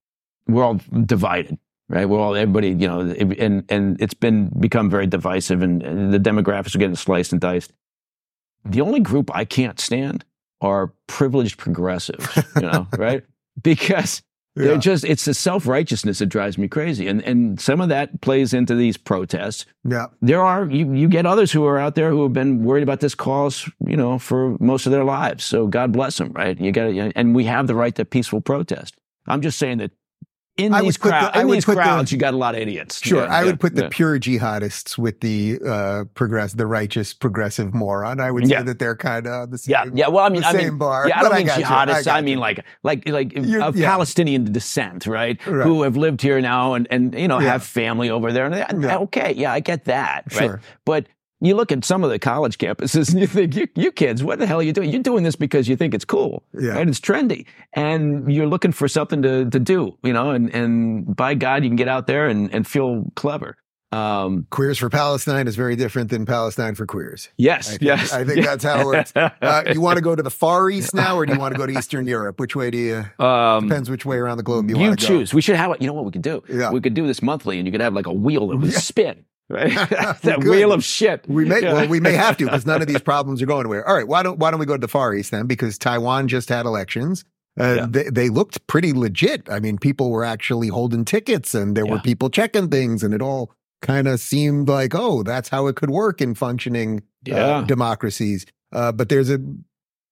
we're 0.47 0.63
all 0.63 0.79
divided, 1.05 1.57
right? 1.89 2.07
We're 2.07 2.19
all, 2.19 2.35
everybody, 2.35 2.69
you 2.69 2.87
know, 2.87 3.01
and, 3.01 3.63
and 3.69 4.01
it's 4.01 4.13
been 4.13 4.49
become 4.59 4.89
very 4.89 5.07
divisive 5.07 5.61
and, 5.61 5.81
and 5.83 6.13
the 6.13 6.19
demographics 6.19 6.75
are 6.75 6.79
getting 6.79 6.95
sliced 6.95 7.31
and 7.31 7.39
diced. 7.41 7.71
The 8.65 8.81
only 8.81 8.99
group 8.99 9.29
I 9.33 9.45
can't 9.45 9.79
stand 9.79 10.23
are 10.61 10.93
privileged 11.07 11.57
progressives, 11.57 12.27
you 12.55 12.61
know, 12.61 12.87
right? 12.97 13.23
Because 13.61 14.21
they're 14.55 14.77
just 14.77 15.05
it's 15.05 15.23
the 15.23 15.33
self-righteousness 15.33 16.19
that 16.19 16.25
drives 16.25 16.57
me 16.57 16.67
crazy 16.67 17.07
and 17.07 17.21
and 17.23 17.57
some 17.59 17.79
of 17.79 17.87
that 17.87 18.19
plays 18.19 18.53
into 18.53 18.75
these 18.75 18.97
protests 18.97 19.65
Yeah. 19.85 20.07
there 20.21 20.41
are 20.43 20.69
you 20.69 20.91
you 20.93 21.07
get 21.07 21.25
others 21.25 21.53
who 21.53 21.63
are 21.63 21.79
out 21.79 21.95
there 21.95 22.09
who 22.11 22.21
have 22.23 22.33
been 22.33 22.61
worried 22.65 22.83
about 22.83 22.99
this 22.99 23.15
cause 23.15 23.69
you 23.87 23.95
know 23.95 24.19
for 24.19 24.57
most 24.59 24.85
of 24.85 24.91
their 24.91 25.05
lives 25.05 25.45
so 25.45 25.67
god 25.67 25.93
bless 25.93 26.17
them 26.17 26.33
right 26.33 26.59
you 26.59 26.73
got 26.73 26.87
and 27.15 27.33
we 27.33 27.45
have 27.45 27.67
the 27.67 27.75
right 27.75 27.95
to 27.95 28.03
peaceful 28.03 28.41
protest 28.41 28.97
i'm 29.27 29.39
just 29.41 29.57
saying 29.57 29.77
that 29.77 29.91
in 30.65 30.73
I 30.73 30.81
these, 30.81 30.97
would 30.99 31.01
put 31.01 31.09
the- 31.09 31.37
I 31.37 31.41
in 31.41 31.47
would 31.47 31.55
these 31.57 31.65
put 31.65 31.75
the- 31.75 31.81
crowds 31.81 32.11
you 32.11 32.17
got 32.17 32.33
a 32.33 32.37
lot 32.37 32.55
of 32.55 32.61
idiots 32.61 33.01
Sure. 33.03 33.23
Yeah, 33.23 33.33
I 33.33 33.39
yeah, 33.41 33.45
would 33.47 33.59
put 33.59 33.75
the 33.75 33.83
yeah. 33.83 33.89
pure 33.91 34.19
jihadists 34.19 34.97
with 34.97 35.19
the 35.21 35.59
uh 35.67 36.03
progress 36.13 36.53
the 36.53 36.65
righteous 36.67 37.13
progressive 37.13 37.73
moron. 37.73 38.19
I 38.19 38.31
would 38.31 38.47
say 38.47 38.61
that 38.61 38.79
they're 38.79 38.95
kind 38.95 39.27
of 39.27 39.51
the 39.51 39.57
same. 39.57 39.71
yeah, 39.71 39.85
yeah. 39.93 40.07
Well, 40.07 40.25
I 40.25 40.29
mean, 40.29 40.43
I 40.43 40.51
same 40.51 40.69
mean, 40.69 40.77
bar, 40.77 41.07
Yeah, 41.07 41.19
I 41.19 41.23
don't 41.23 41.33
I 41.33 41.37
mean. 41.39 41.49
I 41.49 41.61
jihadists. 41.61 42.07
I, 42.07 42.19
got 42.19 42.23
mean 42.23 42.39
like, 42.39 42.63
like, 42.83 43.07
like 43.07 43.33
You're- 43.35 43.61
of. 43.63 43.75
Palestinian 43.75 44.51
descent, 44.51 45.05
right? 45.07 45.37
Right. 45.47 45.65
Who 45.65 45.83
have 45.83 45.97
lived 45.97 46.21
here 46.21 46.39
now 46.41 46.73
and 46.73 46.87
and 46.91 47.13
you 47.13 47.27
know 47.27 47.39
have 47.39 47.63
family 47.63 48.09
over 48.09 48.31
there. 48.31 48.45
And 48.45 48.83
they- 48.83 48.95
okay, 48.95 49.33
yeah, 49.35 49.51
I 49.53 49.59
get 49.59 49.85
that, 49.85 50.23
right? 50.33 50.39
Sure. 50.45 50.61
But 50.85 51.07
you 51.41 51.55
look 51.55 51.71
at 51.71 51.83
some 51.83 52.03
of 52.03 52.09
the 52.11 52.19
college 52.19 52.57
campuses 52.59 53.11
and 53.11 53.19
you 53.19 53.27
think, 53.27 53.55
you, 53.55 53.67
you 53.75 53.91
kids, 53.91 54.23
what 54.23 54.39
the 54.39 54.45
hell 54.45 54.59
are 54.59 54.63
you 54.63 54.73
doing? 54.73 54.89
You're 54.91 55.01
doing 55.01 55.23
this 55.23 55.35
because 55.35 55.67
you 55.67 55.75
think 55.75 55.93
it's 55.93 56.05
cool, 56.05 56.43
Yeah. 56.59 56.73
right? 56.73 56.87
It's 56.87 56.99
trendy, 56.99 57.45
and 57.73 58.31
you're 58.31 58.47
looking 58.47 58.71
for 58.71 58.87
something 58.87 59.21
to 59.23 59.49
to 59.49 59.59
do, 59.59 59.97
you 60.03 60.13
know. 60.13 60.29
And 60.31 60.53
and 60.53 61.15
by 61.15 61.33
God, 61.33 61.63
you 61.63 61.69
can 61.69 61.75
get 61.75 61.87
out 61.87 62.07
there 62.07 62.27
and 62.27 62.53
and 62.53 62.65
feel 62.67 63.05
clever. 63.15 63.57
Um, 63.91 64.47
Queers 64.51 64.77
for 64.77 64.89
Palestine 64.89 65.47
is 65.47 65.55
very 65.57 65.75
different 65.75 66.09
than 66.11 66.25
Palestine 66.25 66.75
for 66.75 66.85
queers. 66.85 67.27
yes, 67.37 67.67
I 67.67 67.71
think, 67.71 67.81
yes. 67.81 68.13
I 68.13 68.23
think 68.23 68.45
that's 68.45 68.63
how 68.63 68.79
it 68.79 68.85
works. 68.85 69.13
Uh, 69.41 69.63
you 69.73 69.81
want 69.81 69.97
to 69.97 70.01
go 70.01 70.15
to 70.15 70.23
the 70.23 70.29
Far 70.29 70.69
East 70.69 70.93
now, 70.93 71.17
or 71.17 71.25
do 71.25 71.33
you 71.33 71.39
want 71.39 71.53
to 71.53 71.57
go 71.57 71.65
to 71.65 71.77
Eastern 71.77 72.07
Europe? 72.07 72.39
Which 72.39 72.55
way 72.55 72.69
do 72.71 72.77
you? 72.77 73.05
um, 73.25 73.67
Depends 73.67 73.89
which 73.89 74.05
way 74.05 74.17
around 74.17 74.37
the 74.37 74.43
globe 74.43 74.69
you, 74.69 74.77
you 74.77 74.81
want 74.87 74.99
to 74.99 75.07
go. 75.07 75.13
You 75.13 75.19
choose. 75.19 75.33
We 75.33 75.41
should 75.41 75.55
have, 75.57 75.75
you 75.81 75.87
know 75.87 75.93
what 75.93 76.05
we 76.05 76.11
could 76.11 76.21
do? 76.21 76.41
Yeah. 76.47 76.71
We 76.71 76.79
could 76.79 76.93
do 76.93 77.05
this 77.07 77.21
monthly 77.21 77.57
and 77.57 77.65
you 77.67 77.71
could 77.71 77.81
have 77.81 77.93
like 77.93 78.05
a 78.05 78.13
wheel 78.13 78.47
that 78.47 78.57
would 78.57 78.71
Yeah. 78.71 78.77
spin, 78.79 79.25
right? 79.49 79.73
that 79.89 80.21
could. 80.21 80.43
wheel 80.45 80.71
of 80.71 80.83
shit. 80.85 81.25
We 81.27 81.43
may 81.45 81.61
well 81.61 81.87
we 81.87 81.99
may 81.99 82.13
have 82.13 82.37
to 82.37 82.45
because 82.45 82.65
none 82.65 82.81
of 82.81 82.87
these 82.87 83.01
problems 83.01 83.41
are 83.41 83.45
going 83.45 83.61
anywhere. 83.61 83.85
All 83.87 83.95
right, 83.95 84.07
why 84.07 84.23
don't 84.23 84.39
why 84.39 84.51
don't 84.51 84.59
we 84.59 84.65
go 84.65 84.75
to 84.75 84.81
the 84.81 84.87
Far 84.87 85.13
East 85.13 85.31
then? 85.31 85.47
Because 85.47 85.77
Taiwan 85.77 86.27
just 86.29 86.47
had 86.49 86.65
elections. 86.65 87.25
Uh, 87.59 87.73
Yeah. 87.75 87.85
they, 87.89 88.03
they 88.03 88.29
looked 88.29 88.65
pretty 88.67 88.93
legit. 88.93 89.49
I 89.49 89.59
mean, 89.59 89.77
people 89.77 90.11
were 90.11 90.23
actually 90.23 90.69
holding 90.69 91.03
tickets, 91.03 91.53
and 91.53 91.75
there 91.75 91.85
were 91.85 91.99
people 91.99 92.29
checking 92.29 92.69
things, 92.69 93.03
and 93.03 93.13
it 93.13 93.21
all 93.21 93.51
kind 93.81 94.07
of 94.07 94.19
seemed 94.19 94.67
like, 94.69 94.93
oh, 94.95 95.23
that's 95.23 95.49
how 95.49 95.67
it 95.67 95.75
could 95.75 95.89
work 95.89 96.21
in 96.21 96.35
functioning 96.35 97.01
uh, 97.31 97.61
democracies. 97.61 98.45
Uh, 98.71 98.91
but 98.91 99.09
there's 99.09 99.29
a 99.29 99.39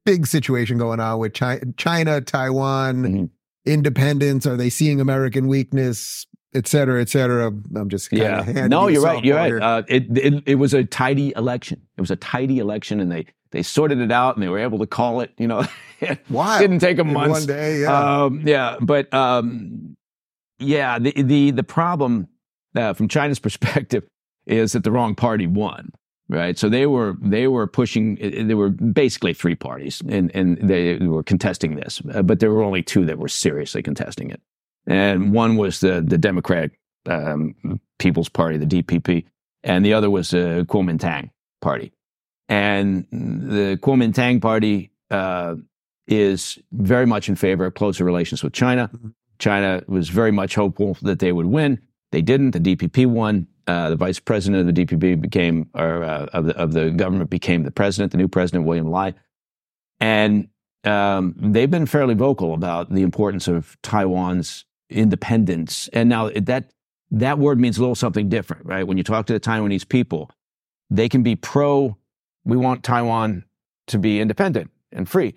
big 0.06 0.26
situation 0.28 0.78
going 0.78 1.00
on 1.00 1.20
with 1.20 1.34
China, 1.34 1.62
China 1.78 2.22
Taiwan, 2.22 2.96
Mhm. 3.04 3.30
independence. 3.66 4.46
Are 4.46 4.58
they 4.58 4.70
seeing 4.70 5.00
American 5.00 5.48
weakness, 5.48 6.26
et 6.54 6.68
cetera, 6.68 7.00
et 7.02 7.10
cetera? 7.10 7.48
I'm 7.76 7.90
just 7.90 8.12
Yeah. 8.12 8.68
No, 8.68 8.88
you 8.88 8.96
you're 8.96 9.04
right. 9.04 9.24
You're 9.24 9.36
right. 9.38 9.54
Uh, 9.62 9.84
it, 9.88 10.18
it 10.18 10.44
it 10.46 10.56
was 10.56 10.74
a 10.74 10.84
tidy 10.84 11.32
election. 11.36 11.82
It 11.98 12.02
was 12.02 12.12
a 12.12 12.16
tidy 12.16 12.58
election, 12.60 13.00
and 13.00 13.12
they 13.12 13.26
they 13.52 13.62
sorted 13.64 14.00
it 14.00 14.12
out, 14.12 14.36
and 14.36 14.44
they 14.44 14.50
were 14.50 14.60
able 14.60 14.80
to 14.80 14.88
call 14.88 15.22
it. 15.22 15.32
You 15.38 15.48
know, 15.48 15.64
it 16.02 16.20
Wow. 16.30 16.60
didn't 16.60 16.80
take 16.80 16.98
them 16.98 17.10
In 17.10 17.14
months. 17.14 17.32
one 17.42 17.46
day, 17.48 17.82
yeah. 17.82 18.24
Um, 18.24 18.42
yeah, 18.46 18.78
but 18.82 19.14
um, 19.14 19.96
yeah, 20.60 20.98
the 21.00 21.12
the 21.22 21.52
the 21.52 21.64
problem 21.64 22.28
uh, 22.76 22.94
from 22.94 23.08
China's 23.08 23.40
perspective 23.48 24.04
is 24.46 24.72
that 24.74 24.84
the 24.84 24.92
wrong 24.92 25.16
party 25.16 25.48
won. 25.48 25.92
Right, 26.32 26.60
so 26.60 26.70
they 26.70 26.86
were 26.86 27.18
they 27.24 27.48
were 27.48 27.66
pushing. 27.66 28.16
uh, 28.24 28.44
There 28.46 28.56
were 28.56 28.70
basically 28.70 29.34
three 29.34 29.56
parties, 29.56 30.00
and 30.08 30.30
and 30.36 30.60
they 30.62 30.98
were 31.00 31.24
contesting 31.24 31.74
this, 31.76 32.04
uh, 32.14 32.22
but 32.22 32.40
there 32.40 32.52
were 32.52 32.62
only 32.62 32.84
two 32.84 33.04
that 33.06 33.18
were 33.18 33.28
seriously 33.28 33.82
contesting 33.82 34.30
it, 34.30 34.40
and 34.86 35.34
one 35.34 35.58
was 35.58 35.80
the 35.80 36.04
the 36.06 36.20
Democratic 36.20 36.78
um, 37.08 37.56
People's 37.98 38.30
Party, 38.30 38.58
the 38.58 38.68
DPP, 38.68 39.26
and 39.64 39.84
the 39.84 39.92
other 39.96 40.12
was 40.12 40.30
the 40.30 40.68
Kuomintang 40.70 41.32
Party, 41.62 41.92
and 42.48 43.08
the 43.12 43.80
Kuomintang 43.82 44.40
Party 44.40 44.92
uh, 45.10 45.56
is 46.08 46.60
very 46.72 47.08
much 47.08 47.28
in 47.28 47.36
favor 47.36 47.66
of 47.66 47.74
closer 47.74 48.04
relations 48.04 48.44
with 48.44 48.54
China. 48.54 48.92
Mhm. 48.96 49.14
China 49.40 49.82
was 49.88 50.10
very 50.10 50.32
much 50.32 50.54
hopeful 50.54 50.96
that 51.02 51.18
they 51.18 51.32
would 51.32 51.48
win. 51.48 51.80
They 52.12 52.22
didn't. 52.22 52.52
The 52.52 52.60
DPP 52.60 53.06
won. 53.06 53.48
Uh, 53.68 53.92
the 53.92 53.96
vice 53.96 54.20
president 54.20 54.68
of 54.68 54.74
the 54.74 54.86
DPP 54.86 55.22
became, 55.22 55.70
or 55.76 56.04
uh, 56.04 56.26
of 56.34 56.46
the 56.46 56.58
of 56.58 56.74
the 56.74 56.90
government 56.90 57.30
became 57.30 57.64
the 57.64 57.72
president. 57.72 58.12
The 58.12 58.18
new 58.18 58.28
president, 58.28 58.66
William 58.66 58.90
Lai, 58.90 59.14
and 60.00 60.48
um, 60.84 61.36
they've 61.38 61.70
been 61.70 61.86
fairly 61.86 62.16
vocal 62.16 62.54
about 62.54 62.92
the 62.92 63.02
importance 63.02 63.48
of 63.48 63.78
Taiwan's 63.84 64.66
independence. 64.90 65.88
And 65.94 66.10
now 66.10 66.30
that 66.30 66.72
that 67.12 67.38
word 67.40 67.60
means 67.60 67.78
a 67.78 67.82
little 67.82 67.96
something 67.96 68.30
different, 68.30 68.66
right? 68.66 68.86
When 68.86 68.98
you 68.98 69.04
talk 69.04 69.26
to 69.28 69.34
the 69.34 69.40
Taiwanese 69.40 69.88
people, 69.88 70.32
they 70.90 71.10
can 71.10 71.24
be 71.24 71.36
pro. 71.36 71.98
We 72.46 72.58
want 72.58 72.84
Taiwan 72.84 73.46
to 73.88 74.00
be 74.00 74.20
independent 74.20 74.72
and 74.92 75.08
free. 75.08 75.36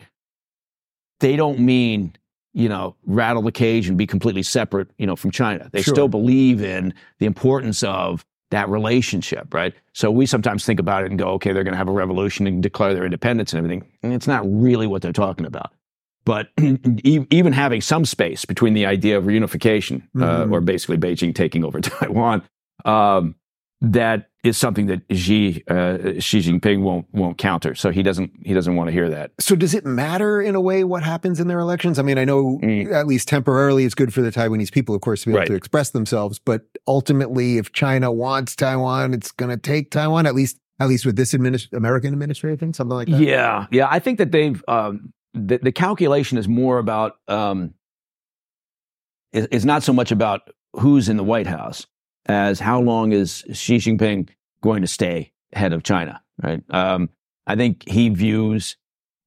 They 1.20 1.36
don't 1.36 1.60
mean 1.60 2.14
you 2.55 2.68
know, 2.68 2.94
rattle 3.07 3.42
the 3.42 3.53
cage 3.53 3.88
and 3.88 3.96
be 3.96 4.07
completely 4.07 4.42
separate, 4.42 4.88
you 4.98 5.07
know, 5.07 5.16
from 5.16 5.30
China. 5.30 5.68
They 5.72 5.82
Sure. 5.82 5.94
still 5.94 6.09
believe 6.09 6.62
in 6.62 6.92
the 7.18 7.26
importance 7.26 7.82
of 7.82 8.24
that 8.50 8.68
relationship, 8.68 9.55
right? 9.55 9.72
So 9.94 10.11
we 10.11 10.26
sometimes 10.26 10.66
think 10.66 10.78
about 10.78 11.05
it 11.05 11.11
and 11.11 11.18
go, 11.18 11.28
okay, 11.30 11.53
they're 11.53 11.64
going 11.64 11.72
to 11.72 11.78
have 11.78 11.88
a 11.88 11.92
revolution 11.92 12.46
and 12.46 12.62
declare 12.62 12.92
their 12.92 13.05
independence 13.07 13.53
and 13.55 13.59
everything. 13.59 13.88
And 14.03 14.12
it's 14.12 14.26
not 14.26 14.42
really 14.44 14.86
what 14.86 15.00
they're 15.00 15.12
talking 15.12 15.46
about. 15.46 15.72
But 16.26 16.48
even 17.05 17.53
having 17.55 17.80
some 17.80 18.05
space 18.05 18.44
between 18.44 18.74
the 18.74 18.84
idea 18.86 19.16
of 19.16 19.24
reunification, 19.24 20.03
uh, 20.16 20.44
Mhm. 20.44 20.53
or 20.53 20.61
basically 20.61 20.98
Beijing 20.98 21.34
taking 21.34 21.64
over 21.64 21.80
Taiwan, 21.80 22.42
um, 22.84 23.34
that 23.80 24.28
is 24.45 24.59
something 24.59 24.86
that 24.86 25.03
Xi 25.11 25.62
uh, 25.68 26.18
Xi 26.18 26.40
Jinping 26.40 26.80
won't 26.82 27.07
won't 27.12 27.38
counter. 27.38 27.74
So 27.76 27.90
he 27.90 28.03
doesn't 28.03 28.32
he 28.45 28.53
doesn't 28.55 28.74
want 28.74 28.88
to 28.88 28.93
hear 28.93 29.09
that. 29.09 29.30
So 29.38 29.55
does 29.55 29.72
it 29.72 29.86
matter 29.86 30.43
in 30.43 30.55
a 30.57 30.61
way 30.61 30.82
what 30.82 31.03
happens 31.05 31.38
in 31.38 31.47
their 31.47 31.61
elections? 31.61 31.99
I 31.99 32.03
mean, 32.03 32.18
I 32.18 32.24
know 32.24 32.59
Mm. 32.62 32.93
at 32.93 33.07
least 33.07 33.28
temporarily 33.28 33.84
it's 33.84 33.95
good 33.95 34.12
for 34.12 34.20
the 34.20 34.32
Taiwanese 34.32 34.72
people, 34.72 34.95
of 34.95 35.01
course, 35.01 35.22
to 35.22 35.26
be 35.28 35.32
able 35.32 35.38
Right. 35.40 35.49
to 35.49 35.55
express 35.55 35.90
themselves. 35.90 36.40
But 36.40 36.62
ultimately, 36.88 37.59
if 37.59 37.72
China 37.72 38.11
wants 38.11 38.57
Taiwan, 38.57 39.14
it's 39.14 39.30
going 39.30 39.51
to 39.51 39.57
take 39.57 39.90
Taiwan. 39.93 40.26
At 40.26 40.34
least, 40.34 40.59
at 40.80 40.88
least 40.88 41.07
with 41.07 41.14
this 41.16 41.32
adminis- 41.34 41.72
American 41.72 42.12
administration, 42.12 42.72
something 42.74 42.97
like 42.97 43.09
that. 43.09 43.20
Yeah, 43.20 43.66
yeah. 43.70 43.86
I 43.88 44.01
think 44.01 44.18
that 44.18 44.32
they've 44.32 44.62
um, 44.66 45.12
the, 45.34 45.59
the 45.62 45.72
calculation 45.72 46.36
is 46.36 46.49
more 46.49 46.78
about 46.78 47.12
um, 47.28 47.74
is, 49.32 49.47
is 49.47 49.64
not 49.64 49.82
so 49.84 49.93
much 49.93 50.11
about 50.11 50.40
who's 50.74 51.09
in 51.09 51.16
the 51.16 51.24
White 51.24 51.47
House 51.47 51.86
as 52.26 52.60
how 52.60 52.80
long 52.80 53.12
is 53.12 53.44
Xi 53.52 53.76
Jinping 53.76 54.28
going 54.60 54.82
to 54.82 54.88
stay 54.88 55.32
head 55.52 55.72
of 55.72 55.82
China. 55.82 56.20
Right. 56.42 56.62
Um, 56.70 57.10
I 57.46 57.56
think 57.56 57.88
he 57.88 58.08
views 58.08 58.76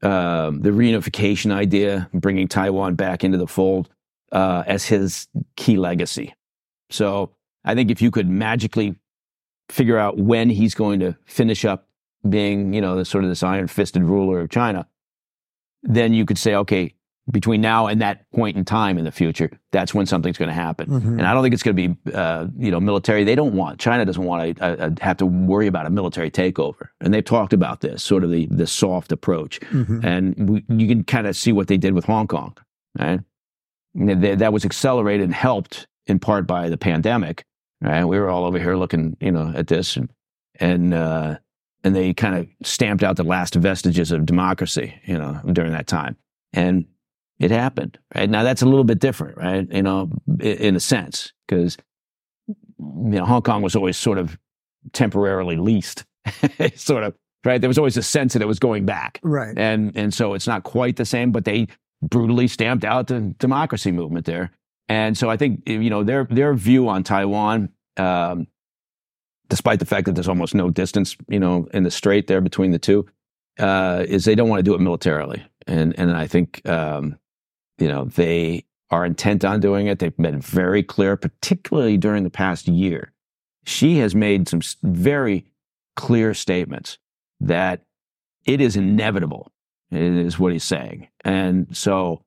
um, 0.01 0.61
the 0.61 0.71
reunification 0.71 1.51
idea, 1.51 2.09
bringing 2.13 2.47
Taiwan 2.47 2.95
back 2.95 3.23
into 3.23 3.37
the 3.37 3.47
fold, 3.47 3.89
uh, 4.31 4.63
as 4.67 4.85
his 4.85 5.27
key 5.55 5.77
legacy. 5.77 6.33
So 6.89 7.31
I 7.63 7.75
think 7.75 7.91
if 7.91 8.01
you 8.01 8.11
could 8.11 8.29
magically 8.29 8.95
figure 9.69 9.97
out 9.97 10.17
when 10.17 10.49
he's 10.49 10.75
going 10.75 10.99
to 10.99 11.15
finish 11.25 11.65
up 11.65 11.87
being, 12.27 12.73
you 12.73 12.81
know, 12.81 12.95
the 12.95 13.05
sort 13.05 13.23
of 13.23 13.29
this 13.29 13.43
iron-fisted 13.43 14.03
ruler 14.03 14.41
of 14.41 14.49
China, 14.49 14.87
then 15.83 16.13
you 16.13 16.25
could 16.25 16.37
say, 16.37 16.55
okay, 16.55 16.93
between 17.31 17.59
now 17.59 17.87
and 17.87 18.01
that 18.01 18.29
point 18.31 18.55
in 18.55 18.63
time 18.63 18.97
in 18.99 19.03
the 19.03 19.11
future, 19.11 19.49
that's 19.71 19.93
when 19.95 20.05
something's 20.05 20.37
going 20.37 20.49
to 20.49 20.53
happen. 20.53 20.87
Mhm. 20.89 21.05
And 21.17 21.23
I 21.23 21.33
don't 21.33 21.41
think 21.41 21.53
it's 21.55 21.63
going 21.63 21.75
to 21.75 21.87
be, 21.89 22.11
uh, 22.13 22.47
you 22.57 22.69
know, 22.69 22.79
military. 22.79 23.23
They 23.23 23.33
don't 23.33 23.55
want 23.55 23.79
China 23.79 24.05
doesn't 24.05 24.23
want 24.23 24.57
to 24.57 24.63
uh, 24.63 24.89
have 25.01 25.17
to 25.17 25.25
worry 25.25 25.65
about 25.67 25.87
a 25.87 25.89
military 25.89 26.29
takeover. 26.29 26.89
And 27.01 27.11
they've 27.13 27.25
talked 27.25 27.51
about 27.51 27.81
this 27.81 28.03
sort 28.03 28.23
of 28.23 28.29
the 28.29 28.45
the 28.51 28.67
soft 28.67 29.11
approach. 29.11 29.59
Mhm. 29.71 30.03
And 30.05 30.49
we, 30.49 30.65
you 30.69 30.87
can 30.87 31.03
kind 31.03 31.25
of 31.25 31.35
see 31.35 31.51
what 31.51 31.67
they 31.67 31.77
did 31.77 31.93
with 31.93 32.05
Hong 32.05 32.27
Kong. 32.27 32.55
Right, 32.99 33.19
they- 33.95 34.35
that 34.35 34.53
was 34.53 34.63
accelerated 34.65 35.23
and 35.25 35.33
helped 35.33 35.87
in 36.07 36.19
part 36.19 36.45
by 36.47 36.69
the 36.69 36.77
pandemic. 36.77 37.43
Right, 37.81 38.05
we 38.05 38.17
were 38.19 38.29
all 38.29 38.45
over 38.45 38.57
here 38.59 38.75
looking, 38.75 39.17
you 39.19 39.31
know, 39.31 39.51
at 39.55 39.67
this 39.67 39.97
and 39.97 40.09
and 40.59 40.93
uh, 40.93 41.37
and 41.83 41.95
they 41.95 42.13
kind 42.13 42.35
of 42.35 42.47
stamped 42.63 43.03
out 43.03 43.15
the 43.17 43.23
last 43.23 43.55
vestiges 43.55 44.11
of 44.11 44.25
democracy, 44.25 44.93
you 45.05 45.17
know, 45.17 45.39
during 45.51 45.71
that 45.73 45.87
time. 45.87 46.15
And 46.53 46.85
it 47.39 47.51
happened. 47.51 47.97
Right 48.15 48.29
now, 48.29 48.43
that's 48.43 48.61
a 48.61 48.65
little 48.65 48.83
bit 48.83 48.99
different, 48.99 49.37
right? 49.37 49.67
You 49.71 49.81
know, 49.83 50.09
in 50.39 50.75
a 50.75 50.79
sense, 50.79 51.33
because 51.47 51.77
you 52.47 52.55
know, 52.79 53.25
Hong 53.25 53.41
Kong 53.41 53.61
was 53.61 53.75
always 53.75 53.97
sort 53.97 54.17
of 54.17 54.37
temporarily 54.93 55.55
leased, 55.57 56.05
sort 56.75 57.03
of 57.03 57.13
right. 57.43 57.59
There 57.59 57.69
was 57.69 57.77
always 57.77 57.97
a 57.97 58.03
sense 58.03 58.33
that 58.33 58.41
it 58.41 58.47
was 58.47 58.59
going 58.59 58.85
back, 58.85 59.19
Right. 59.23 59.57
and 59.57 59.95
and 59.95 60.13
so 60.13 60.33
it's 60.33 60.47
not 60.47 60.63
quite 60.63 60.95
the 60.97 61.05
same. 61.05 61.31
But 61.31 61.45
they 61.45 61.67
brutally 62.01 62.47
stamped 62.47 62.83
out 62.85 63.07
the 63.07 63.33
democracy 63.39 63.91
movement 63.91 64.25
there, 64.25 64.51
and 64.89 65.17
so 65.17 65.29
I 65.29 65.37
think 65.37 65.67
you 65.67 65.89
know 65.89 66.03
their 66.03 66.25
their 66.25 66.53
view 66.53 66.87
on 66.89 67.03
Taiwan. 67.03 67.69
Um, 67.97 68.47
Despite 69.47 69.77
the 69.77 69.85
fact 69.85 70.05
that 70.07 70.15
there's 70.15 70.27
almost 70.27 70.55
no 70.55 70.71
distance, 70.71 71.15
you 71.27 71.39
know, 71.39 71.67
in 71.71 71.83
the 71.83 71.91
strait 71.91 72.25
there 72.25 72.41
between 72.41 72.71
the 72.71 72.79
two, 72.79 73.05
uh, 73.59 74.03
is 74.07 74.25
they 74.25 74.33
don't 74.33 74.49
want 74.49 74.57
to 74.57 74.63
do 74.63 74.73
it 74.73 74.81
militarily, 74.81 75.45
and 75.67 75.93
and 75.99 76.09
I 76.11 76.25
think 76.25 76.67
um, 76.67 77.19
you 77.77 77.87
know 77.87 78.05
they 78.05 78.65
are 78.91 79.05
intent 79.05 79.43
on 79.43 79.59
doing 79.59 79.87
it. 79.87 79.99
They've 79.99 80.15
been 80.15 80.39
very 80.39 80.83
clear, 80.83 81.17
particularly 81.17 81.97
during 81.97 82.23
the 82.23 82.29
past 82.29 82.67
year. 82.67 83.11
Xi 83.65 83.97
has 83.97 84.13
made 84.13 84.47
some 84.47 84.61
very 84.83 85.45
clear 85.95 86.33
statements 86.33 86.97
that 87.39 87.83
it 88.45 88.61
is 88.61 88.75
inevitable, 88.75 89.51
is 89.91 90.37
what 90.37 90.53
he's 90.53 90.63
saying. 90.63 91.07
And 91.23 91.75
so, 91.75 92.23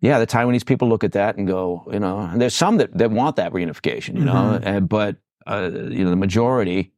yeah, 0.00 0.18
the 0.18 0.26
Taiwanese 0.26 0.66
people 0.66 0.88
look 0.88 1.04
at 1.04 1.12
that 1.12 1.36
and 1.36 1.46
go, 1.46 1.84
you 1.92 2.00
know, 2.00 2.18
and 2.18 2.40
there's 2.40 2.54
some 2.54 2.78
that, 2.78 2.96
that 2.98 3.10
want 3.10 3.36
that 3.36 3.52
reunification, 3.52 4.18
you 4.18 4.24
know, 4.24 4.60
and, 4.62 4.88
but, 4.88 5.16
uh, 5.46 5.70
you 5.72 6.04
know, 6.04 6.10
the 6.10 6.16
majority 6.16 6.92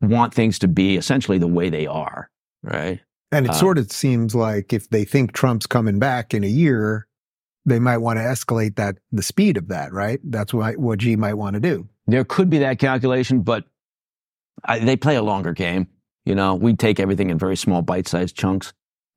want 0.00 0.34
things 0.34 0.58
to 0.58 0.68
be 0.68 0.96
essentially 0.96 1.38
the 1.38 1.46
way 1.46 1.70
they 1.70 1.86
are, 1.86 2.30
right? 2.62 3.00
And 3.32 3.46
it 3.46 3.50
Uh, 3.50 3.54
sort 3.54 3.78
of 3.78 3.90
seems 3.90 4.34
like 4.34 4.72
if 4.72 4.88
they 4.88 5.04
think 5.04 5.32
Trump's 5.32 5.66
coming 5.66 5.98
back 5.98 6.32
in 6.32 6.44
a 6.44 6.48
year, 6.48 7.06
they 7.64 7.80
might 7.80 7.98
want 7.98 8.18
to 8.18 8.22
escalate 8.22 8.76
that 8.76 8.98
the 9.10 9.22
speed 9.22 9.56
of 9.56 9.68
that, 9.68 9.92
right? 9.92 10.20
That's 10.22 10.54
what 10.54 10.76
what 10.76 11.02
Xi 11.02 11.16
might 11.16 11.34
want 11.34 11.54
to 11.54 11.60
do. 11.60 11.88
There 12.06 12.24
could 12.24 12.48
be 12.48 12.58
that 12.58 12.78
calculation, 12.78 13.42
but 13.42 13.64
I, 14.64 14.78
they 14.78 14.96
play 14.96 15.16
a 15.16 15.22
longer 15.22 15.52
game. 15.52 15.88
You 16.24 16.34
know, 16.34 16.54
we 16.54 16.74
take 16.74 17.00
everything 17.00 17.30
in 17.30 17.38
very 17.38 17.56
small 17.56 17.82
bite-sized 17.82 18.36
chunks. 18.36 18.72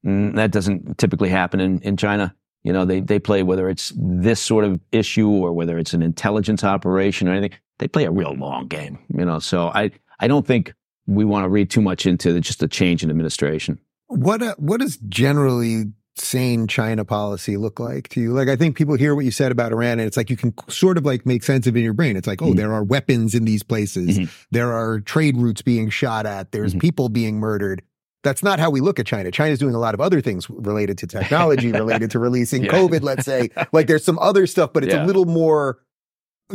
Mm, 0.05 0.35
that 0.35 0.51
doesn't 0.51 0.97
typically 0.97 1.29
happen 1.29 1.59
in, 1.59 1.79
in 1.81 1.97
China. 1.97 2.35
You 2.63 2.73
know, 2.73 2.85
they, 2.85 2.99
they 2.99 3.19
play 3.19 3.43
whether 3.43 3.69
it's 3.69 3.93
this 3.95 4.39
sort 4.39 4.65
of 4.65 4.79
issue 4.91 5.29
or 5.29 5.53
whether 5.53 5.77
it's 5.77 5.93
an 5.93 6.01
intelligence 6.01 6.63
operation 6.63 7.27
or 7.27 7.31
anything, 7.33 7.57
they 7.77 7.87
play 7.87 8.05
a 8.05 8.11
real 8.11 8.33
long 8.33 8.67
game, 8.67 8.99
you 9.15 9.23
know. 9.25 9.39
So 9.39 9.69
I, 9.69 9.91
I 10.19 10.27
don't 10.27 10.45
think 10.45 10.73
we 11.05 11.25
want 11.25 11.45
to 11.45 11.49
read 11.49 11.69
too 11.69 11.81
much 11.81 12.05
into 12.05 12.33
the, 12.33 12.41
just 12.41 12.61
a 12.61 12.67
change 12.67 13.03
in 13.03 13.09
administration. 13.09 13.79
What 14.09 14.41
uh, 14.43 14.55
what 14.57 14.79
does 14.81 14.97
generally 15.07 15.85
sane 16.15 16.67
China 16.67 17.05
policy 17.05 17.55
look 17.57 17.79
like 17.79 18.09
to 18.09 18.19
you? 18.19 18.33
Like, 18.33 18.49
I 18.49 18.55
think 18.55 18.75
people 18.75 18.95
hear 18.95 19.15
what 19.15 19.23
you 19.23 19.31
said 19.31 19.51
about 19.51 19.71
Iran, 19.71 19.99
and 19.99 20.01
it's 20.01 20.17
like 20.17 20.29
you 20.29 20.35
can 20.35 20.53
sort 20.67 20.97
of 20.97 21.05
like 21.05 21.25
make 21.25 21.43
sense 21.43 21.65
of 21.67 21.75
it 21.75 21.79
in 21.79 21.85
your 21.85 21.93
brain. 21.93 22.17
It's 22.17 22.27
like, 22.27 22.41
oh, 22.41 22.47
Mhm. 22.51 22.55
there 22.57 22.73
are 22.73 22.83
weapons 22.83 23.33
in 23.35 23.45
these 23.45 23.63
places. 23.63 24.19
Mhm. 24.19 24.29
There 24.51 24.73
are 24.73 24.99
trade 24.99 25.37
routes 25.37 25.61
being 25.61 25.89
shot 25.89 26.25
at. 26.25 26.51
There's 26.51 26.73
Mhm. 26.75 26.81
people 26.81 27.09
being 27.09 27.39
murdered. 27.39 27.83
That's 28.23 28.43
not 28.43 28.59
how 28.59 28.69
we 28.69 28.81
look 28.81 28.99
at 28.99 29.05
China. 29.05 29.31
China's 29.31 29.59
doing 29.59 29.75
a 29.75 29.79
lot 29.79 29.93
of 29.93 30.01
other 30.01 30.19
things 30.19 30.49
related 30.49 30.97
to 30.97 31.07
technology, 31.07 31.71
related 31.71 32.11
to 32.11 32.19
releasing 32.19 32.65
Yeah. 32.65 32.71
COVID, 32.73 33.01
let's 33.01 33.23
say. 33.25 33.49
Like 33.71 33.87
there's 33.87 34.03
some 34.03 34.19
other 34.19 34.45
stuff, 34.47 34.73
but 34.73 34.83
it's 34.83 34.93
Yeah. 34.93 35.05
a 35.05 35.07
little 35.07 35.25
more 35.25 35.77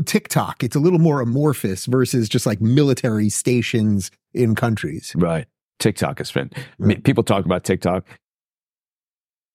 TikTok. 0.05 0.63
It's 0.65 0.75
a 0.77 0.81
little 0.81 0.99
more 0.99 1.21
amorphous 1.21 1.87
versus 1.87 2.29
just 2.29 2.45
like 2.47 2.61
military 2.61 3.29
stations 3.31 4.11
in 4.35 4.55
countries. 4.57 5.13
Right. 5.17 5.47
TikTok 5.79 6.19
has 6.19 6.31
been. 6.33 6.51
Yeah. 6.57 6.65
mean, 6.79 7.03
people 7.03 7.23
talk 7.25 7.45
about 7.45 7.65
TikTok. 7.65 8.05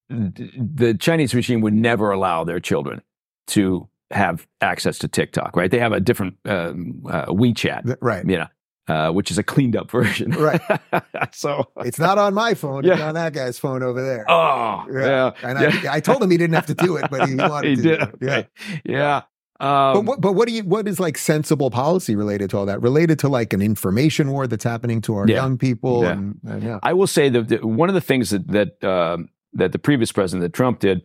The 0.09 0.97
Chinese 0.99 1.35
regime 1.35 1.61
would 1.61 1.73
never 1.73 2.11
allow 2.11 2.43
their 2.43 2.59
children 2.59 3.01
to 3.47 3.87
have 4.11 4.47
access 4.59 4.97
to 4.99 5.07
TikTok, 5.07 5.55
right? 5.55 5.69
They 5.69 5.77
have 5.79 5.91
a 5.91 5.99
different 5.99 6.35
um, 6.45 7.03
uh, 7.07 7.25
WeChat, 7.27 7.97
Right. 8.01 8.27
you 8.27 8.37
know, 8.39 8.47
uh, 8.87 9.11
which 9.11 9.29
is 9.29 9.37
a 9.37 9.43
cleaned 9.43 9.75
up 9.75 9.91
version. 9.91 10.31
Right. 10.31 10.59
so, 11.31 11.65
It's 11.85 11.99
not 11.99 12.17
on 12.17 12.33
my 12.33 12.55
phone. 12.55 12.85
It's 12.85 12.97
Yeah. 12.97 13.07
on 13.07 13.13
that 13.13 13.33
guy's 13.33 13.59
phone 13.59 13.83
over 13.83 14.01
there. 14.03 14.25
oh, 14.29 14.85
yeah. 14.91 15.31
And 15.43 15.59
yeah. 15.59 15.91
I, 15.91 15.97
I 15.97 15.99
told 15.99 16.23
him 16.23 16.31
he 16.31 16.37
didn't 16.37 16.55
have 16.55 16.65
to 16.67 16.73
do 16.73 16.95
it, 16.97 17.05
but 17.11 17.29
he 17.29 17.35
wanted 17.35 17.69
he 17.69 17.75
to. 17.75 17.81
did. 17.83 17.99
do 17.99 18.05
it. 18.05 18.15
Yeah. 18.19 18.43
Yeah. 18.83 19.21
Um, 19.59 19.93
But 19.93 20.05
what, 20.05 20.21
but 20.21 20.33
what 20.33 20.47
do 20.47 20.53
you, 20.53 20.63
what 20.63 20.87
is 20.87 20.99
like 20.99 21.17
sensible 21.17 21.69
policy 21.69 22.15
related 22.15 22.49
to 22.51 22.57
all 22.57 22.65
that? 22.67 22.81
Related 22.81 23.19
to 23.19 23.27
like 23.29 23.51
an 23.53 23.61
information 23.61 24.31
war 24.31 24.47
that's 24.47 24.63
happening 24.63 25.01
to 25.01 25.15
our 25.15 25.27
Yeah. 25.27 25.35
young 25.35 25.57
people? 25.57 26.03
Yeah. 26.03 26.11
And, 26.11 26.39
and 26.45 26.63
yeah. 26.63 26.79
I 26.83 26.93
will 26.93 27.07
say 27.07 27.29
that 27.29 27.49
that 27.49 27.65
one 27.65 27.89
of 27.89 27.95
the 27.95 28.01
things 28.01 28.29
that 28.29 28.47
that 28.47 28.83
um, 28.83 29.29
that 29.53 29.71
the 29.71 29.79
previous 29.79 30.11
president, 30.11 30.43
that 30.43 30.53
Trump 30.53 30.79
did, 30.79 31.01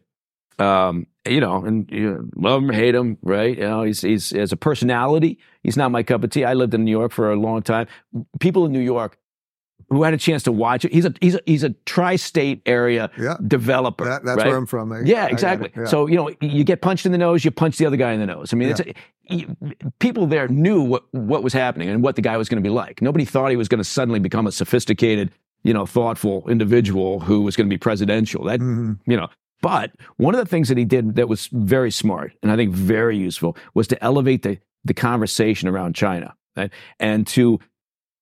um, 0.59 1.07
you 1.27 1.41
know, 1.41 1.65
and 1.65 1.91
you 1.91 2.11
know, 2.13 2.25
love 2.37 2.63
him 2.63 2.71
or 2.71 2.75
hate 2.75 2.95
him, 2.95 3.19
right? 3.23 3.57
You 3.57 3.65
know, 3.65 3.83
he's 3.83 4.03
he's 4.03 4.33
as 4.33 4.53
a 4.53 4.57
personality, 4.57 5.39
he's 5.63 5.77
not 5.77 5.91
my 5.91 6.03
cup 6.03 6.23
of 6.23 6.31
tea. 6.31 6.45
I 6.45 6.55
lived 6.55 6.75
in 6.75 6.85
New 6.85 6.91
York 6.93 7.11
for 7.13 7.33
a 7.33 7.37
long 7.37 7.63
time. 7.63 7.87
People 8.39 8.67
in 8.67 8.73
New 8.73 8.81
York 8.81 9.19
who 9.89 10.03
had 10.03 10.15
a 10.15 10.17
chance 10.19 10.43
to 10.45 10.53
watch 10.53 10.85
it. 10.85 10.93
He's 10.93 11.05
a 11.05 11.13
he's 11.21 11.35
a 11.37 11.41
he's 11.47 11.63
a 11.65 11.71
tri-state 11.87 12.63
area 12.67 13.11
Yeah. 13.19 13.37
developer. 13.47 14.05
That, 14.05 14.25
that's 14.25 14.39
right? 14.39 14.47
where 14.49 14.57
I'm 14.57 14.67
from. 14.67 14.93
I- 14.93 15.01
Yeah, 15.01 15.27
exactly. 15.27 15.71
Yeah. 15.77 15.85
So 15.87 16.07
you 16.07 16.17
know, 16.17 16.31
you 16.41 16.65
get 16.65 16.81
punched 16.83 17.07
in 17.07 17.13
the 17.13 17.19
nose, 17.19 17.45
you 17.45 17.51
punch 17.51 17.77
the 17.79 17.87
other 17.87 17.97
guy 17.97 18.13
in 18.13 18.21
the 18.21 18.27
nose. 18.27 18.53
I 18.53 18.57
mean, 18.57 18.71
it's 18.71 18.81
you, 19.31 19.57
people 20.01 20.27
there 20.27 20.49
knew 20.49 20.83
what 20.83 21.05
what 21.13 21.43
was 21.43 21.53
happening 21.53 21.89
and 21.89 22.03
what 22.03 22.17
the 22.17 22.23
guy 22.23 22.37
was 22.37 22.49
going 22.49 22.63
to 22.63 22.67
be 22.67 22.73
like. 22.73 23.01
Nobody 23.03 23.25
thought 23.25 23.51
he 23.51 23.57
was 23.57 23.69
going 23.69 23.79
to 23.79 23.85
suddenly 23.85 24.21
become 24.21 24.47
a 24.47 24.53
sophisticated, 24.53 25.31
you 25.63 25.73
know, 25.73 25.87
thoughtful 25.87 26.49
individual 26.49 27.21
who 27.21 27.43
was 27.43 27.57
going 27.57 27.69
to 27.69 27.75
be 27.75 27.79
presidential. 27.79 28.45
That 28.45 28.61
Mhm. 28.61 28.99
you 29.07 29.17
know. 29.17 29.29
But 29.63 29.93
one 30.19 30.35
of 30.35 30.41
the 30.41 30.47
things 30.47 30.69
that 30.69 30.77
he 30.77 30.85
did 30.85 31.15
that 31.15 31.27
was 31.29 31.49
very 31.53 31.91
smart 31.91 32.33
and 32.43 32.53
I 32.53 32.57
think 32.57 32.73
very 32.75 33.17
useful 33.17 33.57
was 33.73 33.87
to 33.89 34.05
elevate 34.05 34.43
the 34.43 34.59
the 34.85 34.93
conversation 34.93 35.67
around 35.69 35.95
China 35.95 36.35
right? 36.55 36.71
and 37.01 37.27
to 37.29 37.59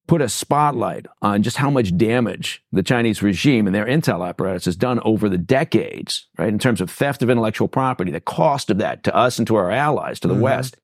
put 0.08 0.20
a 0.20 0.28
spotlight 0.28 1.06
on 1.22 1.42
just 1.42 1.56
how 1.56 1.70
much 1.70 1.96
damage 1.96 2.62
the 2.72 2.82
Chinese 2.82 3.22
regime 3.22 3.66
and 3.66 3.74
their 3.74 3.86
intel 3.86 4.26
apparatus 4.28 4.64
has 4.64 4.76
done 4.76 5.00
over 5.04 5.28
the 5.28 5.38
decades, 5.38 6.28
right? 6.38 6.48
In 6.48 6.58
terms 6.58 6.80
of 6.80 6.90
theft 6.90 7.22
of 7.22 7.30
intellectual 7.30 7.68
property, 7.68 8.10
the 8.10 8.20
cost 8.20 8.68
of 8.70 8.78
that 8.78 9.04
to 9.04 9.14
us 9.14 9.38
and 9.38 9.46
to 9.46 9.54
our 9.56 9.70
allies, 9.70 10.18
to 10.20 10.28
the 10.28 10.34
Mhm. 10.34 10.40
West, 10.40 10.76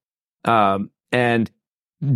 um, 0.45 0.91
and 1.11 1.51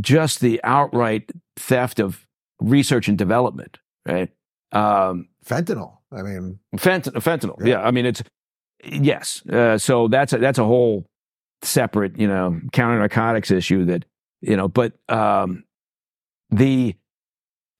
just 0.01 0.41
the 0.41 0.61
outright 0.63 1.33
theft 1.57 1.99
of 1.99 2.25
research 2.61 3.09
and 3.09 3.19
development, 3.19 3.79
right? 4.07 4.31
Um, 4.71 5.29
Fentanyl. 5.45 5.99
I 6.13 6.23
mean, 6.23 6.61
Fent- 6.77 7.13
fentanyl. 7.15 7.57
Yeah. 7.61 7.67
Yeah. 7.67 7.83
I 7.83 7.91
mean, 7.91 8.07
it's 8.07 8.23
yes. 8.85 9.45
Uh, 9.47 9.77
so 9.79 10.07
that's 10.09 10.33
a, 10.33 10.39
that's 10.39 10.59
a 10.59 10.65
whole 10.65 11.05
separate, 11.63 12.17
you 12.19 12.29
know, 12.29 12.61
counter 12.73 12.99
narcotics 12.99 13.51
issue 13.51 13.85
that 13.87 14.05
you 14.41 14.57
know. 14.57 14.69
But 14.69 14.93
um, 15.09 15.65
the 16.53 16.95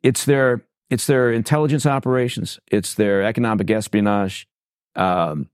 it's 0.03 0.25
their 0.25 0.65
it's 0.91 1.07
their 1.07 1.31
intelligence 1.33 1.87
operations. 1.87 2.59
It's 2.67 2.95
their 2.95 3.23
economic 3.23 3.71
espionage. 3.71 4.49
Um, 4.97 5.49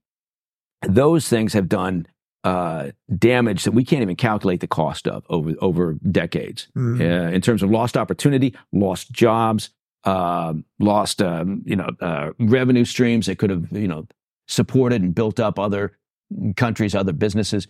those 0.87 1.29
things 1.29 1.53
have 1.53 1.69
done 1.69 2.07
uh, 2.43 2.91
damage 3.17 3.63
that 3.65 3.71
we 3.71 3.83
can't 3.83 4.01
even 4.01 4.15
calculate 4.15 4.61
the 4.61 4.67
cost 4.67 5.07
of 5.07 5.25
over 5.29 5.53
over 5.59 5.93
decades 6.09 6.67
mhm. 6.75 6.99
uh, 6.99 7.31
in 7.31 7.41
terms 7.41 7.61
of 7.61 7.69
lost 7.69 7.97
opportunity, 7.97 8.55
lost 8.71 9.11
jobs, 9.11 9.71
uh, 10.05 10.53
lost 10.79 11.21
um, 11.21 11.61
you 11.65 11.75
know 11.75 11.89
uh, 12.01 12.31
revenue 12.39 12.85
streams 12.85 13.25
that 13.25 13.37
could 13.37 13.49
have 13.49 13.71
you 13.71 13.87
know 13.87 14.07
supported 14.47 15.01
and 15.01 15.13
built 15.13 15.39
up 15.39 15.59
other 15.59 15.97
countries, 16.55 16.95
other 16.95 17.13
businesses. 17.13 17.67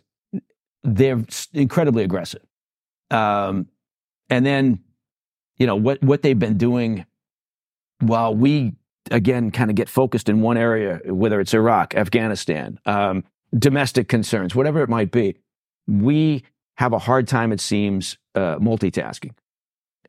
They're 0.83 1.23
incredibly 1.53 2.03
aggressive, 2.03 2.43
um, 3.11 3.67
and 4.29 4.45
then 4.45 4.79
you 5.59 5.67
know 5.67 5.75
what 5.75 6.01
what 6.01 6.21
they've 6.23 6.39
been 6.39 6.57
doing 6.57 7.05
while 8.01 8.33
we 8.33 8.73
again 9.11 9.51
kind 9.51 9.69
of 9.69 9.75
get 9.75 9.89
focused 9.89 10.29
in 10.29 10.41
one 10.41 10.57
area, 10.57 10.99
whether 11.05 11.39
it's 11.39 11.53
Iraq, 11.53 11.95
Afghanistan, 11.95 12.79
um, 12.85 13.23
domestic 13.57 14.07
concerns, 14.07 14.55
whatever 14.55 14.81
it 14.81 14.89
might 14.89 15.11
be. 15.11 15.35
We 15.87 16.43
have 16.77 16.93
a 16.93 16.99
hard 16.99 17.27
time, 17.27 17.51
it 17.51 17.59
seems, 17.59 18.17
uh, 18.35 18.55
multitasking. 18.57 19.31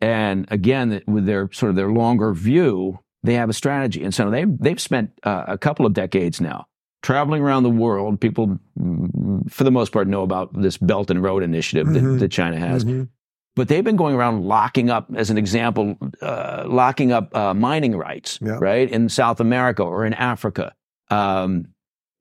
And 0.00 0.46
again, 0.50 1.02
with 1.06 1.26
their 1.26 1.50
sort 1.52 1.70
of 1.70 1.76
their 1.76 1.90
longer 1.90 2.32
view, 2.32 3.00
they 3.22 3.34
have 3.34 3.48
a 3.50 3.52
strategy. 3.52 4.04
And 4.04 4.14
so 4.14 4.30
they've, 4.30 4.58
they've 4.58 4.80
spent 4.80 5.10
uh, 5.24 5.44
a 5.48 5.58
couple 5.58 5.84
of 5.84 5.92
decades 5.94 6.40
now 6.40 6.66
traveling 7.02 7.42
around 7.42 7.62
the 7.64 7.70
world. 7.70 8.20
People, 8.20 8.58
mm, 8.78 9.50
for 9.50 9.64
the 9.64 9.70
most 9.70 9.90
part, 9.92 10.06
know 10.06 10.22
about 10.22 10.52
this 10.60 10.76
Belt 10.76 11.10
and 11.10 11.22
Road 11.22 11.42
Initiative 11.42 11.86
Mhm. 11.86 11.94
that, 11.94 12.18
that 12.20 12.28
China 12.30 12.58
has. 12.58 12.84
Mhm. 12.84 13.08
But 13.56 13.68
they've 13.68 13.84
been 13.84 13.96
going 13.96 14.14
around 14.14 14.44
locking 14.44 14.90
up, 14.90 15.08
as 15.16 15.28
an 15.30 15.36
example, 15.38 15.96
uh, 16.22 16.64
locking 16.66 17.10
up 17.12 17.34
uh, 17.36 17.52
mining 17.54 17.96
rights, 17.96 18.38
Yeah. 18.40 18.58
right, 18.60 18.90
in 18.90 19.08
South 19.08 19.40
America 19.40 19.82
or 19.82 20.06
in 20.06 20.14
Africa 20.14 20.72
um, 21.10 21.66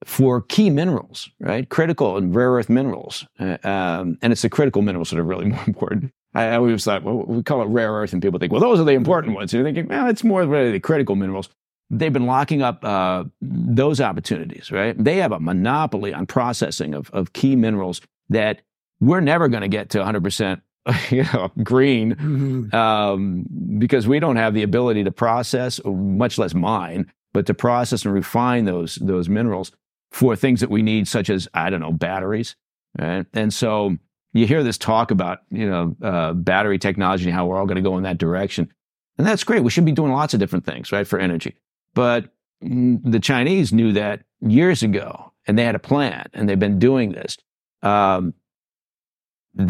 for 0.04 0.42
key 0.42 0.70
minerals, 0.70 1.30
right, 1.38 1.68
critical 1.68 2.16
and 2.16 2.34
rare 2.34 2.50
earth 2.52 2.68
minerals. 2.68 3.26
Uh, 3.38 3.58
um, 3.64 4.18
and 4.22 4.32
it's 4.32 4.42
the 4.42 4.48
critical 4.48 4.82
minerals 4.82 5.10
that 5.10 5.18
are 5.18 5.24
really 5.24 5.46
more 5.54 5.64
important. 5.66 6.10
I 6.34 6.44
I 6.44 6.56
always 6.56 6.84
thought, 6.84 7.02
well, 7.04 7.24
we 7.26 7.42
call 7.42 7.62
it 7.62 7.66
rare 7.66 7.92
earth, 7.92 8.12
and 8.12 8.20
people 8.22 8.38
think, 8.38 8.50
well, 8.52 8.60
those 8.60 8.80
are 8.80 8.84
the 8.84 8.92
important 8.92 9.34
ones. 9.34 9.52
And 9.52 9.58
you're 9.62 9.72
thinking, 9.72 9.88
well, 9.88 10.08
it's 10.08 10.24
more 10.24 10.44
really 10.44 10.72
the 10.72 10.80
critical 10.80 11.16
minerals. 11.16 11.48
They've 11.90 12.12
been 12.12 12.26
locking 12.26 12.62
up 12.62 12.84
uh, 12.84 13.24
those 13.40 14.00
opportunities, 14.00 14.70
right? 14.70 14.96
They 15.02 15.16
have 15.16 15.32
a 15.32 15.40
monopoly 15.40 16.14
on 16.14 16.26
processing 16.26 16.94
of, 16.94 17.10
of 17.10 17.32
key 17.32 17.56
minerals 17.56 18.00
that 18.28 18.62
we're 19.00 19.20
never 19.20 19.48
going 19.48 19.62
to 19.62 19.68
get 19.68 19.90
to 19.90 19.98
100% 19.98 20.60
you 21.10 21.24
know, 21.32 21.50
green 21.62 22.14
Mhm. 22.14 22.74
um, 22.74 23.44
because 23.78 24.08
we 24.08 24.18
don't 24.20 24.36
have 24.36 24.54
the 24.54 24.62
ability 24.62 25.04
to 25.04 25.10
process, 25.10 25.80
much 25.84 26.38
less 26.38 26.54
mine, 26.54 27.10
but 27.32 27.46
to 27.46 27.54
process 27.54 28.04
and 28.04 28.14
refine 28.14 28.64
those 28.64 28.96
those 28.96 29.28
minerals 29.28 29.72
for 30.10 30.34
things 30.36 30.60
that 30.60 30.70
we 30.70 30.82
need, 30.82 31.06
such 31.06 31.30
as 31.30 31.48
I 31.54 31.70
don't 31.70 31.80
know 31.80 31.92
batteries, 31.92 32.56
right? 32.98 33.26
And 33.34 33.52
so 33.52 33.96
you 34.32 34.46
hear 34.46 34.62
this 34.64 34.78
talk 34.78 35.10
about 35.10 35.40
you 35.50 35.68
know 35.68 35.96
uh, 36.02 36.32
battery 36.32 36.78
technology 36.78 37.24
and 37.26 37.34
how 37.34 37.46
we're 37.46 37.58
all 37.58 37.66
going 37.66 37.76
to 37.82 37.88
go 37.88 37.96
in 37.96 38.02
that 38.04 38.18
direction, 38.18 38.72
and 39.18 39.26
that's 39.26 39.44
great. 39.44 39.62
We 39.62 39.70
should 39.70 39.84
be 39.84 39.92
doing 39.92 40.12
lots 40.12 40.34
of 40.34 40.40
different 40.40 40.64
things, 40.64 40.90
right, 40.92 41.06
for 41.06 41.18
energy. 41.18 41.56
But 41.94 42.32
the 42.62 43.20
Chinese 43.20 43.72
knew 43.72 43.92
that 43.92 44.22
years 44.40 44.82
ago, 44.82 45.32
and 45.46 45.58
they 45.58 45.64
had 45.64 45.74
a 45.74 45.78
plan, 45.80 46.26
and 46.32 46.48
they've 46.48 46.58
been 46.58 46.78
doing 46.78 47.12
this. 47.12 47.36
Um, 47.82 48.34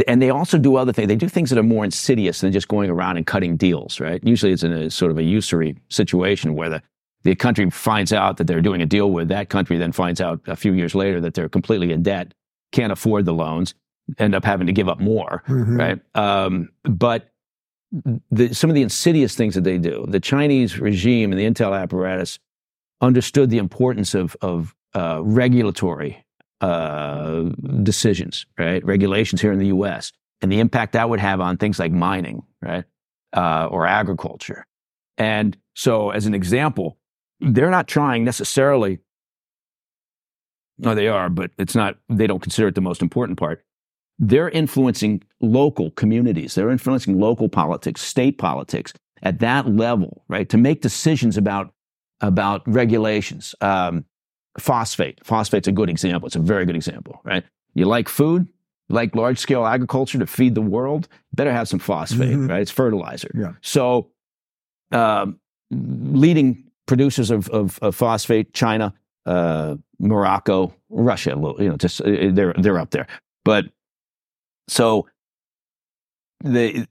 and 0.06 0.20
they 0.20 0.30
also 0.30 0.58
do 0.58 0.76
other 0.76 0.92
things. 0.92 1.08
They 1.08 1.16
do 1.16 1.28
things 1.28 1.50
that 1.50 1.58
are 1.58 1.62
more 1.62 1.84
insidious 1.84 2.40
than 2.40 2.52
just 2.52 2.68
going 2.68 2.90
around 2.90 3.16
and 3.16 3.26
cutting 3.26 3.56
deals, 3.56 3.98
right? 4.00 4.22
Usually 4.22 4.52
it's 4.52 4.62
in 4.62 4.72
a 4.72 4.90
sort 4.90 5.10
of 5.10 5.18
a 5.18 5.22
usury 5.22 5.76
situation 5.88 6.54
where 6.54 6.68
the, 6.68 6.82
the 7.22 7.34
country 7.34 7.68
finds 7.70 8.12
out 8.12 8.36
that 8.36 8.46
they're 8.46 8.60
doing 8.60 8.82
a 8.82 8.86
deal 8.86 9.10
with 9.10 9.28
that 9.28 9.48
country, 9.48 9.78
then 9.78 9.92
finds 9.92 10.20
out 10.20 10.40
a 10.46 10.56
few 10.56 10.72
years 10.72 10.94
later 10.94 11.20
that 11.22 11.34
they're 11.34 11.48
completely 11.48 11.92
in 11.92 12.02
debt, 12.02 12.34
can't 12.72 12.92
afford 12.92 13.24
the 13.24 13.32
loans, 13.32 13.74
end 14.18 14.34
up 14.34 14.44
having 14.44 14.66
to 14.66 14.72
give 14.72 14.88
up 14.88 15.00
more, 15.00 15.42
Mhm. 15.48 15.78
right? 15.78 16.00
Um, 16.14 16.68
but 16.84 17.30
the, 18.30 18.54
some 18.54 18.70
of 18.70 18.74
the 18.74 18.82
insidious 18.82 19.34
things 19.34 19.54
that 19.54 19.64
they 19.64 19.78
do, 19.78 20.04
the 20.08 20.20
Chinese 20.20 20.78
regime 20.78 21.32
and 21.32 21.40
the 21.40 21.44
intel 21.44 21.78
apparatus 21.78 22.38
understood 23.00 23.50
the 23.50 23.58
importance 23.58 24.14
of, 24.14 24.36
of 24.42 24.74
uh, 24.94 25.20
regulatory 25.22 26.24
uh, 26.60 27.42
decisions, 27.82 28.46
right? 28.58 28.84
Regulations 28.84 29.40
here 29.40 29.52
in 29.52 29.58
the 29.58 29.68
U.S. 29.68 30.12
and 30.40 30.50
the 30.50 30.60
impact 30.60 30.92
that 30.92 31.08
would 31.08 31.20
have 31.20 31.40
on 31.40 31.56
things 31.56 31.78
like 31.78 31.92
mining, 31.92 32.42
right, 32.62 32.84
uh, 33.34 33.66
or 33.70 33.86
agriculture. 33.86 34.66
And 35.16 35.56
so, 35.74 36.10
as 36.10 36.26
an 36.26 36.34
example, 36.34 36.98
they're 37.40 37.70
not 37.70 37.88
trying 37.88 38.24
necessarily. 38.24 38.98
No, 40.78 40.94
they 40.94 41.08
are, 41.08 41.28
but 41.28 41.50
it's 41.58 41.74
not. 41.74 41.96
They 42.08 42.26
don't 42.26 42.40
consider 42.40 42.68
it 42.68 42.74
the 42.74 42.80
most 42.80 43.02
important 43.02 43.38
part. 43.38 43.64
They're 44.18 44.50
influencing 44.50 45.22
local 45.40 45.90
communities. 45.92 46.54
They're 46.54 46.70
influencing 46.70 47.18
local 47.18 47.48
politics, 47.48 48.02
state 48.02 48.38
politics 48.38 48.92
at 49.22 49.38
that 49.40 49.68
level, 49.68 50.24
right? 50.28 50.48
To 50.48 50.58
make 50.58 50.82
decisions 50.82 51.36
about 51.36 51.72
about 52.20 52.62
regulations. 52.66 53.54
Um, 53.60 54.04
phosphate. 54.58 55.18
Phosphate's 55.24 55.68
a 55.68 55.72
good 55.72 55.88
example. 55.90 56.26
It's 56.26 56.36
a 56.36 56.40
very 56.40 56.64
good 56.66 56.76
example, 56.76 57.20
right? 57.24 57.44
You 57.74 57.84
like 57.86 58.08
food, 58.08 58.48
you 58.88 58.94
like 58.94 59.14
large 59.14 59.38
scale 59.38 59.64
agriculture 59.66 60.18
to 60.18 60.26
feed 60.26 60.54
the 60.54 60.60
world, 60.62 61.08
better 61.32 61.52
have 61.52 61.68
some 61.68 61.78
phosphate, 61.78 62.36
Mhm. 62.36 62.48
right? 62.48 62.60
It's 62.62 62.70
fertilizer. 62.70 63.30
Yeah. 63.34 63.52
So, 63.62 64.10
um, 64.92 65.38
leading 65.70 66.64
producers 66.86 67.30
of, 67.30 67.48
of, 67.50 67.78
of 67.80 67.94
phosphate, 67.94 68.52
China, 68.52 68.92
uh, 69.26 69.76
Morocco, 70.00 70.74
Russia, 70.88 71.30
you 71.58 71.68
know, 71.68 71.76
just 71.76 72.00
uh, 72.00 72.30
they're 72.32 72.54
they're 72.54 72.78
up 72.78 72.90
there. 72.90 73.06
But 73.44 73.66
so 74.66 75.06
they 76.42 76.86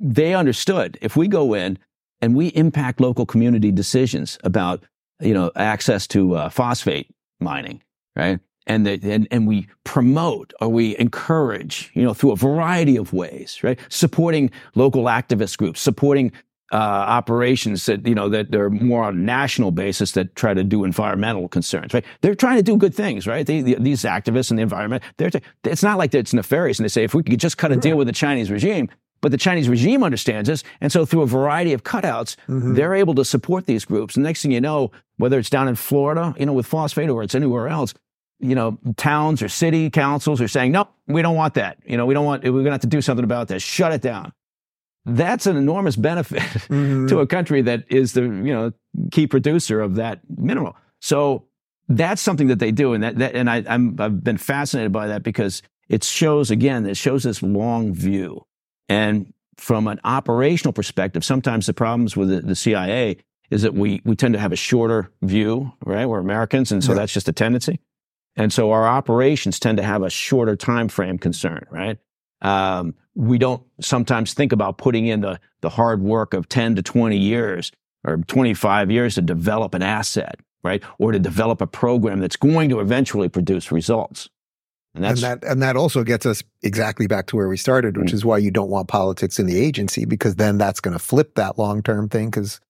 they 0.00 0.34
understood 0.34 0.98
if 1.02 1.16
we 1.16 1.28
go 1.28 1.54
in 1.54 1.78
and 2.20 2.34
we 2.34 2.48
impact 2.48 3.00
local 3.00 3.26
community 3.26 3.70
decisions 3.70 4.38
about 4.44 4.82
you 5.20 5.34
know 5.34 5.50
access 5.56 6.06
to 6.08 6.34
uh, 6.34 6.48
phosphate 6.48 7.14
mining, 7.40 7.82
right? 8.16 8.40
And, 8.66 8.86
the, 8.86 8.98
and 9.02 9.28
and 9.30 9.46
we 9.46 9.68
promote 9.84 10.54
or 10.60 10.68
we 10.68 10.96
encourage, 10.98 11.90
you 11.92 12.02
know, 12.02 12.14
through 12.14 12.32
a 12.32 12.36
variety 12.36 12.96
of 12.96 13.12
ways, 13.12 13.60
right? 13.62 13.78
Supporting 13.90 14.50
local 14.74 15.04
activist 15.04 15.58
groups, 15.58 15.80
supporting 15.80 16.32
uh, 16.72 16.76
operations 16.76 17.86
that 17.86 18.06
you 18.06 18.14
know 18.14 18.28
that 18.28 18.50
they're 18.50 18.70
more 18.70 19.04
on 19.04 19.14
a 19.14 19.20
national 19.20 19.70
basis 19.70 20.12
that 20.12 20.34
try 20.34 20.54
to 20.54 20.64
do 20.64 20.82
environmental 20.82 21.46
concerns, 21.46 21.92
right? 21.92 22.04
They're 22.20 22.34
trying 22.34 22.56
to 22.56 22.62
do 22.62 22.76
good 22.76 22.94
things, 22.94 23.26
right? 23.26 23.46
They, 23.46 23.60
the, 23.60 23.76
these 23.78 24.02
activists 24.02 24.50
in 24.50 24.56
the 24.56 24.62
environment, 24.62 25.02
they're 25.18 25.30
t- 25.30 25.40
it's 25.62 25.82
not 25.82 25.98
like 25.98 26.14
it's 26.14 26.32
nefarious, 26.32 26.78
and 26.78 26.84
they 26.84 26.88
say 26.88 27.04
if 27.04 27.14
we 27.14 27.22
could 27.22 27.38
just 27.38 27.58
cut 27.58 27.70
a 27.70 27.76
deal 27.76 27.96
with 27.96 28.06
the 28.06 28.12
Chinese 28.12 28.50
regime, 28.50 28.88
but 29.24 29.30
the 29.32 29.38
Chinese 29.38 29.70
regime 29.70 30.04
understands 30.04 30.48
this, 30.50 30.62
and 30.82 30.92
so 30.92 31.06
through 31.06 31.22
a 31.22 31.26
variety 31.26 31.72
of 31.72 31.82
cutouts, 31.82 32.36
Mhm. 32.46 32.76
they're 32.76 32.94
able 32.94 33.14
to 33.14 33.24
support 33.24 33.64
these 33.64 33.86
groups. 33.86 34.16
And 34.16 34.22
next 34.22 34.42
thing 34.42 34.52
you 34.52 34.60
know, 34.60 34.90
whether 35.16 35.38
it's 35.38 35.48
down 35.48 35.66
in 35.66 35.76
Florida, 35.76 36.34
you 36.38 36.44
know, 36.44 36.52
with 36.52 36.66
phosphate, 36.66 37.08
or 37.08 37.22
it's 37.22 37.34
anywhere 37.34 37.68
else, 37.68 37.94
you 38.40 38.54
know, 38.54 38.78
towns 38.98 39.40
or 39.42 39.48
city 39.48 39.88
councils 39.88 40.40
are 40.42 40.48
saying, 40.48 40.72
no, 40.72 40.88
we 41.06 41.22
don't 41.22 41.36
want 41.36 41.54
that. 41.54 41.78
You 41.86 41.96
know, 41.96 42.04
we 42.04 42.12
don't 42.12 42.26
want. 42.26 42.44
We're 42.44 42.50
going 42.50 42.66
to 42.66 42.70
have 42.72 42.80
to 42.82 42.86
do 42.86 43.00
something 43.00 43.24
about 43.24 43.48
this. 43.48 43.62
Shut 43.62 43.92
it 43.92 44.02
down. 44.02 44.32
That's 45.06 45.46
an 45.46 45.56
enormous 45.56 45.96
benefit 45.96 46.40
Mhm. 46.70 47.08
to 47.08 47.20
a 47.20 47.26
country 47.26 47.62
that 47.62 47.84
is 47.88 48.12
the 48.12 48.22
you 48.22 48.52
know 48.56 48.72
key 49.10 49.26
producer 49.26 49.80
of 49.80 49.94
that 49.96 50.20
mineral. 50.36 50.76
So 51.00 51.44
that's 51.88 52.22
something 52.22 52.48
that 52.48 52.58
they 52.58 52.72
do, 52.72 52.92
and 52.94 53.02
that, 53.02 53.16
that 53.18 53.34
and 53.34 53.48
I, 53.50 53.62
I'm 53.68 53.96
I've 53.98 54.22
been 54.24 54.38
fascinated 54.38 54.92
by 54.92 55.06
that 55.08 55.22
because 55.22 55.62
it 55.88 56.02
shows 56.04 56.50
again 56.50 56.86
it 56.86 56.96
shows 56.96 57.22
this 57.24 57.42
long 57.42 57.92
view, 57.94 58.42
and 58.88 59.32
from 59.56 59.86
an 59.86 60.00
operational 60.04 60.72
perspective, 60.72 61.24
sometimes 61.24 61.66
the 61.66 61.74
problems 61.74 62.16
with 62.16 62.28
the, 62.28 62.40
the 62.40 62.56
CIA 62.56 63.16
is 63.50 63.62
that 63.62 63.74
we 63.74 64.00
we 64.04 64.16
tend 64.16 64.34
to 64.34 64.40
have 64.40 64.52
a 64.52 64.56
shorter 64.56 65.10
view, 65.22 65.72
right? 65.84 66.06
We're 66.06 66.18
Americans, 66.18 66.72
and 66.72 66.82
so 66.82 66.92
Yeah. 66.92 66.98
that's 67.00 67.12
just 67.12 67.28
a 67.28 67.32
tendency, 67.32 67.78
and 68.36 68.52
so 68.52 68.72
our 68.72 68.86
operations 68.86 69.58
tend 69.60 69.78
to 69.78 69.84
have 69.84 70.02
a 70.02 70.10
shorter 70.10 70.56
time 70.56 70.88
frame 70.88 71.18
concern, 71.18 71.66
right? 71.70 71.98
Um, 72.42 72.94
we 73.14 73.38
don't 73.38 73.62
sometimes 73.80 74.34
think 74.34 74.52
about 74.52 74.76
putting 74.76 75.06
in 75.06 75.20
the, 75.20 75.38
the 75.60 75.70
hard 75.70 76.02
work 76.02 76.34
of 76.34 76.48
10 76.48 76.74
to 76.76 76.82
20 76.82 77.16
years 77.16 77.70
or 78.06 78.18
25 78.18 78.90
years 78.90 79.14
to 79.14 79.22
develop 79.22 79.72
an 79.72 79.82
asset, 79.82 80.40
right? 80.64 80.82
Or 80.98 81.12
to 81.12 81.18
develop 81.18 81.60
a 81.62 81.66
program 81.66 82.18
that's 82.18 82.36
going 82.36 82.68
to 82.70 82.80
eventually 82.80 83.28
produce 83.28 83.70
results. 83.72 84.28
And, 84.94 85.04
and 85.04 85.18
that 85.18 85.44
and 85.44 85.60
that 85.62 85.76
also 85.76 86.04
gets 86.04 86.24
us 86.24 86.42
exactly 86.62 87.08
back 87.08 87.26
to 87.28 87.36
where 87.36 87.48
we 87.48 87.56
started, 87.56 87.96
which 87.96 88.10
mm. 88.10 88.14
is 88.14 88.24
why 88.24 88.38
you 88.38 88.52
don't 88.52 88.70
want 88.70 88.86
politics 88.86 89.40
in 89.40 89.46
the 89.46 89.58
agency 89.58 90.04
because 90.04 90.36
then 90.36 90.56
that's 90.56 90.80
going 90.80 90.92
to 90.92 91.00
flip 91.00 91.34
that 91.34 91.58
long 91.58 91.82
term 91.82 92.08
thing 92.08 92.30
because 92.30 92.60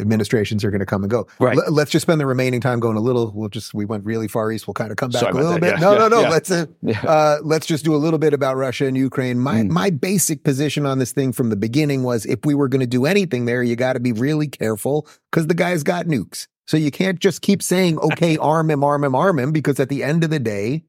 administrations 0.00 0.64
are 0.64 0.70
going 0.70 0.80
to 0.80 0.86
come 0.86 1.02
and 1.02 1.10
go. 1.10 1.26
Right. 1.38 1.56
L- 1.56 1.72
let's 1.72 1.90
just 1.90 2.02
spend 2.02 2.20
the 2.20 2.26
remaining 2.26 2.60
time 2.60 2.80
going 2.80 2.96
a 2.96 3.00
little. 3.00 3.30
We'll 3.34 3.48
just 3.48 3.74
we 3.74 3.84
went 3.84 4.04
really 4.04 4.28
far 4.28 4.50
east. 4.50 4.66
We'll 4.66 4.74
kind 4.74 4.90
of 4.90 4.96
come 4.96 5.10
back 5.10 5.20
Sorry 5.20 5.32
a 5.32 5.36
little 5.36 5.58
bit. 5.58 5.74
Yeah, 5.74 5.80
no, 5.80 5.92
yeah, 5.92 5.98
no, 5.98 6.08
no, 6.08 6.16
no. 6.16 6.22
Yeah. 6.22 6.28
Let's 6.30 6.50
uh, 6.50 6.66
uh, 7.06 7.38
let's 7.42 7.66
just 7.66 7.84
do 7.84 7.94
a 7.94 7.98
little 7.98 8.18
bit 8.18 8.34
about 8.34 8.56
Russia 8.56 8.86
and 8.86 8.96
Ukraine. 8.96 9.38
My 9.38 9.60
mm. 9.60 9.68
my 9.68 9.90
basic 9.90 10.44
position 10.44 10.86
on 10.86 10.98
this 10.98 11.12
thing 11.12 11.32
from 11.32 11.50
the 11.50 11.56
beginning 11.56 12.02
was 12.02 12.26
if 12.26 12.44
we 12.44 12.54
were 12.54 12.68
going 12.68 12.80
to 12.80 12.86
do 12.86 13.06
anything 13.06 13.44
there, 13.44 13.62
you 13.62 13.76
got 13.76 13.94
to 13.94 14.00
be 14.00 14.12
really 14.12 14.48
careful 14.48 15.06
because 15.30 15.46
the 15.46 15.54
guy's 15.54 15.82
got 15.82 16.06
nukes. 16.06 16.48
So 16.66 16.76
you 16.76 16.90
can't 16.90 17.18
just 17.18 17.42
keep 17.42 17.62
saying 17.62 17.98
okay, 17.98 18.36
arm 18.38 18.70
him, 18.70 18.82
arm 18.82 19.04
him, 19.04 19.14
arm 19.14 19.38
him, 19.38 19.52
because 19.52 19.78
at 19.78 19.88
the 19.88 20.02
end 20.02 20.24
of 20.24 20.30
the 20.30 20.38
day, 20.38 20.84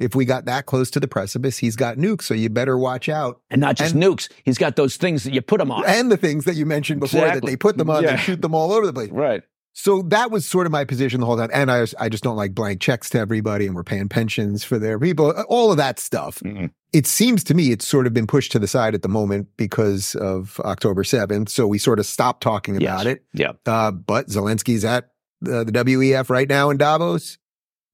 if 0.00 0.14
we 0.14 0.24
got 0.24 0.46
that 0.46 0.66
close 0.66 0.90
to 0.92 1.00
the 1.00 1.06
precipice, 1.06 1.58
he's 1.58 1.76
got 1.76 1.98
nukes. 1.98 2.22
So 2.22 2.34
you 2.34 2.48
better 2.48 2.78
watch 2.78 3.08
out. 3.08 3.40
And 3.50 3.60
not 3.60 3.76
just 3.76 3.94
and, 3.94 4.02
nukes, 4.02 4.28
he's 4.44 4.58
got 4.58 4.76
those 4.76 4.96
things 4.96 5.24
that 5.24 5.34
you 5.34 5.42
put 5.42 5.58
them 5.58 5.70
on. 5.70 5.84
And 5.86 6.10
the 6.10 6.16
things 6.16 6.46
that 6.46 6.54
you 6.54 6.64
mentioned 6.66 7.00
before 7.00 7.20
exactly. 7.20 7.40
that 7.40 7.46
they 7.46 7.56
put 7.56 7.76
them 7.76 7.90
on 7.90 8.02
yeah. 8.02 8.12
and 8.12 8.20
shoot 8.20 8.40
them 8.40 8.54
all 8.54 8.72
over 8.72 8.86
the 8.86 8.92
place. 8.92 9.10
Right. 9.10 9.42
So 9.72 10.02
that 10.02 10.30
was 10.30 10.46
sort 10.46 10.66
of 10.66 10.72
my 10.72 10.84
position 10.84 11.20
the 11.20 11.26
whole 11.26 11.36
time. 11.36 11.50
And 11.52 11.70
I, 11.70 11.86
I 11.98 12.08
just 12.08 12.24
don't 12.24 12.36
like 12.36 12.54
blank 12.54 12.80
checks 12.80 13.10
to 13.10 13.18
everybody 13.18 13.66
and 13.66 13.76
we're 13.76 13.84
paying 13.84 14.08
pensions 14.08 14.64
for 14.64 14.78
their 14.78 14.98
people, 14.98 15.30
all 15.48 15.70
of 15.70 15.76
that 15.76 15.98
stuff. 15.98 16.40
Mm-hmm. 16.40 16.66
It 16.92 17.06
seems 17.06 17.44
to 17.44 17.54
me 17.54 17.70
it's 17.70 17.86
sort 17.86 18.06
of 18.06 18.14
been 18.14 18.26
pushed 18.26 18.50
to 18.52 18.58
the 18.58 18.66
side 18.66 18.94
at 18.94 19.02
the 19.02 19.08
moment 19.08 19.48
because 19.56 20.16
of 20.16 20.58
October 20.64 21.04
7th. 21.04 21.50
So 21.50 21.66
we 21.66 21.78
sort 21.78 22.00
of 22.00 22.06
stopped 22.06 22.42
talking 22.42 22.76
about 22.76 23.04
yes. 23.04 23.16
it. 23.16 23.24
Yeah. 23.32 23.52
Uh, 23.64 23.92
but 23.92 24.26
Zelensky's 24.26 24.84
at 24.84 25.10
uh, 25.46 25.64
the 25.64 25.72
WEF 25.72 26.30
right 26.30 26.48
now 26.48 26.70
in 26.70 26.76
Davos 26.76 27.38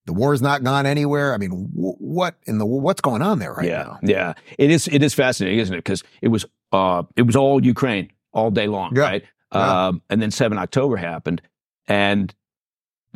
the 0.06 0.12
war's 0.12 0.40
not 0.40 0.64
gone 0.64 0.86
anywhere. 0.86 1.34
I 1.34 1.38
mean, 1.38 1.50
w- 1.50 1.96
what 1.98 2.36
in 2.44 2.58
the 2.58 2.66
what's 2.66 3.00
going 3.00 3.22
on 3.22 3.38
there 3.38 3.52
right 3.52 3.66
yeah, 3.66 3.82
now? 3.82 3.98
Yeah, 4.02 4.34
it 4.58 4.70
is. 4.70 4.88
It 4.88 5.02
is 5.02 5.14
fascinating, 5.14 5.58
isn't 5.58 5.74
it? 5.74 5.78
Because 5.78 6.02
it 6.22 6.28
was 6.28 6.46
uh, 6.72 7.02
it 7.16 7.22
was 7.22 7.36
all 7.36 7.64
Ukraine 7.64 8.10
all 8.32 8.50
day 8.50 8.68
long, 8.68 8.94
yeah. 8.96 9.02
right? 9.02 9.24
Yeah. 9.52 9.86
Um, 9.88 10.02
and 10.08 10.22
then 10.22 10.30
seven 10.30 10.58
October 10.58 10.96
happened, 10.96 11.42
and 11.88 12.34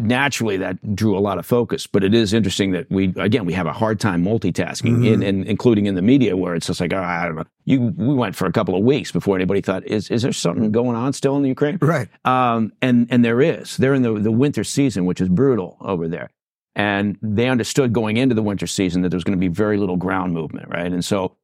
naturally 0.00 0.56
that 0.56 0.96
drew 0.96 1.16
a 1.16 1.20
lot 1.20 1.38
of 1.38 1.46
focus. 1.46 1.86
But 1.86 2.02
it 2.02 2.14
is 2.14 2.32
interesting 2.32 2.72
that 2.72 2.90
we 2.90 3.12
again 3.16 3.44
we 3.44 3.52
have 3.52 3.66
a 3.66 3.72
hard 3.72 4.00
time 4.00 4.24
multitasking, 4.24 4.92
mm-hmm. 4.92 5.04
in, 5.04 5.22
in, 5.22 5.44
including 5.44 5.86
in 5.86 5.94
the 5.94 6.02
media, 6.02 6.36
where 6.36 6.54
it's 6.54 6.66
just 6.66 6.80
like 6.80 6.92
oh, 6.92 6.98
I 6.98 7.26
don't 7.26 7.36
know. 7.36 7.44
You 7.64 7.94
we 7.96 8.14
went 8.14 8.34
for 8.34 8.46
a 8.46 8.52
couple 8.52 8.74
of 8.74 8.82
weeks 8.82 9.12
before 9.12 9.36
anybody 9.36 9.60
thought 9.60 9.86
is 9.86 10.10
is 10.10 10.22
there 10.22 10.32
something 10.32 10.72
going 10.72 10.96
on 10.96 11.12
still 11.12 11.36
in 11.36 11.42
the 11.42 11.48
Ukraine? 11.48 11.78
Right. 11.80 12.08
Um, 12.24 12.72
and 12.82 13.06
and 13.10 13.24
there 13.24 13.40
is. 13.40 13.76
They're 13.76 13.94
in 13.94 14.02
the 14.02 14.14
the 14.14 14.32
winter 14.32 14.64
season, 14.64 15.04
which 15.04 15.20
is 15.20 15.28
brutal 15.28 15.76
over 15.80 16.08
there. 16.08 16.30
And 16.76 17.18
they 17.20 17.48
understood 17.48 17.92
going 17.92 18.16
into 18.16 18.34
the 18.34 18.42
winter 18.42 18.66
season 18.66 19.02
that 19.02 19.08
there 19.08 19.16
was 19.16 19.24
going 19.24 19.36
to 19.36 19.40
be 19.40 19.48
very 19.48 19.76
little 19.76 19.96
ground 19.96 20.32
movement, 20.32 20.68
right? 20.68 20.92
And 20.92 21.04
so 21.04 21.36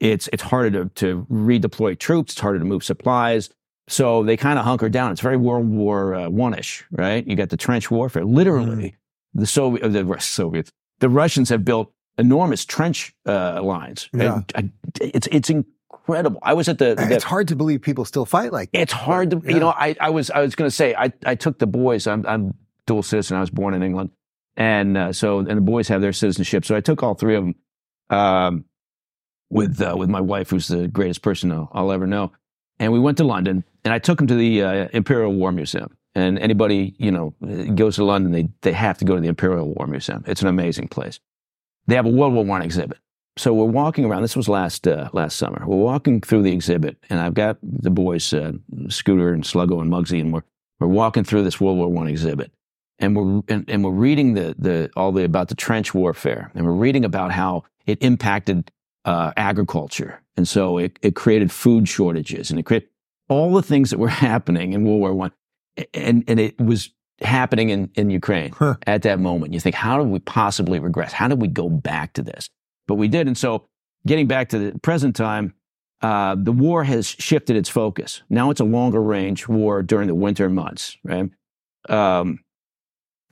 it's 0.00 0.28
it's 0.32 0.42
harder 0.42 0.84
to, 0.84 0.90
to 0.90 1.26
redeploy 1.30 1.98
troops, 1.98 2.32
it's 2.32 2.40
harder 2.40 2.58
to 2.58 2.64
move 2.64 2.84
supplies. 2.84 3.50
So 3.86 4.22
they 4.22 4.36
kind 4.36 4.58
of 4.58 4.64
hunkered 4.64 4.92
down. 4.92 5.12
It's 5.12 5.20
very 5.20 5.36
World 5.36 5.68
War 5.68 6.14
uh, 6.14 6.28
One 6.28 6.54
ish, 6.54 6.84
right? 6.90 7.26
You 7.26 7.36
got 7.36 7.50
the 7.50 7.56
trench 7.56 7.90
warfare. 7.90 8.24
Literally, 8.24 8.90
mm. 8.90 8.94
the 9.34 9.46
Soviet, 9.46 9.88
the 9.88 10.16
Soviets, 10.20 10.72
the 11.00 11.08
Russians 11.08 11.50
have 11.50 11.64
built 11.64 11.92
enormous 12.18 12.64
trench 12.64 13.14
uh, 13.26 13.62
lines. 13.62 14.08
Yeah. 14.12 14.40
Uh, 14.54 14.62
it's 15.00 15.28
it's 15.30 15.50
incredible. 15.50 16.40
I 16.42 16.54
was 16.54 16.68
at 16.68 16.78
the, 16.78 16.94
the, 16.94 17.12
It's 17.12 17.24
hard 17.24 17.48
to 17.48 17.56
believe 17.56 17.82
people 17.82 18.04
still 18.04 18.24
fight 18.24 18.52
like 18.52 18.72
that. 18.72 18.80
It's 18.80 18.92
hard 18.92 19.30
to, 19.30 19.42
yeah. 19.44 19.50
you 19.52 19.60
know. 19.60 19.70
I, 19.70 19.96
I 20.00 20.10
was 20.10 20.30
I 20.30 20.40
was 20.40 20.54
going 20.54 20.68
to 20.68 20.74
say 20.74 20.94
I 20.94 21.12
I 21.26 21.34
took 21.34 21.58
the 21.58 21.66
boys. 21.66 22.06
I'm 22.06 22.24
I'm 22.26 22.54
dual 22.86 23.02
citizen. 23.02 23.36
I 23.36 23.40
was 23.40 23.50
born 23.50 23.74
in 23.74 23.82
England. 23.82 24.10
And 24.56 24.96
uh, 24.96 25.12
so, 25.12 25.40
and 25.40 25.48
the 25.48 25.60
boys 25.60 25.88
have 25.88 26.00
their 26.00 26.12
citizenship. 26.12 26.64
So 26.64 26.76
I 26.76 26.80
took 26.80 27.02
all 27.02 27.14
three 27.14 27.34
of 27.34 27.44
them 27.44 27.54
um, 28.10 28.64
with 29.50 29.80
uh, 29.80 29.94
with 29.96 30.08
my 30.08 30.20
wife, 30.20 30.50
who's 30.50 30.68
the 30.68 30.88
greatest 30.88 31.22
person 31.22 31.50
I'll, 31.50 31.70
I'll, 31.72 31.92
ever 31.92 32.06
know. 32.06 32.32
And 32.78 32.92
we 32.92 33.00
went 33.00 33.18
to 33.18 33.24
London, 33.24 33.64
and 33.84 33.92
I 33.92 33.98
took 33.98 34.18
them 34.18 34.26
to 34.28 34.34
the 34.34 34.62
uh, 34.62 34.88
Imperial 34.92 35.32
War 35.32 35.52
Museum. 35.52 35.96
And 36.14 36.38
anybody 36.38 36.94
you 36.98 37.10
know 37.10 37.34
goes 37.74 37.96
to 37.96 38.04
London, 38.04 38.32
they 38.32 38.48
they 38.62 38.72
have 38.72 38.98
to 38.98 39.04
go 39.04 39.16
to 39.16 39.20
the 39.20 39.28
Imperial 39.28 39.74
War 39.74 39.86
Museum. 39.86 40.24
It's 40.26 40.42
an 40.42 40.48
amazing 40.48 40.88
place. 40.88 41.18
They 41.86 41.96
have 41.96 42.06
a 42.06 42.10
World 42.10 42.34
War 42.34 42.44
One 42.44 42.62
exhibit. 42.62 42.98
So 43.36 43.52
we're 43.52 43.64
walking 43.64 44.04
around. 44.04 44.22
This 44.22 44.36
was 44.36 44.48
last 44.48 44.86
uh, 44.86 45.08
last 45.12 45.36
summer. 45.36 45.64
We're 45.66 45.76
walking 45.76 46.20
through 46.20 46.42
the 46.42 46.52
exhibit, 46.52 46.96
and 47.10 47.18
I've 47.18 47.34
got 47.34 47.58
the 47.62 47.90
boys, 47.90 48.32
uh, 48.32 48.52
Scooter 48.88 49.32
and 49.32 49.42
Sluggo 49.42 49.80
and 49.80 49.90
Muggsy, 49.90 50.20
and 50.20 50.32
we're 50.32 50.44
we're 50.78 50.86
walking 50.86 51.24
through 51.24 51.42
this 51.42 51.60
World 51.60 51.78
War 51.78 51.88
One 51.88 52.06
exhibit 52.06 52.52
and 52.98 53.16
we're 53.16 53.42
and, 53.48 53.64
and, 53.68 53.84
we're 53.84 53.90
reading 53.90 54.34
the 54.34 54.54
the 54.58 54.90
all 54.96 55.12
the 55.12 55.24
about 55.24 55.48
the 55.48 55.54
trench 55.54 55.94
warfare, 55.94 56.50
and 56.54 56.64
we're 56.64 56.72
reading 56.72 57.04
about 57.04 57.32
how 57.32 57.64
it 57.86 58.02
impacted 58.02 58.70
uh, 59.04 59.32
agriculture, 59.36 60.22
and 60.36 60.46
so 60.46 60.78
it, 60.78 60.98
it 61.02 61.14
created 61.14 61.50
food 61.50 61.88
shortages, 61.88 62.50
and 62.50 62.58
it 62.58 62.64
created 62.64 62.88
all 63.28 63.52
the 63.52 63.62
things 63.62 63.90
that 63.90 63.98
were 63.98 64.08
happening 64.28 64.72
in 64.72 64.84
World 64.84 65.00
War 65.00 65.14
One, 65.14 65.32
and 65.92 66.24
and 66.28 66.38
it 66.38 66.58
was 66.58 66.90
happening 67.20 67.70
in 67.70 67.90
in 67.94 68.10
Ukraine 68.10 68.52
huh. 68.52 68.76
at 68.86 69.02
that 69.02 69.18
moment. 69.18 69.52
You 69.52 69.60
think, 69.60 69.74
how 69.74 69.98
did 69.98 70.08
we 70.08 70.20
possibly 70.20 70.78
regress? 70.78 71.12
How 71.12 71.28
did 71.28 71.40
we 71.40 71.48
go 71.48 71.68
back 71.68 72.12
to 72.14 72.22
this? 72.22 72.48
But 72.86 72.94
we 72.94 73.08
did, 73.08 73.26
and 73.26 73.36
so 73.36 73.66
getting 74.06 74.26
back 74.26 74.50
to 74.50 74.58
the 74.58 74.78
present 74.80 75.16
time. 75.16 75.54
Uh, 76.02 76.36
the 76.38 76.52
war 76.52 76.84
has 76.84 77.06
shifted 77.06 77.56
its 77.56 77.70
focus. 77.70 78.22
Now 78.28 78.50
it's 78.50 78.60
a 78.60 78.64
longer 78.64 79.00
range 79.00 79.48
war 79.48 79.82
during 79.82 80.06
the 80.06 80.14
winter 80.14 80.50
months, 80.50 80.98
right? 81.02 81.30
Um, 81.88 82.43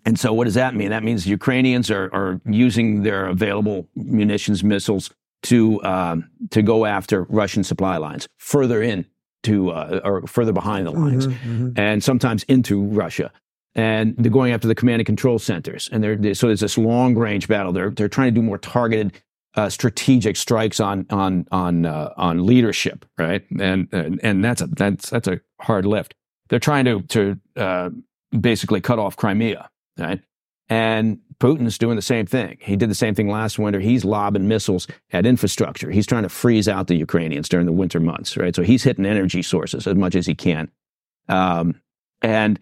and 0.05 0.19
so, 0.19 0.33
what 0.33 0.45
does 0.45 0.55
that 0.55 0.75
mean? 0.75 0.91
That 0.91 1.05
means 1.05 1.27
Ukrainians 1.27 1.91
are, 1.91 2.13
are 2.13 2.41
using 2.45 3.03
their 3.03 3.27
available 3.27 3.89
munitions, 3.95 4.65
missiles 4.65 5.11
to 5.45 5.83
um, 5.85 6.31
to 6.51 6.63
go 6.63 6.87
after 6.87 7.25
Russian 7.25 7.65
supply 7.65 7.97
lines 7.97 8.29
further 8.39 8.83
in 8.83 9.07
to 9.45 9.71
uh, 9.71 10.01
or 10.05 10.27
further 10.27 10.53
behind 10.53 10.87
the 10.87 10.91
lines, 10.91 11.27
mm-hmm, 11.27 11.67
mm-hmm. 11.67 11.79
and 11.79 12.03
sometimes 12.03 12.43
into 12.45 12.83
Russia. 12.83 13.31
And 13.75 14.15
they're 14.19 14.31
going 14.31 14.53
after 14.53 14.69
the 14.69 14.75
command 14.75 15.01
and 15.01 15.07
control 15.07 15.39
centers. 15.39 15.89
And 15.91 16.05
they're, 16.05 16.17
they, 16.17 16.35
so 16.35 16.47
there's 16.47 16.61
this 16.61 16.77
long 16.77 17.17
range 17.17 17.49
battle. 17.49 17.73
They're 17.73 17.91
they're 17.91 18.09
trying 18.09 18.35
to 18.35 18.41
do 18.41 18.43
more 18.43 18.59
targeted, 18.59 19.13
uh, 19.55 19.69
strategic 19.69 20.37
strikes 20.37 20.81
on 20.81 21.07
on 21.11 21.47
on 21.53 21.87
uh, 21.87 22.13
on 22.17 22.45
leadership, 22.45 23.05
right? 23.19 23.45
And, 23.61 23.89
and 23.93 24.21
and 24.23 24.45
that's 24.45 24.63
a 24.63 24.67
that's 24.67 25.11
that's 25.11 25.29
a 25.29 25.41
hard 25.61 25.87
lift. 25.87 26.15
They're 26.49 26.59
trying 26.59 26.85
to 26.87 27.03
to 27.03 27.41
uh, 27.57 27.91
basically 28.39 28.81
cut 28.81 28.99
off 28.99 29.17
Crimea 29.17 29.71
right? 29.99 30.20
And 30.68 31.18
Putin's 31.38 31.76
doing 31.76 31.97
the 31.97 32.03
same 32.03 32.24
thing. 32.24 32.57
He 32.61 32.76
did 32.76 32.88
the 32.88 32.95
same 32.95 33.14
thing 33.14 33.28
last 33.28 33.59
winter. 33.59 33.80
He's 33.80 34.05
lobbing 34.05 34.49
missiles 34.49 34.86
at 35.11 35.26
infrastructure. 35.26 35.90
He's 35.90 36.07
trying 36.07 36.22
to 36.22 36.28
freeze 36.28 36.68
out 36.68 36.86
the 36.86 36.95
Ukrainians 36.95 37.49
during 37.49 37.66
the 37.66 37.72
winter 37.72 38.01
months, 38.01 38.36
right? 38.36 38.55
So 38.55 38.62
he's 38.62 38.82
hitting 38.82 39.05
energy 39.05 39.43
sources 39.43 39.86
as 39.86 39.97
much 39.97 40.14
as 40.14 40.26
he 40.26 40.34
can. 40.34 40.70
Um, 41.28 41.80
and 42.22 42.61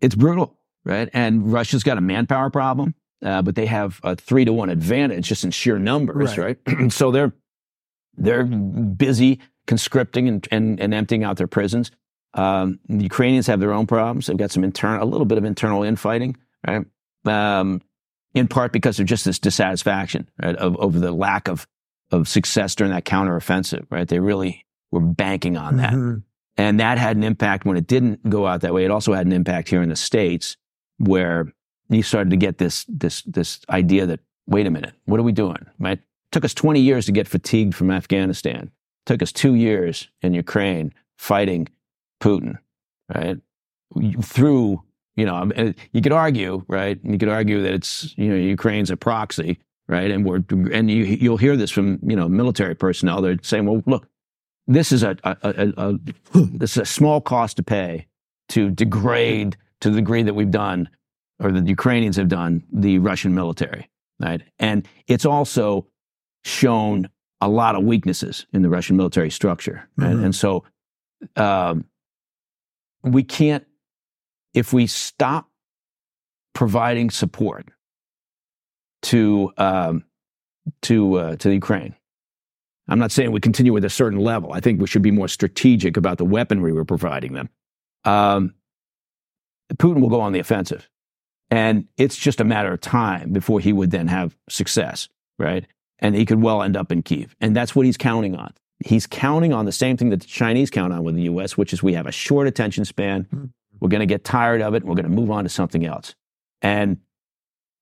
it's 0.00 0.14
brutal, 0.14 0.58
right? 0.84 1.08
And 1.12 1.52
Russia's 1.52 1.84
got 1.84 1.98
a 1.98 2.00
manpower 2.00 2.50
problem, 2.50 2.94
uh, 3.24 3.42
but 3.42 3.54
they 3.54 3.66
have 3.66 4.00
a 4.02 4.16
three 4.16 4.44
to 4.44 4.52
one 4.52 4.70
advantage 4.70 5.28
just 5.28 5.44
in 5.44 5.50
sheer 5.50 5.78
numbers, 5.78 6.38
right? 6.38 6.58
right? 6.66 6.92
so 6.92 7.10
they're 7.10 7.32
they're 8.16 8.44
busy 8.44 9.38
conscripting 9.68 10.26
and, 10.26 10.48
and, 10.50 10.80
and 10.80 10.92
emptying 10.92 11.22
out 11.22 11.36
their 11.36 11.46
prisons. 11.46 11.92
Um, 12.34 12.80
the 12.88 13.04
Ukrainians 13.04 13.46
have 13.46 13.60
their 13.60 13.72
own 13.72 13.86
problems. 13.86 14.26
They've 14.26 14.36
got 14.36 14.50
some 14.50 14.64
internal, 14.64 15.04
a 15.04 15.08
little 15.08 15.24
bit 15.24 15.38
of 15.38 15.44
internal 15.44 15.84
infighting 15.84 16.36
right? 16.66 16.84
Um, 17.24 17.82
in 18.34 18.48
part 18.48 18.72
because 18.72 19.00
of 19.00 19.06
just 19.06 19.24
this 19.24 19.38
dissatisfaction 19.38 20.28
right, 20.42 20.56
of, 20.56 20.76
over 20.76 20.98
the 20.98 21.12
lack 21.12 21.48
of 21.48 21.66
of 22.10 22.28
success 22.28 22.74
during 22.74 22.92
that 22.92 23.04
counteroffensive, 23.04 23.86
right? 23.90 24.08
They 24.08 24.18
really 24.18 24.64
were 24.90 25.00
banking 25.00 25.56
on 25.56 25.76
that. 25.76 25.92
Mm-hmm. 25.92 26.20
And 26.56 26.80
that 26.80 26.98
had 26.98 27.16
an 27.16 27.22
impact 27.22 27.64
when 27.64 27.76
it 27.76 27.86
didn't 27.86 28.28
go 28.28 28.46
out 28.46 28.62
that 28.62 28.74
way. 28.74 28.84
It 28.84 28.90
also 28.90 29.12
had 29.12 29.26
an 29.26 29.32
impact 29.32 29.68
here 29.68 29.82
in 29.82 29.88
the 29.88 29.96
States 29.96 30.56
where 30.98 31.52
you 31.88 32.02
started 32.02 32.30
to 32.30 32.36
get 32.36 32.58
this, 32.58 32.84
this, 32.88 33.22
this 33.22 33.60
idea 33.70 34.06
that, 34.06 34.20
wait 34.46 34.66
a 34.66 34.70
minute, 34.70 34.94
what 35.04 35.20
are 35.20 35.22
we 35.22 35.32
doing? 35.32 35.64
Right? 35.78 35.98
It 35.98 36.04
took 36.32 36.44
us 36.44 36.54
20 36.54 36.80
years 36.80 37.06
to 37.06 37.12
get 37.12 37.28
fatigued 37.28 37.74
from 37.74 37.90
Afghanistan. 37.90 38.62
It 38.62 39.06
took 39.06 39.22
us 39.22 39.30
two 39.30 39.54
years 39.54 40.08
in 40.22 40.34
Ukraine 40.34 40.92
fighting 41.16 41.68
Putin, 42.20 42.58
right? 43.14 43.38
Through 44.22 44.82
you 45.18 45.26
know, 45.26 45.50
you 45.92 46.00
could 46.04 46.12
argue, 46.12 46.64
right? 46.68 46.98
You 47.02 47.18
could 47.18 47.28
argue 47.28 47.62
that 47.62 47.72
it's, 47.78 48.14
you 48.16 48.28
know, 48.28 48.36
Ukraine's 48.36 48.90
a 48.90 48.96
proxy, 48.96 49.58
right? 49.88 50.10
And 50.10 50.24
we're, 50.24 50.42
and 50.72 50.90
you, 50.90 51.04
you'll 51.04 51.36
hear 51.46 51.56
this 51.56 51.70
from, 51.70 51.98
you 52.02 52.16
know, 52.16 52.28
military 52.28 52.74
personnel. 52.74 53.20
They're 53.22 53.38
saying, 53.42 53.66
well, 53.66 53.82
look, 53.86 54.06
this 54.66 54.92
is 54.92 55.02
a, 55.02 55.16
a, 55.24 55.36
a, 55.42 55.72
a 55.76 55.98
this 56.62 56.72
is 56.76 56.82
a 56.82 56.84
small 56.86 57.20
cost 57.20 57.56
to 57.58 57.62
pay 57.62 58.06
to 58.50 58.70
degrade 58.70 59.56
to 59.80 59.90
the 59.90 59.96
degree 59.96 60.22
that 60.22 60.34
we've 60.34 60.50
done, 60.66 60.88
or 61.40 61.52
the 61.52 61.62
Ukrainians 61.68 62.16
have 62.16 62.28
done, 62.28 62.64
the 62.72 62.98
Russian 62.98 63.34
military, 63.34 63.88
right? 64.20 64.42
And 64.58 64.86
it's 65.06 65.26
also 65.26 65.86
shown 66.44 67.08
a 67.40 67.48
lot 67.48 67.76
of 67.76 67.82
weaknesses 67.84 68.46
in 68.52 68.62
the 68.62 68.68
Russian 68.68 68.96
military 68.96 69.30
structure. 69.30 69.88
And, 69.96 70.18
Mhm. 70.18 70.24
and 70.26 70.34
so 70.34 70.64
um, 71.36 71.84
we 73.02 73.22
can't, 73.22 73.64
if 74.54 74.72
we 74.72 74.86
stop 74.86 75.48
providing 76.54 77.10
support 77.10 77.68
to 79.02 79.52
um, 79.58 80.04
to 80.82 81.14
uh, 81.14 81.36
to 81.36 81.52
Ukraine. 81.52 81.94
I'm 82.88 82.98
not 82.98 83.12
saying 83.12 83.32
we 83.32 83.40
continue 83.40 83.72
with 83.72 83.84
a 83.84 83.90
certain 83.90 84.18
level. 84.18 84.52
I 84.52 84.60
think 84.60 84.80
we 84.80 84.86
should 84.86 85.02
be 85.02 85.10
more 85.10 85.28
strategic 85.28 85.96
about 85.96 86.18
the 86.18 86.24
weaponry 86.24 86.72
we're 86.72 86.84
providing 86.84 87.34
them. 87.34 87.50
Um, 88.04 88.54
Putin 89.74 90.00
will 90.00 90.08
go 90.08 90.20
on 90.20 90.32
the 90.32 90.38
offensive, 90.38 90.88
and 91.50 91.86
it's 91.98 92.16
just 92.16 92.40
a 92.40 92.44
matter 92.44 92.72
of 92.72 92.80
time 92.80 93.32
before 93.32 93.60
he 93.60 93.72
would 93.72 93.90
then 93.90 94.08
have 94.08 94.36
success, 94.48 95.08
right? 95.38 95.66
And 95.98 96.14
he 96.14 96.24
could 96.24 96.42
well 96.42 96.62
end 96.62 96.76
up 96.76 96.90
in 96.90 97.02
Kiev, 97.02 97.36
and 97.40 97.54
that's 97.54 97.76
what 97.76 97.84
he's 97.84 97.98
counting 97.98 98.34
on. 98.34 98.54
He's 98.84 99.06
counting 99.06 99.52
on 99.52 99.64
the 99.64 99.72
same 99.72 99.96
thing 99.96 100.10
that 100.10 100.20
the 100.20 100.26
Chinese 100.26 100.70
count 100.70 100.92
on 100.92 101.02
with 101.02 101.16
the 101.16 101.22
U.S., 101.22 101.58
which 101.58 101.72
is 101.72 101.82
we 101.82 101.94
have 101.94 102.06
a 102.06 102.12
short 102.12 102.46
attention 102.46 102.84
span. 102.84 103.52
We're 103.80 103.88
going 103.88 104.00
to 104.00 104.06
get 104.06 104.24
tired 104.24 104.60
of 104.60 104.74
it. 104.74 104.82
And 104.82 104.88
we're 104.88 104.96
going 104.96 105.04
to 105.04 105.10
move 105.10 105.30
on 105.30 105.44
to 105.44 105.50
something 105.50 105.84
else, 105.84 106.14
and 106.62 106.98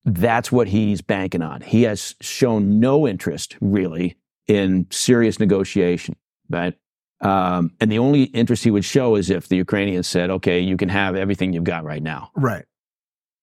that's 0.05 0.53
what 0.53 0.69
he's 0.69 1.01
banking 1.01 1.43
on. 1.43 1.61
He 1.63 1.83
has 1.83 2.15
shown 2.21 2.79
no 2.79 3.09
interest 3.09 3.57
really 3.61 4.17
in 4.47 4.87
serious 4.91 5.41
negotiation, 5.41 6.15
right? 6.49 6.75
Um, 7.21 7.73
and 7.81 7.91
the 7.91 7.99
only 7.99 8.25
interest 8.25 8.63
he 8.63 8.71
would 8.71 8.85
show 8.85 9.17
is 9.17 9.31
if 9.31 9.49
the 9.49 9.57
Ukrainians 9.57 10.07
said, 10.07 10.31
"Okay, 10.31 10.61
you 10.61 10.77
can 10.77 10.89
have 10.89 11.17
everything 11.17 11.53
you've 11.53 11.65
got 11.65 11.85
right 11.85 12.03
now." 12.03 12.31
Right. 12.37 12.65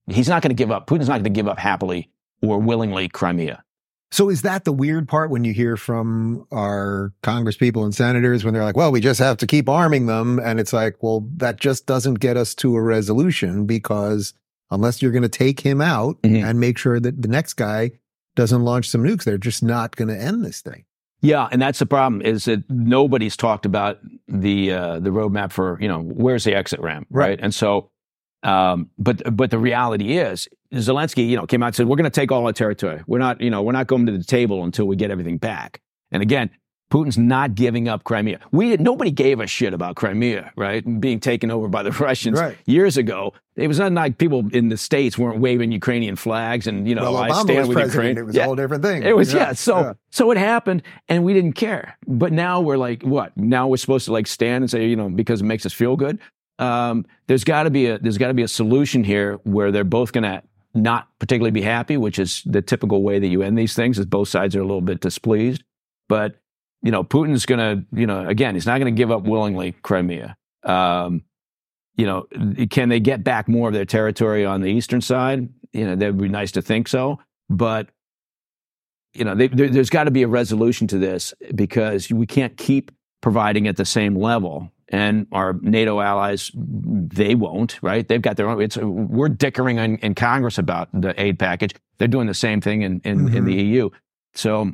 He's 0.07 0.29
not 0.29 0.41
going 0.41 0.49
to 0.49 0.55
give 0.55 0.71
up. 0.71 0.87
Putin's 0.87 1.07
not 1.07 1.15
going 1.15 1.23
to 1.23 1.29
give 1.29 1.47
up 1.47 1.57
happily 1.57 2.09
or 2.41 2.59
willingly 2.59 3.09
Crimea. 3.09 3.63
So 4.13 4.29
is 4.29 4.43
that 4.43 4.63
the 4.63 4.71
weird 4.71 5.07
part 5.07 5.31
when 5.31 5.43
you 5.43 5.53
hear 5.53 5.75
from 5.75 6.45
our 6.51 7.11
Congress 7.23 7.57
people 7.57 7.83
and 7.83 7.95
senators 7.95 8.45
when 8.45 8.53
they're 8.53 8.63
like, 8.63 8.77
well, 8.77 8.91
we 8.91 9.01
just 9.01 9.19
have 9.19 9.37
to 9.37 9.47
keep 9.47 9.67
arming 9.67 10.05
them. 10.05 10.37
And 10.39 10.59
it's 10.59 10.71
like, 10.71 11.01
well, 11.01 11.27
that 11.37 11.59
just 11.59 11.87
doesn't 11.87 12.19
get 12.19 12.37
us 12.37 12.53
to 12.55 12.75
a 12.75 12.81
resolution 12.81 13.65
because 13.65 14.35
unless 14.69 15.01
you're 15.01 15.11
going 15.11 15.23
to 15.23 15.29
take 15.29 15.61
him 15.61 15.81
out 15.81 16.21
Mhm. 16.21 16.43
and 16.47 16.59
make 16.59 16.77
sure 16.77 16.99
that 16.99 17.23
the 17.23 17.27
next 17.27 17.55
guy 17.55 17.89
doesn't 18.35 18.63
launch 18.63 18.87
some 18.87 19.03
nukes, 19.03 19.23
they're 19.23 19.39
just 19.39 19.63
not 19.63 19.95
going 19.95 20.09
to 20.09 20.17
end 20.19 20.45
this 20.45 20.61
thing. 20.61 20.83
Yeah, 21.21 21.47
and 21.51 21.59
that's 21.59 21.79
the 21.79 21.85
problem 21.87 22.21
is 22.21 22.45
that 22.45 22.69
nobody's 22.69 23.35
talked 23.35 23.65
about 23.65 23.97
the 24.27 24.73
uh, 24.73 24.99
the 24.99 25.09
roadmap 25.09 25.51
for 25.53 25.77
you 25.81 25.87
know 25.87 26.01
where's 26.01 26.43
the 26.43 26.53
exit 26.53 26.81
ramp, 26.81 27.07
right? 27.09 27.29
Right. 27.29 27.39
And 27.41 27.55
so, 27.55 27.89
um, 28.43 28.89
but 28.97 29.21
but 29.35 29.51
the 29.51 29.57
reality 29.59 30.17
is 30.17 30.47
Zelensky, 30.73 31.27
you 31.29 31.35
know, 31.37 31.45
came 31.45 31.63
out 31.63 31.67
and 31.67 31.75
said 31.75 31.87
we're 31.87 31.95
going 31.97 32.05
to 32.05 32.09
take 32.09 32.31
all 32.31 32.45
our 32.45 32.53
territory. 32.53 33.01
We're 33.07 33.19
not, 33.19 33.41
you 33.41 33.49
know, 33.49 33.61
we're 33.61 33.71
not 33.73 33.87
going 33.87 34.05
to 34.07 34.17
the 34.17 34.23
table 34.23 34.63
until 34.63 34.85
we 34.85 34.95
get 34.95 35.11
everything 35.11 35.37
back. 35.37 35.81
And 36.11 36.21
again, 36.23 36.49
Putin's 36.91 37.17
not 37.17 37.55
giving 37.55 37.87
up 37.87 38.03
Crimea. 38.03 38.39
We 38.51 38.77
nobody 38.77 39.09
gave 39.09 39.39
a 39.39 39.47
shit 39.47 39.73
about 39.73 39.95
Crimea, 39.95 40.51
right? 40.55 40.83
Being 41.01 41.19
taken 41.19 41.49
over 41.49 41.67
by 41.67 41.81
the 41.81 41.91
Russians 42.07 42.39
Right. 42.39 42.55
years 42.67 42.97
ago. 42.97 43.33
It 43.55 43.67
was 43.67 43.79
not 43.79 43.91
like 43.93 44.17
people 44.19 44.47
in 44.51 44.69
the 44.69 44.77
states 44.77 45.17
weren't 45.17 45.39
waving 45.39 45.71
Ukrainian 45.71 46.15
flags 46.15 46.67
and 46.67 46.87
you 46.87 46.93
know 46.95 47.03
well, 47.13 47.17
I 47.17 47.29
Obama 47.29 47.41
stand 47.43 47.67
with 47.67 47.75
president. 47.77 47.93
Ukraine. 47.93 48.17
It 48.17 48.25
was 48.25 48.35
Yeah. 48.35 48.43
a 48.43 48.45
whole 48.45 48.55
different 48.55 48.83
thing. 48.83 49.03
It 49.03 49.15
was 49.15 49.33
yeah. 49.33 49.53
So 49.53 49.79
yeah. 49.79 49.93
so 50.11 50.29
it 50.31 50.37
happened, 50.37 50.83
and 51.09 51.23
we 51.23 51.33
didn't 51.33 51.53
care. 51.53 51.97
But 52.07 52.31
now 52.31 52.61
we're 52.61 52.77
like, 52.77 53.01
what? 53.03 53.35
Now 53.37 53.67
we're 53.67 53.77
supposed 53.77 54.05
to 54.05 54.11
like 54.13 54.27
stand 54.27 54.63
and 54.63 54.69
say, 54.69 54.87
you 54.87 54.95
know, 54.95 55.09
because 55.09 55.41
it 55.41 55.45
makes 55.45 55.65
us 55.65 55.73
feel 55.73 55.95
good. 55.95 56.19
Um, 56.59 57.05
there's 57.27 57.43
got 57.43 57.63
to 57.63 57.69
be 57.69 57.87
a 57.87 57.97
there's 57.97 58.17
got 58.17 58.27
to 58.27 58.33
be 58.33 58.43
a 58.43 58.47
solution 58.47 59.03
here 59.03 59.39
where 59.43 59.71
they're 59.71 59.83
both 59.83 60.11
going 60.11 60.23
to 60.23 60.43
not 60.75 61.07
particularly 61.19 61.51
be 61.51 61.61
happy, 61.61 61.97
which 61.97 62.19
is 62.19 62.41
the 62.45 62.61
typical 62.61 63.03
way 63.03 63.19
that 63.19 63.27
you 63.27 63.41
end 63.41 63.57
these 63.57 63.75
things, 63.75 63.99
is 63.99 64.05
both 64.05 64.27
sides 64.27 64.55
are 64.55 64.61
a 64.61 64.65
little 64.65 64.81
bit 64.81 65.01
displeased. 65.01 65.63
But 66.09 66.35
you 66.81 66.91
know, 66.91 67.03
Putin's 67.03 67.45
going 67.45 67.59
to, 67.59 67.85
you 67.97 68.05
know, 68.05 68.27
again, 68.27 68.55
he's 68.55 68.65
not 68.65 68.79
going 68.79 68.93
to 68.93 68.97
give 68.97 69.09
up 69.09 69.23
willingly 69.23 69.71
Crimea. 69.83 70.35
Um, 70.63 71.23
you 71.95 72.05
know, 72.05 72.27
can 72.69 72.89
they 72.89 72.99
get 72.99 73.23
back 73.23 73.47
more 73.47 73.69
of 73.69 73.73
their 73.73 73.85
territory 73.85 74.45
on 74.45 74.61
the 74.61 74.67
eastern 74.67 74.99
side? 74.99 75.47
You 75.71 75.85
know, 75.85 75.95
that 75.95 76.07
would 76.07 76.21
be 76.21 76.27
nice 76.27 76.51
to 76.53 76.61
think 76.61 76.87
so. 76.87 77.19
But 77.49 77.89
you 79.13 79.23
know, 79.23 79.35
they, 79.35 79.47
there, 79.47 79.69
there's 79.69 79.89
got 79.89 80.05
to 80.05 80.11
be 80.11 80.23
a 80.23 80.27
resolution 80.27 80.87
to 80.87 80.97
this 80.97 81.33
because 81.53 82.09
we 82.09 82.25
can't 82.25 82.57
keep 82.57 82.91
providing 83.21 83.67
at 83.67 83.77
the 83.77 83.85
same 83.85 84.15
level. 84.15 84.71
And 84.89 85.27
our 85.31 85.53
NATO 85.61 85.99
allies, 86.01 86.51
they 86.53 87.35
won't, 87.35 87.79
right? 87.81 88.07
They've 88.07 88.21
got 88.21 88.37
their 88.37 88.47
own. 88.49 88.61
It's 88.61 88.77
we're 88.77 89.29
dickering 89.29 89.77
in, 89.77 89.97
in 89.99 90.13
Congress 90.15 90.57
about 90.57 90.89
the 90.93 91.19
aid 91.21 91.39
package. 91.39 91.73
They're 91.97 92.07
doing 92.07 92.27
the 92.27 92.33
same 92.33 92.61
thing 92.61 92.81
in 92.81 93.01
in, 93.03 93.33
in 93.33 93.45
the 93.45 93.55
EU. 93.55 93.89
So, 94.35 94.73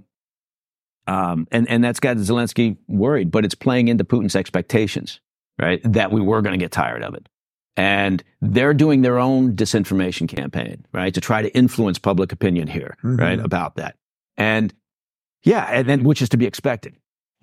um, 1.07 1.47
and 1.51 1.70
and 1.70 1.84
that's 1.84 1.99
got 1.99 2.18
Zelensky 2.18 2.78
worried, 2.88 3.32
but 3.32 3.45
it's 3.45 3.55
playing 3.55 3.88
into 3.88 4.03
Putin's 4.03 4.36
expectations, 4.36 5.20
right? 5.62 5.80
That 5.84 6.12
we 6.12 6.22
were 6.22 6.41
going 6.41 6.57
to 6.57 6.64
get 6.64 6.72
tired 6.72 7.03
of 7.03 7.14
it. 7.16 7.28
And 7.78 8.24
they're 8.41 8.74
doing 8.74 9.01
their 9.03 9.20
own 9.20 9.55
disinformation 9.55 10.28
campaign, 10.28 10.86
right, 10.91 11.14
to 11.14 11.22
try 11.22 11.41
to 11.41 11.49
influence 11.55 11.97
public 11.97 12.32
opinion 12.32 12.68
here, 12.68 12.97
right, 13.03 13.39
Mhm. 13.39 13.43
about 13.45 13.76
that. 13.76 13.95
And 14.38 14.74
yeah, 15.43 15.66
and 15.72 15.88
then 15.88 16.03
which 16.03 16.22
is 16.22 16.30
to 16.30 16.38
be 16.38 16.45
expected. 16.45 16.95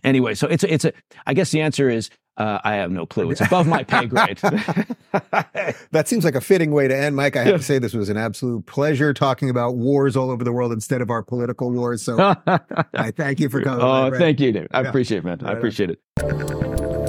Anyway, 0.04 0.34
so 0.34 0.46
it's 0.46 0.62
a, 0.62 0.72
it's 0.72 0.84
a. 0.84 0.92
I 1.26 1.32
guess 1.34 1.50
the 1.52 1.62
answer 1.62 1.88
is 1.88 2.10
uh, 2.36 2.58
I 2.64 2.74
have 2.76 2.90
no 2.90 3.06
clue. 3.06 3.30
It's 3.30 3.40
above 3.46 3.66
my 3.66 3.82
pay 3.82 4.06
grade. 4.06 4.38
that 5.90 6.04
seems 6.06 6.24
like 6.24 6.34
a 6.34 6.40
fitting 6.40 6.70
way 6.70 6.88
to 6.88 6.96
end, 6.96 7.16
Mike. 7.16 7.36
I 7.36 7.44
have 7.44 7.56
to 7.58 7.62
say 7.62 7.78
this 7.78 7.94
was 7.94 8.08
an 8.08 8.16
absolute 8.16 8.66
pleasure 8.66 9.12
talking 9.14 9.48
about 9.50 9.76
wars 9.76 10.16
all 10.16 10.30
over 10.30 10.44
the 10.44 10.52
world 10.52 10.72
instead 10.72 11.00
of 11.00 11.10
our 11.10 11.22
political 11.22 11.70
wars. 11.72 12.02
So 12.02 12.16
I 12.94 13.10
thank 13.16 13.40
you 13.40 13.48
for 13.48 13.62
coming. 13.62 13.78
my 13.80 14.06
oh, 14.06 14.08
friend. 14.10 14.22
thank 14.22 14.40
you, 14.40 14.52
David. 14.52 14.68
I 14.72 14.82
Yeah. 14.82 14.88
appreciate 14.88 15.18
it, 15.18 15.24
man. 15.24 15.38
I 15.40 15.44
Right 15.44 15.50
on. 15.52 15.56
appreciate 15.58 15.90
it. 15.90 17.06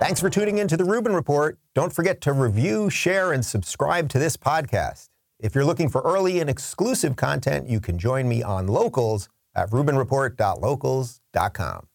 Thanks 0.00 0.18
for 0.18 0.30
tuning 0.30 0.58
in 0.58 0.66
to 0.68 0.76
the 0.76 0.84
Rubin 0.84 1.14
Report. 1.14 1.58
Don't 1.74 1.92
forget 1.92 2.20
to 2.22 2.32
review, 2.32 2.88
share, 2.90 3.32
and 3.32 3.44
subscribe 3.44 4.08
to 4.08 4.18
this 4.18 4.36
podcast. 4.36 5.09
If 5.42 5.54
you're 5.54 5.64
looking 5.64 5.88
for 5.88 6.02
early 6.02 6.40
and 6.40 6.50
exclusive 6.50 7.16
content, 7.16 7.66
you 7.68 7.80
can 7.80 7.98
join 7.98 8.28
me 8.28 8.42
on 8.42 8.66
Locals 8.66 9.30
at 9.54 9.70
rubinreport.locals.com. 9.70 11.89